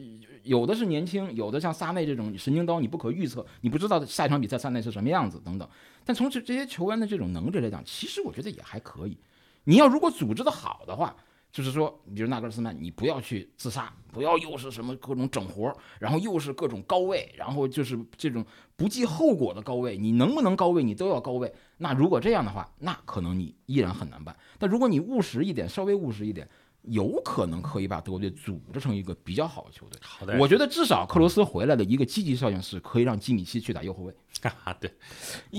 [0.43, 5.69] 有的是年轻，有的像萨内这种神经刀，你不可预测，你不知道下一场比赛萨内是什么样子等等。
[6.05, 9.19] 但从这这些球员的这种能力来讲，其实我觉得也还可以。
[9.65, 11.15] 你要如果组织的好的话。
[11.55, 18.43] 就是说，比如纳格尔斯曼，你不要去自杀，不要又是什么各种整活，然后又是各种高位，然后就是这种
[18.77, 21.53] 不计后果的高位，你能不能高位，你都要高位。
[21.79, 24.35] 那如果这样的话，那可能你依然很难办。
[24.59, 26.49] 但如果你务实一点，稍微务实一点，
[26.83, 29.99] 有可能可以把德国队组织成一个比较好的球队。
[30.01, 34.15] 好的，我觉得至少克罗斯回来的一个积极效应是可以让基米希去打右后卫。
[34.65, 34.91] 啊，对，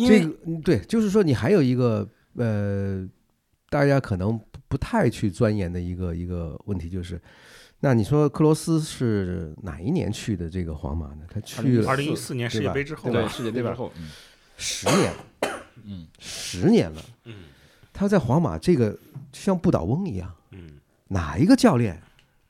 [0.07, 3.07] 这个对，就是说你还有一个呃。
[3.67, 7.19] 大家可能不太去钻研的一个一个问题就是，
[7.79, 11.25] 那你说克罗斯是哪一年去的这个皇马呢？
[11.29, 13.91] 他去二零一四年世界杯之后，对世界杯之后，
[14.57, 15.25] 十年了，
[15.83, 17.43] 嗯，十年了，嗯，
[17.93, 18.97] 他在皇马这个
[19.31, 20.79] 像不倒翁一样，嗯，
[21.09, 22.01] 哪一个教练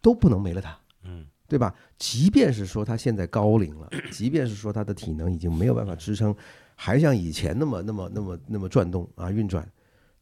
[0.02, 1.74] 都不能没了他，嗯，对吧？
[1.98, 6.34] 即便是说他现在高龄了，即便是说他的体能已经没有办法支撑，
[6.76, 9.68] 还像以前那么那么那么那么转动啊运转。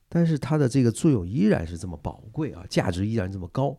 [0.08, 3.76] 但是他的这个作用依然是这么宝贵啊，价值依然这么高，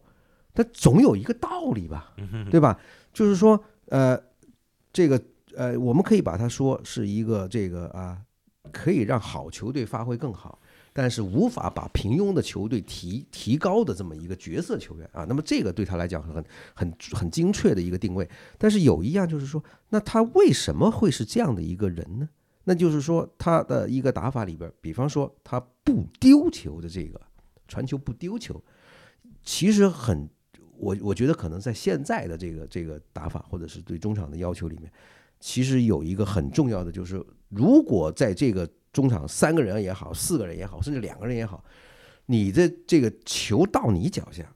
[0.55, 2.14] 它总有一个道理吧，
[2.51, 2.78] 对吧？
[3.12, 4.18] 就是说，呃，
[4.93, 5.20] 这个
[5.56, 8.18] 呃，我们可以把它说是一个这个啊，
[8.72, 10.59] 可以让好球队发挥更好，
[10.93, 15.24] 但是无法把平庸的球队提提高的这么一个角色球员啊。
[15.28, 16.44] 那么这个对他来讲很
[16.74, 18.28] 很很精确的一个定位。
[18.56, 22.28] 但是有一样就是说，那他为什么会是这样的一个人呢？
[22.64, 27.20] 那就是说，他的一个打法里边，比方说他不丢球的这个
[27.68, 28.62] 传球不丢球，
[29.43, 30.26] 其实很，
[30.85, 34.93] 我我觉得可能在现在的这个这个打法或者是对中场的要求里面，
[35.40, 41.65] 其实有一个很重要的就是，如果在这个中场三个人也好，四个人也好，甚至两个人也好，
[42.27, 44.55] 你的这个球到你脚下，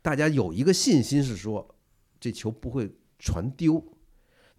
[0.00, 1.74] 大家有一个信心是说，
[2.20, 3.82] 这球不会传丢。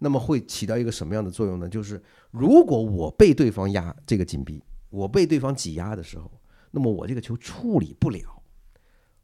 [0.02, 1.68] 那么会起到一个什么样的作用呢？
[1.68, 6.30] 就是如果我被对方压这个紧逼，我被对方挤压的时候，
[6.70, 8.39] 那么我这个球处理不了，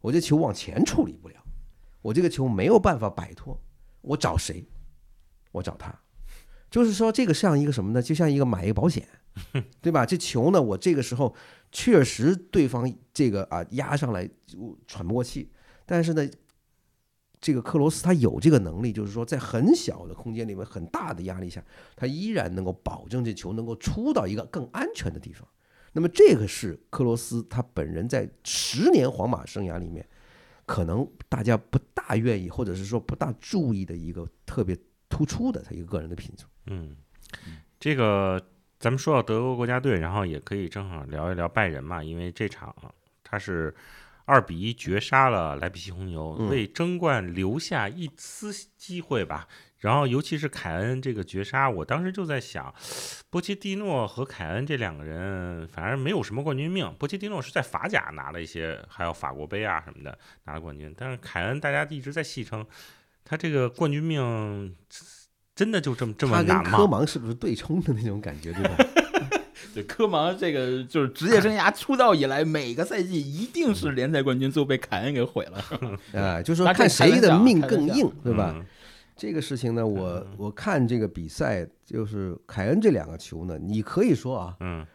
[0.06, 1.34] 我这球往前处理不了，
[2.00, 3.60] 我这个球没有办法摆脱，
[4.02, 4.64] 我找谁？
[5.50, 5.92] 我找他。
[6.70, 8.00] 就是说，这个像一个什么呢？
[8.00, 9.04] 就像一个买一个保险，
[9.80, 10.06] 对吧？
[10.06, 11.34] 这球呢，我这个时候
[11.72, 15.50] 确实对方这个啊压上来就喘不过气，
[15.84, 16.28] 但是呢。
[17.38, 21.62] 这个克罗斯他有这个能力，就是说在很小的空间里面、很大的压力下，
[21.94, 25.46] 他依然能够保证这球能够出到一个更安全的地方。
[25.96, 30.06] 那么这个是克罗斯他本人在十年皇马生涯里面，
[30.66, 34.76] 可能大家不大愿意，或者是说不大注意的一个特别
[35.08, 36.46] 突出的他一个个人的品种。
[36.66, 36.94] 嗯，
[37.80, 38.38] 这个
[38.78, 42.76] 咱们说到德国国家队，然后也可以正好聊一聊拜仁嘛，因为这场
[43.24, 43.74] 他是。
[44.28, 49.46] 二比一绝杀了莱比锡红牛，为争冠留下一丝机会吧。
[49.86, 52.74] 然后，尤其是凯恩这个绝杀，我当时就在想，
[53.30, 56.92] 波切蒂诺和凯恩这两个人，反正没有什么冠军命。
[56.98, 62.66] 波切蒂诺是在法甲拿了一些，还有法国杯啊什么的拿了冠军，但是凯恩大家一直在戏称
[63.24, 64.74] 他这个冠军命
[65.54, 66.76] 真的就这么这么难吗？
[66.76, 68.76] 科芒是不是对冲的那种感觉，对吧？
[69.72, 75.64] 对科芒这个就是职业生涯出道以来，每个赛季一定是联赛冠军，最后被凯恩给毁了。
[76.20, 78.52] 啊，就是说看谁的命更硬，对吧？
[79.16, 84.86] 这个事情呢，我我看这个比赛，就是凯恩这两个球呢，你可以说啊，嗯，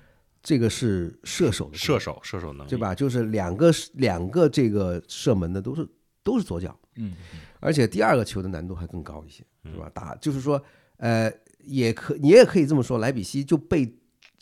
[0.43, 2.93] 这个是射手的射手射手能力，对吧？
[2.93, 5.88] 就是两个两个这个射门的都是
[6.23, 7.14] 都是左脚，嗯，
[7.60, 9.89] 而且第二个球的难度还更高一些，是吧？
[9.93, 10.64] 打就是说，
[10.98, 13.98] 呃，也可你也可以这么说，莱比锡就被。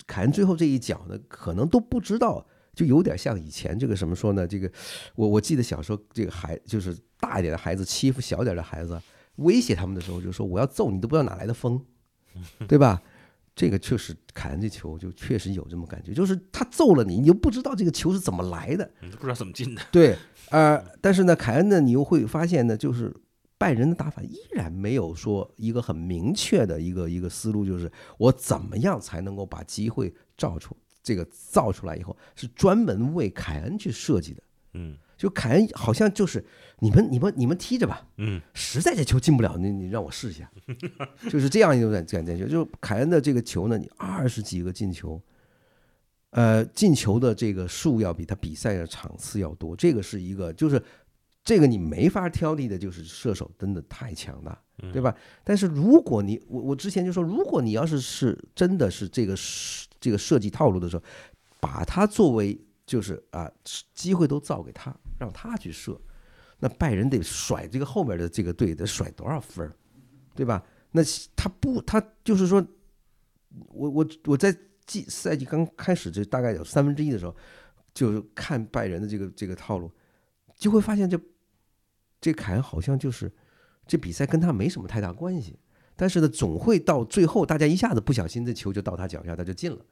[0.07, 2.43] 凯恩最后这一脚呢，可能都不知道，
[2.73, 4.47] 就有点像以前这个什么说呢？
[4.47, 4.71] 这个
[5.13, 8.99] 我我记得小时候这个孩就是大一点的孩子欺负小点的孩子，
[9.39, 11.83] 威胁他们的时候，就说我要揍你，都不知道哪来的风，
[12.67, 13.01] 对吧？
[13.55, 19.81] 这个确实凯恩这球就确实有这么感觉，就是他揍了你，你又不知道这个球是怎么来的，你都不知道怎么进的。
[19.91, 20.15] 对，
[20.49, 23.13] 呃，但是呢，凯恩呢，你又会发现呢，就是
[23.57, 34.43] 拜仁的打法依然没有说一个很明确的一个一个思路，就是我怎么样才能够把机会造出这个造出来以后，是专门为凯恩去设计的。
[34.75, 36.43] 嗯就凯恩好像就是
[36.79, 40.49] 你们你们你们踢着吧，嗯实在这球进不了，你你让我试一下，
[41.29, 42.47] 就是这样一种感感觉。
[42.47, 45.21] 就是凯恩的这个球呢，你二十几个进球，
[46.29, 50.81] 呃，进球的这个数要比他比赛的场次要多，这个是一个，就是
[51.43, 54.57] 这个你没法挑剔的，就是射手真的太强大，
[54.93, 55.13] 对吧？
[55.43, 61.03] 但是如果你我我之前就说，如果你要是是真的是这个是这个设计套路的时候，
[61.59, 63.51] 把它作为就是啊
[63.93, 65.99] 机会都造给他，让他去射，
[66.59, 69.71] 那拜仁得甩这个后面的这个队得甩多少分，
[70.33, 70.65] 对吧？
[70.91, 71.01] 那
[71.35, 72.65] 他不，他就是说，
[73.67, 74.55] 我我我在
[74.87, 77.35] 季赛季刚开始这大概有三分之一的时候，
[77.93, 79.91] 就是看拜仁的这个这个套路，
[80.55, 81.19] 就会发现这
[82.19, 83.31] 这凯恩好像就是
[83.85, 85.59] 这比赛跟他没什么太大关系，
[85.95, 89.85] 但是呢，总会到最后大家一下子不小心这球就到他脚下，他就进了。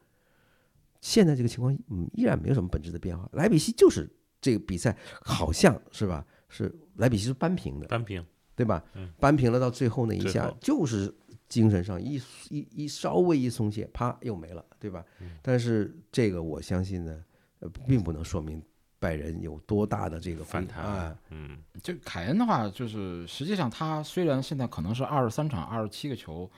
[0.99, 3.29] 现在这个情况，嗯，依然没有什么本质的变化。
[3.33, 4.09] 莱比锡就是
[4.47, 6.25] 这个比赛，好像是吧？
[6.47, 8.25] 是莱比锡是扳平的，扳平。
[8.55, 9.07] 对吧嗯？
[9.19, 11.13] 扳平了，到最后那一下就是
[11.47, 12.19] 精神上一
[12.49, 15.05] 一一稍微一松懈，啪又没了，对吧？
[15.21, 17.23] 嗯但是这个我相信呢，
[17.59, 18.59] 呃，并不能说明
[18.97, 26.49] 拜仁有多大的这个反弹啊，嗯就凯恩的话，就是实际上他虽然现在可能是二十三场二十七个球，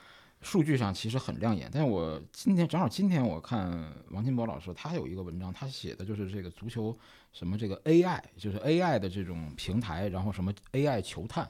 [0.41, 6.97] 数据上其实很亮眼，但是我今天正好今天我看王金宝老师他有一个文章，他写的就是这个足球
[7.33, 11.49] 什么这个 AI，就是 AI 的这种平台，然后什么 AI 球探。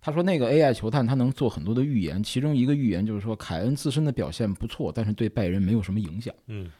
[0.00, 6.34] 他说那个 AI 球探他能做很多的预言，其中一个预言就是说凯恩自身的表现不错，但是对拜仁没有什么影响。
[6.46, 6.70] 嗯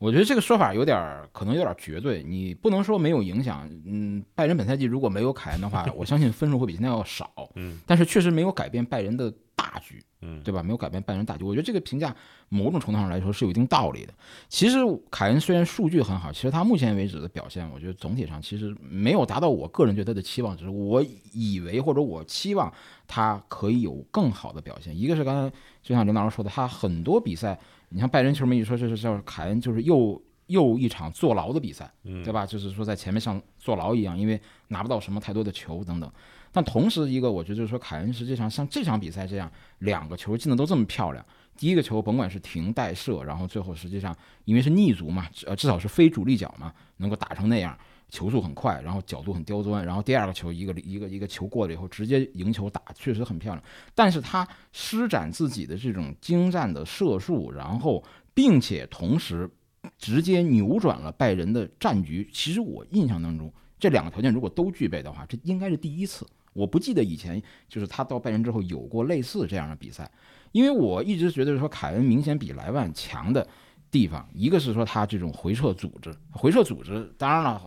[0.00, 0.96] 我觉得这个说法有点
[1.32, 3.68] 可能有点绝对，你不能说没有影响。
[3.84, 7.28] 嗯，拜仁本赛季如果没有凯恩的话，我相信分数会比现在要少。
[7.56, 10.62] 嗯，但是确实没有改变拜仁的大局，嗯对吧？
[10.62, 11.44] 没有改变拜仁大局。
[11.44, 12.14] 我觉得这个评价
[12.48, 14.14] 某种程度上来说是有一定道理的。
[14.48, 14.78] 其实
[15.10, 20.68] 凯恩虽然数据很好，其实他目前为止的表现，我觉得总体上其实没有达到我个人对他的期望值。
[20.68, 22.72] 我以为或者我期望
[23.06, 24.96] 他可以有更好的表现。
[24.98, 27.58] 一个是刚才就像刘老师说的，他很多比赛。
[27.90, 32.44] 你像拜仁球迷一说就是叫凯恩，就是又又一场坐牢的比赛，嗯对吧？
[32.44, 36.12] 就是说在前面像坐牢一样，因为拿不到什么太多的球等等。
[36.52, 39.50] 但同时一个，我觉得就是说凯恩实际上像这场比赛这样，
[39.80, 41.24] 两个球进的都这么漂亮。
[41.56, 47.76] 第一个球甭管是停带射，然后最后实际上因为是逆足嘛，呃至少是非主力脚嘛，能够打成那样，
[48.08, 49.84] 球速很快，然后角度很刁钻。
[49.84, 53.64] 然后第二个球一个一个一个球过了以后，直接赢球打，确实很漂亮。
[53.92, 59.50] 但是他施展自己的这种精湛的射术，然后并且同时
[59.98, 62.28] 直接扭转了拜仁的战局。
[62.32, 66.24] 其实我印象当中，这两个条件如果都具备的话，这应该是第一次。
[66.52, 70.10] 我不记得以前就是他到拜仁之后有过类似这样的比赛，
[70.52, 73.46] 因为我一直觉得说凯恩明显比莱万强的
[73.90, 77.60] 地方，一个是说他这种回撤组织，回撤组织，当然了，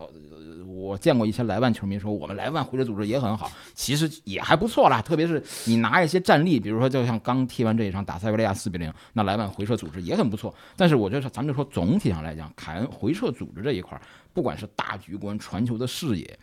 [0.66, 5.00] 我见过一些莱万球迷说我们莱万回撤组织也很好，其实也还不错啦。
[5.00, 10.54] 特别是你拿一些战例，比如说就像刚踢完这一场打塞维利亚四比零，那莱万回撤组织也很不错。
[10.76, 14.00] 但是我觉得咱们就说总体上来讲，凯恩回撤组织这一块，
[14.32, 16.38] 不管是大局观、传球的视野，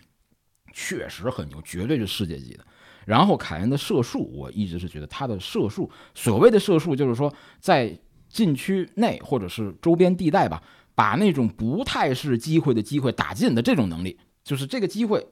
[0.73, 2.65] 确实很牛，绝对是世界级的。
[3.05, 7.97] 然后凯恩的射术，我一直是觉得他的射术，所谓的射术就是说在
[8.27, 10.61] 禁区内或者是周边地带吧，
[10.93, 15.25] 把那种不太是机会的机会打进的这种能力，就是这个机会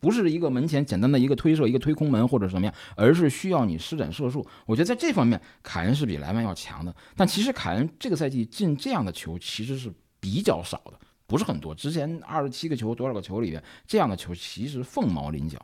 [0.00, 4.44] 不是一个门前简单的一个推射、一个推空门或者什么样，而是需要你施展射术。
[4.66, 6.92] 我觉得在这方面，凯恩是比莱万要强的。
[7.14, 11.74] 但其实凯恩这个赛季进这样的球其实是比较少的，不是很多。
[11.74, 15.60] 之前二十七个球多少个球里面，这样的球其实凤毛麟角。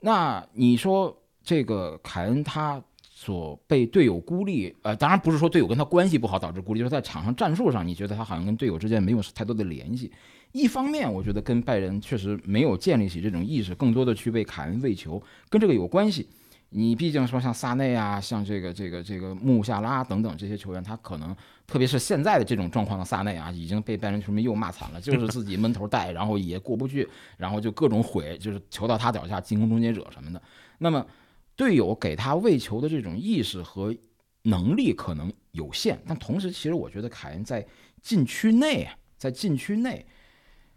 [0.00, 10.10] 那你说这个凯恩他所被队友孤立，呃，当然不是说队友跟他关系不好导致孤立，就是在场上战术上，你觉得他好像跟队友之间没有太多的联系。
[10.52, 16.26] 一方面，我觉得跟拜仁确实没有建立起这种意识，更多的去为凯恩喂球，跟这个有关系。
[16.70, 21.34] 你毕竟说像萨内啊，像这个这个这个穆夏拉等等这些球员，他可能
[21.66, 30.40] 特别是现在的这种状况的萨内啊，已经被拜仁球迷又骂惨了，就是自己闷头带， 然后也过不去，然后就各种毁，就是球到他脚下进攻终结者什么的。
[30.78, 31.04] 那么
[31.56, 33.94] 队友给他喂球的这种意识和
[34.44, 37.66] 能力可能有限，但同时，其实我觉得凯恩在
[38.00, 38.88] 禁区内，
[39.18, 40.06] 在禁区内，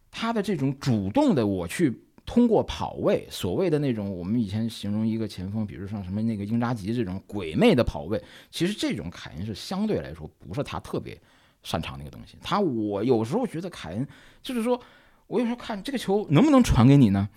[0.09, 11.19] 他的这种主动的我去通过跑位，所谓的那种我们以前形容一个前锋，比如像什么那个英扎吉这种鬼魅的跑位，其实这种凯恩是相对来说不是他特别
[11.63, 12.37] 擅长的一个东西。
[12.41, 14.07] 他我有时候觉得凯恩
[14.41, 14.79] 就是说，
[15.27, 17.29] 我有时候看这个球能不能传给你呢？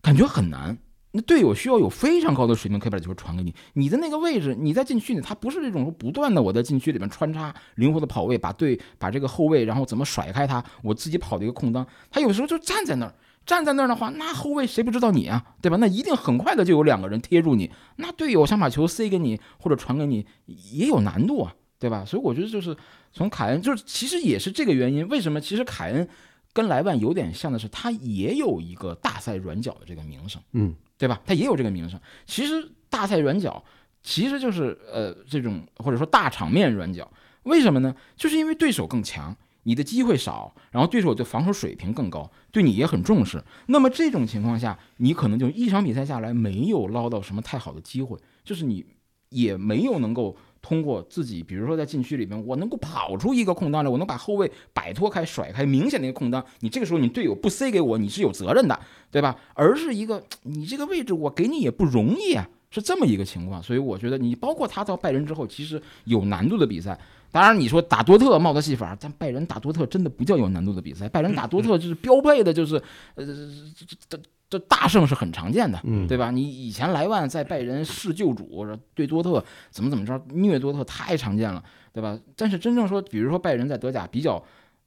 [0.00, 0.76] 感觉很难。
[1.16, 3.54] 那队友需要有非常高的水平，可以把球传给你。
[3.74, 11.86] 你的那个位置，你在禁区里，他不是这种不断的我在禁区里面穿插灵活的跑位，把队把这个后卫，然后怎么甩开他，我自己跑的一个空当。
[12.10, 13.14] 他有时候就站在那儿，
[13.46, 15.76] 站在那儿的话，那后卫谁不知道你啊，对吧？
[15.76, 22.04] 那一定很快的就有两个人贴住你，那队友想把球塞给你或者传给你也有难度啊，对吧？
[22.04, 22.76] 所以我觉得就是
[23.12, 25.40] 从凯恩，就是其实也是这个原因，为什么？
[25.40, 26.08] 其实凯恩
[26.52, 30.74] 跟莱万有点像的是，他也有一个大赛软脚的这个名声，嗯。
[30.96, 31.20] 对吧？
[31.26, 32.00] 他也有这个名声。
[32.24, 33.62] 其实大赛软脚，
[34.00, 37.10] 其实就是呃这种或者说大场面软脚。
[37.42, 37.92] 为什么呢？
[38.16, 43.42] 就是因为对手更强，你的机会少，然后对手的防守水平更高，对你也很重视。
[43.66, 48.86] 那么这种情况下，你可能就一场比赛下来没有捞到什么太好的机会，就是你
[49.28, 50.36] 也没有能够。
[50.66, 58.80] 通过自己，比如说在禁区里面，我能够跑出一个空当来，我能把后卫摆脱开、甩开明显的一个空当，你这个时候你队友不塞给我，你是有责任的，
[59.10, 59.36] 对吧？
[59.52, 63.62] 而是一个你这个位置我给你也不容易啊，是这么一个情况。
[63.62, 66.98] 所以我觉得你包括他到拜仁之后，其实有难度的比赛。
[67.34, 72.76] 当然你说打多特帽子戏法，但拜仁打多特真的不叫有难度的比赛，拜仁打多特就是标配的，就是
[73.16, 74.22] 呃这这。
[74.50, 76.30] 这大胜是很常见的，对吧？
[76.30, 82.16] 你以前莱万在拜仁弑救主，对多特怎么怎么着虐多特太常见了，对吧？
[82.36, 84.40] 但是真正说，比如说拜仁在德甲比较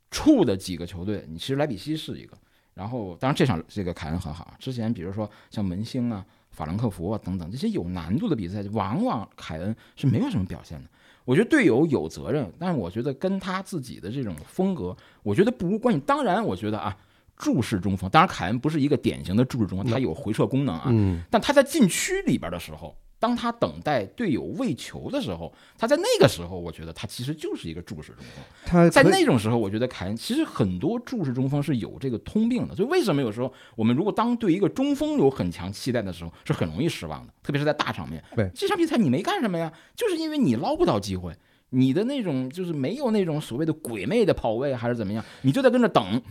[0.10, 2.38] 怵的几个球队，你其实莱比锡是一个。
[2.76, 10.90] 然后当然这场这个凯恩很好，之前比如说像门兴啊、法兰克福啊等等这些有难度的比赛，往往凯恩是没有什么表现的。
[11.28, 16.00] 我觉得队友有责任，但是我觉得跟他自己的这种风格，我觉得不无关系。
[16.06, 16.96] 当然，我觉得啊。
[17.40, 20.86] 注视中锋，当然凯恩不是一个典型的注视中锋，他有回撤功能啊。
[20.88, 21.22] 嗯。
[21.30, 28.44] 但他在禁区里边的时候，当他等待队友喂球的时候，他在那个时候，我觉得他其实就是一个注视中锋。
[28.66, 32.76] 他在那种时候，我觉得凯恩其实很多注视中锋是有这个通病的。
[32.76, 38.24] 所以为什么有时候我们如果当对一个中锋有很强期待的时候，是很容易失望的，特别是在大场面。
[38.36, 38.50] 对。
[38.54, 39.74] 这场比赛你没干什么呀？
[39.96, 41.36] 就是因为你捞不到机会，
[41.72, 46.22] 你的那种就是没有那种所谓的鬼魅的跑位还是怎么样，你就在跟着等。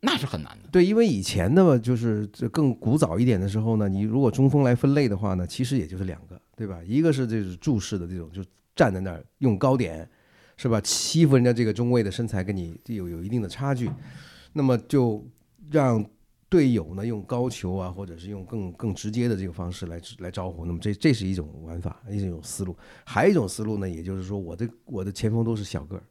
[0.00, 6.80] 那是很难的，对，因为以前呢，就是这更古早一点的时候呢，你如果中锋来分类的话呢，其实也就是两个，对吧？
[6.86, 8.40] 一个是这是注视的这种，就
[8.76, 10.08] 站在那儿用高点，
[10.56, 10.80] 是吧？
[10.82, 13.90] 欺负人家这个中卫的身材跟你有有一定的差距，
[14.52, 15.26] 那么就
[15.68, 16.04] 让
[16.48, 20.64] 队友呢用高球啊，或者是用更更直接的这个方式来来招呼。
[20.64, 22.76] 那么这这是一种玩法，一种思路。
[23.04, 26.02] 还有一种思路呢，也就是说，我的我的前锋都是小个儿，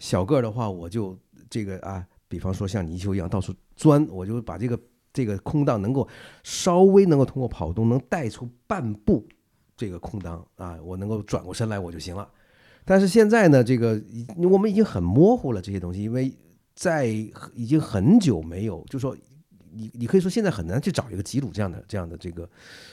[0.00, 1.16] 小个儿的话，我就
[1.48, 2.04] 这个啊。
[2.28, 4.78] 比方说像泥鳅一样到处钻，我就把这个
[5.12, 6.06] 这个空档能够
[6.42, 9.26] 稍微能够通过跑动能带出半步
[9.76, 12.28] 这个空档啊，我能够转过身来我就行了。
[12.84, 14.00] 但是现在呢，这个
[14.36, 16.32] 我们已经很模糊了这些东西，因为
[16.74, 17.06] 在
[17.54, 19.16] 已经很久没有，就说。
[19.76, 22.48] 你你可以说现在很难去找一个吉鲁这样的这样的这个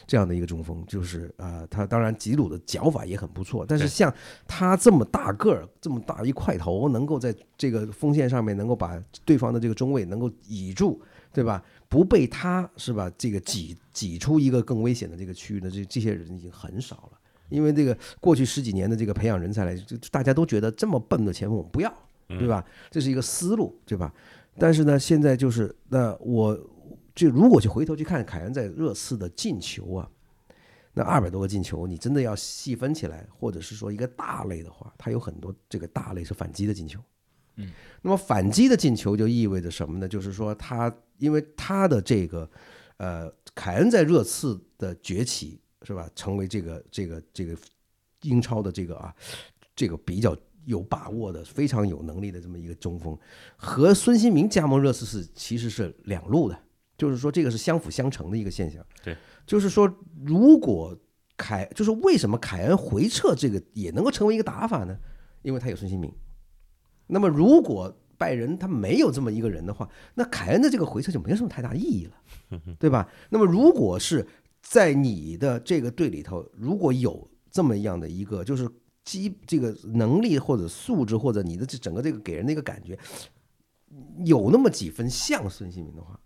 [0.05, 4.14] 这样的一个中锋，就是啊，他当然吉鲁的脚法也很不错，但是像
[4.45, 11.01] 他这么大个儿，这么大一块头，能够在这个锋线上面能够把对方的这个中卫能够倚住，
[11.31, 11.64] 对吧？
[11.88, 13.10] 不被他是吧？
[13.18, 17.19] 这个挤挤出一个更危险的这个区域的这这些人已经很少了，
[17.49, 21.93] 因为这个过去十几年的这个培养人才来，就大家都觉得这么笨的前锋我们不要，
[22.27, 22.65] 对吧？
[22.91, 24.14] 这是一个思路，对吧？
[24.57, 26.60] 但是呢，现在就是那我。
[27.15, 30.10] 就如果去回头去看凯恩在热刺的进球啊，
[30.94, 36.99] 那二百多个进球，你真的要细分起来，或者是说一个大类的话，他有很多这个大类是反击的进球。
[37.57, 37.72] 嗯，
[38.02, 40.07] 那么反击的进球就意味着什么呢？
[40.07, 42.49] 就是说他因为他的这个
[42.98, 47.56] 呃，凯恩在热刺的崛起是吧，成为这个这个这个
[48.23, 49.14] 英超的这个啊
[49.76, 50.35] 这个比较
[50.65, 53.15] 有把握的、非常有能力的这么一个中锋，
[53.56, 56.62] 和孙兴民加盟热刺是其实是两路的。
[56.97, 58.85] 就是说，这个是相辅相成的一个现象。
[59.03, 59.15] 对，
[59.45, 59.91] 就是说，
[60.23, 60.97] 如果
[61.35, 64.97] 凯，就是为什么凯恩回撤这个也能够成为一个打法呢？
[65.41, 66.11] 因为他有孙兴民。
[67.07, 72.13] 那么，如果拜仁他没有这么一个人的话，那凯恩的这个回撤就没有什么太大意义了，
[72.79, 73.09] 对吧？
[73.29, 74.25] 那么，如果是
[74.61, 78.69] 在你的这个队里头，如果有这么样的一个，就是
[79.03, 82.97] 基这个能力或者素质，或者你的这整个这个给人的一个感觉，
[84.23, 86.17] 有那么几分像孙兴民的话。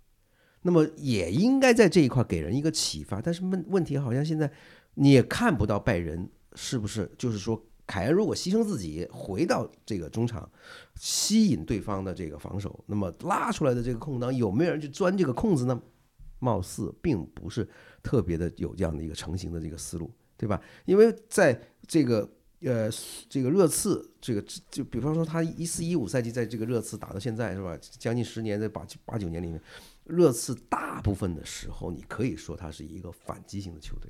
[0.67, 4.51] 那么也应该在这一块给人一个启发，但是问问题好像现在
[4.95, 10.51] 你也看不到拜仁是不是就是说凯恩如果牺牲自己回到这个中场，
[10.95, 15.81] 吸引对方的这个防守，那么拉出来的这个空档有没有人去钻这个空子呢？
[16.39, 17.65] 貌似并不是
[18.03, 20.61] 特别的有这样的一个成型的这个思路，对吧？
[20.83, 21.57] 因为在
[21.87, 22.29] 这个
[22.59, 22.89] 呃
[23.29, 29.59] 这个热刺，这个就比方说他一四一五赛季在这个热刺打到现在是吧，将近十年，在八八九年里面，
[30.07, 34.09] 热刺大部分的时候，你可以说它是一个反击型的球队。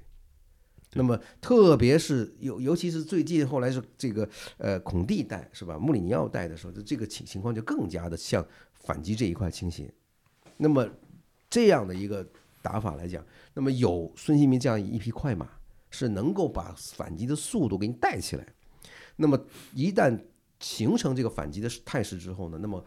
[0.93, 8.43] 那么，特别是尤尤其是最近后来是这个呃孔蒂带是吧，穆里尼奥带的时候，这个情情况就更加的向
[8.73, 9.93] 反击这一块倾斜。
[10.55, 10.87] 那么
[11.49, 12.25] 这样的一个
[12.61, 15.47] 打法来讲，那么有孙兴民这样一匹快马，
[15.91, 18.47] 是能够把反击的速度给你带起来。
[19.17, 19.37] 那么
[19.73, 20.17] 一旦
[20.59, 22.83] 形成这个反击的态势之后呢，那么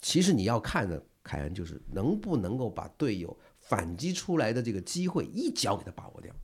[0.00, 6.34] 其实你要看的凯恩就是能不能够把队友反击出来的这个机会一脚给他把握掉。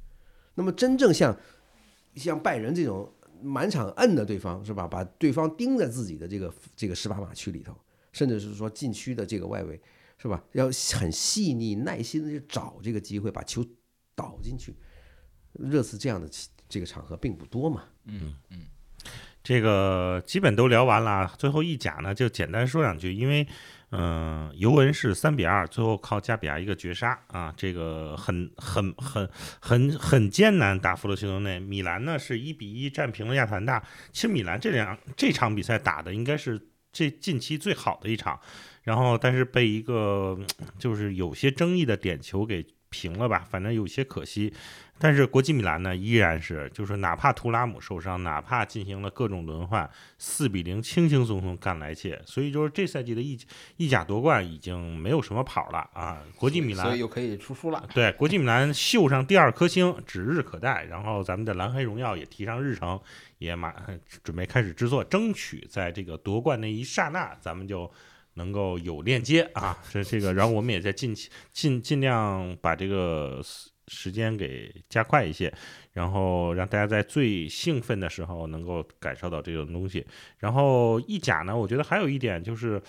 [0.54, 1.34] 那么真正像
[2.16, 3.10] 像拜仁这种
[3.42, 4.86] 满场摁的对方是吧？
[4.86, 7.74] 把对方盯在自己的这个这个十八码区里头，
[8.12, 9.80] 甚至是说禁区的这个外围
[10.18, 10.44] 是吧？
[10.52, 13.64] 要很细腻耐心的去找这个机会，把球
[14.14, 14.76] 倒进去。
[15.54, 16.28] 热刺这样的
[16.68, 17.84] 这个场合并不多嘛。
[18.04, 18.66] 嗯嗯，
[19.42, 23.48] 这个基本都聊完了，最后一甲呢就简单说两句，因为。
[23.96, 29.28] 嗯，尤文是三比二，最后靠加比亚一个绝杀啊，这个很很很
[29.60, 31.60] 很很艰难打服了西多内。
[31.60, 33.80] 米兰呢是一比一战平了亚特兰大。
[34.10, 36.60] 其实米兰这两这场比赛打的应该是
[36.92, 38.40] 这近期最好的一场，
[38.82, 40.36] 然后但是被一个
[40.78, 44.52] 就是有些争议的点球给平了吧，反正有些可惜。
[44.96, 52.22] 但是国际米兰呢，依然是就是哪怕图拉姆受伤，哪怕进行了各种轮换，四比零轻轻松松干来切。
[52.24, 53.38] 所以就是这赛季的意
[53.76, 56.22] 意甲夺冠已经没有什么跑了啊！
[56.36, 57.86] 国际米兰所以又可以出书了。
[57.92, 60.84] 对，国际米兰秀上第二颗星指日可待。
[60.84, 62.98] 然后咱们的蓝黑荣耀也提上日程，
[63.38, 63.74] 也马
[64.22, 67.90] 准备开始制作，争取在这个夺冠那一刹那，咱们就
[68.34, 69.76] 能够有链接啊！
[69.90, 71.14] 这这个，然后我们也在尽
[71.52, 73.42] 尽尽量把这个。
[73.88, 75.52] 时间给加快一些，
[75.92, 80.06] 然后让大家在最兴奋的时候能够感受到这种东西。
[80.38, 82.80] 然后意甲呢，我觉得还有一点就是，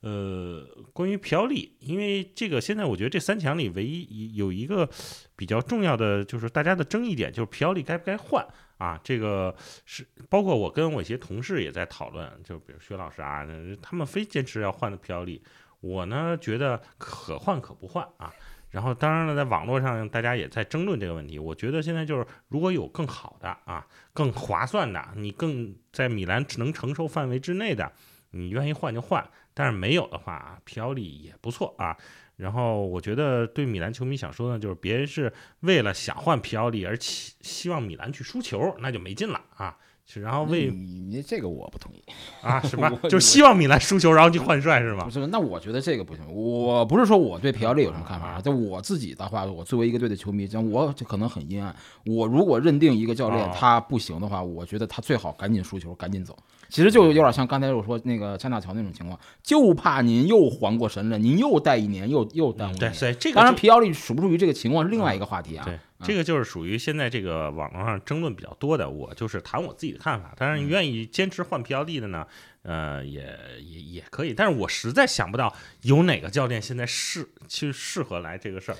[0.00, 4.88] 呃，关于皮奥利，因为这个现在我觉得这三强里唯一有一个
[5.34, 8.46] 比较重要的就是大家的争议点，就是皮奥利该不该换
[8.78, 9.00] 啊？
[9.02, 9.54] 这个
[9.84, 13.46] 是包括我跟我一些同事也在讨论，就比如薛老师啊，
[13.82, 15.42] 他们非坚持要换的皮奥利，
[15.80, 18.32] 我呢觉得可换可不换啊。
[18.70, 21.38] 然后，当然了，在网络上大家也在争论这个问题。
[21.38, 27.90] 我觉得现在就是，如果有更好的啊、更划算的，你更在米兰能承受范围之内的，
[28.32, 29.26] 你愿意换就换。
[29.54, 31.96] 但是没有的话，皮奥利也不错啊。
[32.36, 39.78] 然后，我觉得对米兰球迷想说的，就是别人是为了想换皮奥利而希希望米兰去输球，那就没劲了啊。
[40.14, 42.02] 然后为你这个我不同意
[42.40, 42.90] 啊，是吧？
[43.10, 45.04] 就希望米兰输球，然后去换帅是吗？
[45.04, 46.24] 不是，那我觉得这个不行。
[46.32, 51.74] 我不是说我对皮奥利有什么看法，就我自己的话，我作为一个队的球迷，像我可能很阴暗。
[52.06, 56.36] 我如果认定一个教练他不行的话，我觉得他最好赶紧输球，赶紧走。
[56.68, 62.76] 其实就有点像刚才我说那个加纳乔那种情况，就怕您又缓过神来，您又带一年，又又耽误。
[62.76, 65.64] 对，所以这个当然皮奥利属不属于这个情况是另外一个话题啊。
[65.64, 65.78] 对。
[66.02, 70.34] 这个就是属于现在这个网络上争论比较多的，我就是谈我自己的看法。
[70.36, 72.26] 当然，你愿意坚持换 PLD 的呢，
[72.62, 73.22] 呃，也
[73.60, 74.34] 也也可以。
[74.34, 78.76] 但是我实在想不到有哪个教练现在适去适合来这个事儿。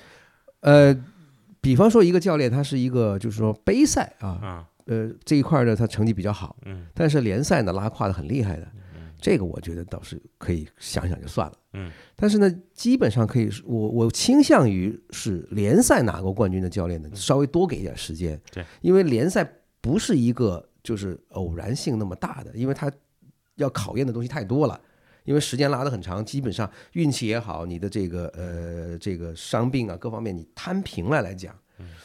[0.59, 0.95] 呃，
[1.59, 8.67] 比方说一个教练，他是一个就是说杯赛啊，呃这一块呢他成绩比较好，嗯，但是联赛呢拉胯的很厉害的。
[9.19, 19.49] 这个我觉得倒是可以想想就算了，嗯，但是呢，基本上可以，我我倾向于是联赛拿过冠军的教练呢，稍微多给一点时间，对，因为联赛
[19.81, 22.91] 不是一个就是偶然性那么大的，因为它
[23.55, 24.79] 要考验的东西太多了，
[25.23, 31.53] 因为时间拉得很长，基本上运气也好，你的这个呃这个伤病啊各方面你摊平了来讲，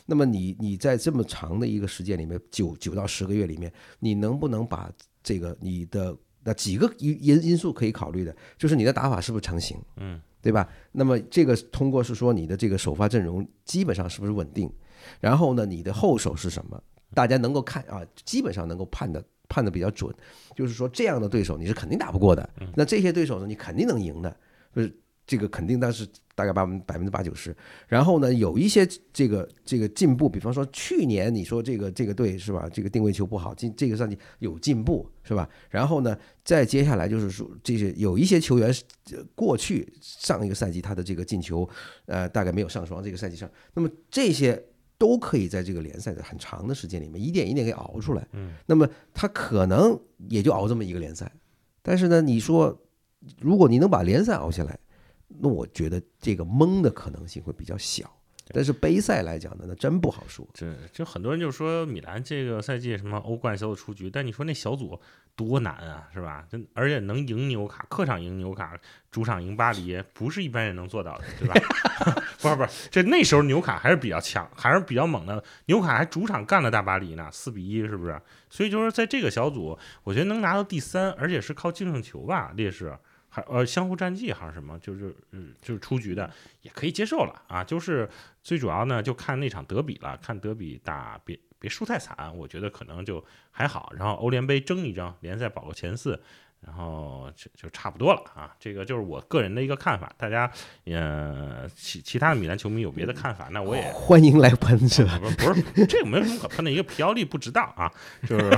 [0.07, 3.71] 那么你你在这么长的一个时间里面，九九到十个月里面，
[4.01, 4.91] 你能不能把
[5.23, 10.69] 这个你的那几个因因因素可以考虑的，就是你的打法是不是成型，嗯，对吧？
[10.93, 14.71] 那么这个通过是说你的这个首发阵容基本上是不是稳定，
[15.21, 16.83] 然后呢，你的后手是什么？
[17.15, 20.15] 大家能够看啊，基本上能够判的判的比较准，
[20.57, 22.49] 就是说这样的对手你是肯定打不过的。
[22.75, 24.37] 那这些对手呢，你肯定能赢的，
[24.75, 24.99] 就是。
[25.33, 27.57] 这个肯定，但是大概百分百分之八九十。
[27.89, 32.69] 然后呢，有一些这个这个进步，比方说去年你说这个这个队是吧？
[32.71, 35.49] 这个定位球不好，进这个赛季有进步是吧？
[35.71, 36.15] 然后呢，
[36.45, 38.71] 再接下来就是说这些有一些球员
[39.35, 41.67] 过去上一个赛季他的这个进球，
[42.05, 44.63] 呃，大概没有上双，这个赛季上，那么这些
[44.99, 48.29] 都可以在这个联赛的很长的时间里面一点一点给熬出来。
[48.33, 49.99] 嗯，那么他可能
[50.29, 51.33] 也就熬这么一个联赛，
[51.81, 52.79] 但是呢，你说
[53.41, 54.79] 如果你能把联赛熬下来。
[55.41, 58.11] 那我觉得这个蒙的可能性会比较小。
[58.55, 60.47] 但是杯赛来讲呢，那真不好说。
[60.53, 65.01] 这就很多人就说米兰这个赛季什么欧冠小组出局，但你说那小组
[65.35, 66.45] 多难啊，是吧？
[66.51, 68.77] 真而且能赢纽卡，客场赢纽卡，
[69.11, 71.55] 主场赢巴黎，不是一般人能做到的，对吧？
[72.43, 75.43] 不是不是，这那时候纽卡还是比较强，还是比较猛的。
[75.67, 78.21] 纽卡还主场干了大巴黎呢，四比一，是不是？
[78.51, 82.99] 所以就是在这个小组，我觉得能拿到第三，而且是靠净胜球吧，劣势。
[83.35, 86.31] 还呃相互战绩还是什么，就是嗯就是出局的
[86.61, 88.07] 也可以接受了啊，就是
[88.43, 96.23] 最主要呢就看那场德比了，看德比打别别输太惨，我觉得可能就还好，然后欧联杯争一争，联赛保个前四。
[96.65, 100.13] 然后就就差不多了啊，这个就是我个人的一个看法。
[100.17, 100.51] 大家，
[100.85, 105.19] 呃，其其他的米兰球迷有别的看法，那我也欢迎来喷是吧？
[105.21, 107.93] 不是不是，这个没有什么可喷的，一个皮奥利不值当啊，
[108.29, 108.51] 就是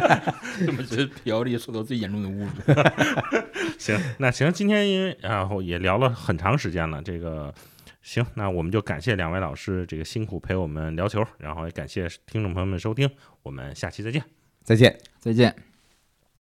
[0.66, 2.48] 这么觉得皮奥利受到最严重的侮辱。
[3.78, 7.52] 行，那行，今天因为然后也聊了很长时间了，这个
[8.02, 13.10] 行，那我们就感谢两位老师这个辛苦陪我们聊球，然后也感谢听众朋友们收听，
[13.42, 14.22] 我们下期再见，
[14.62, 15.67] 再见，再见。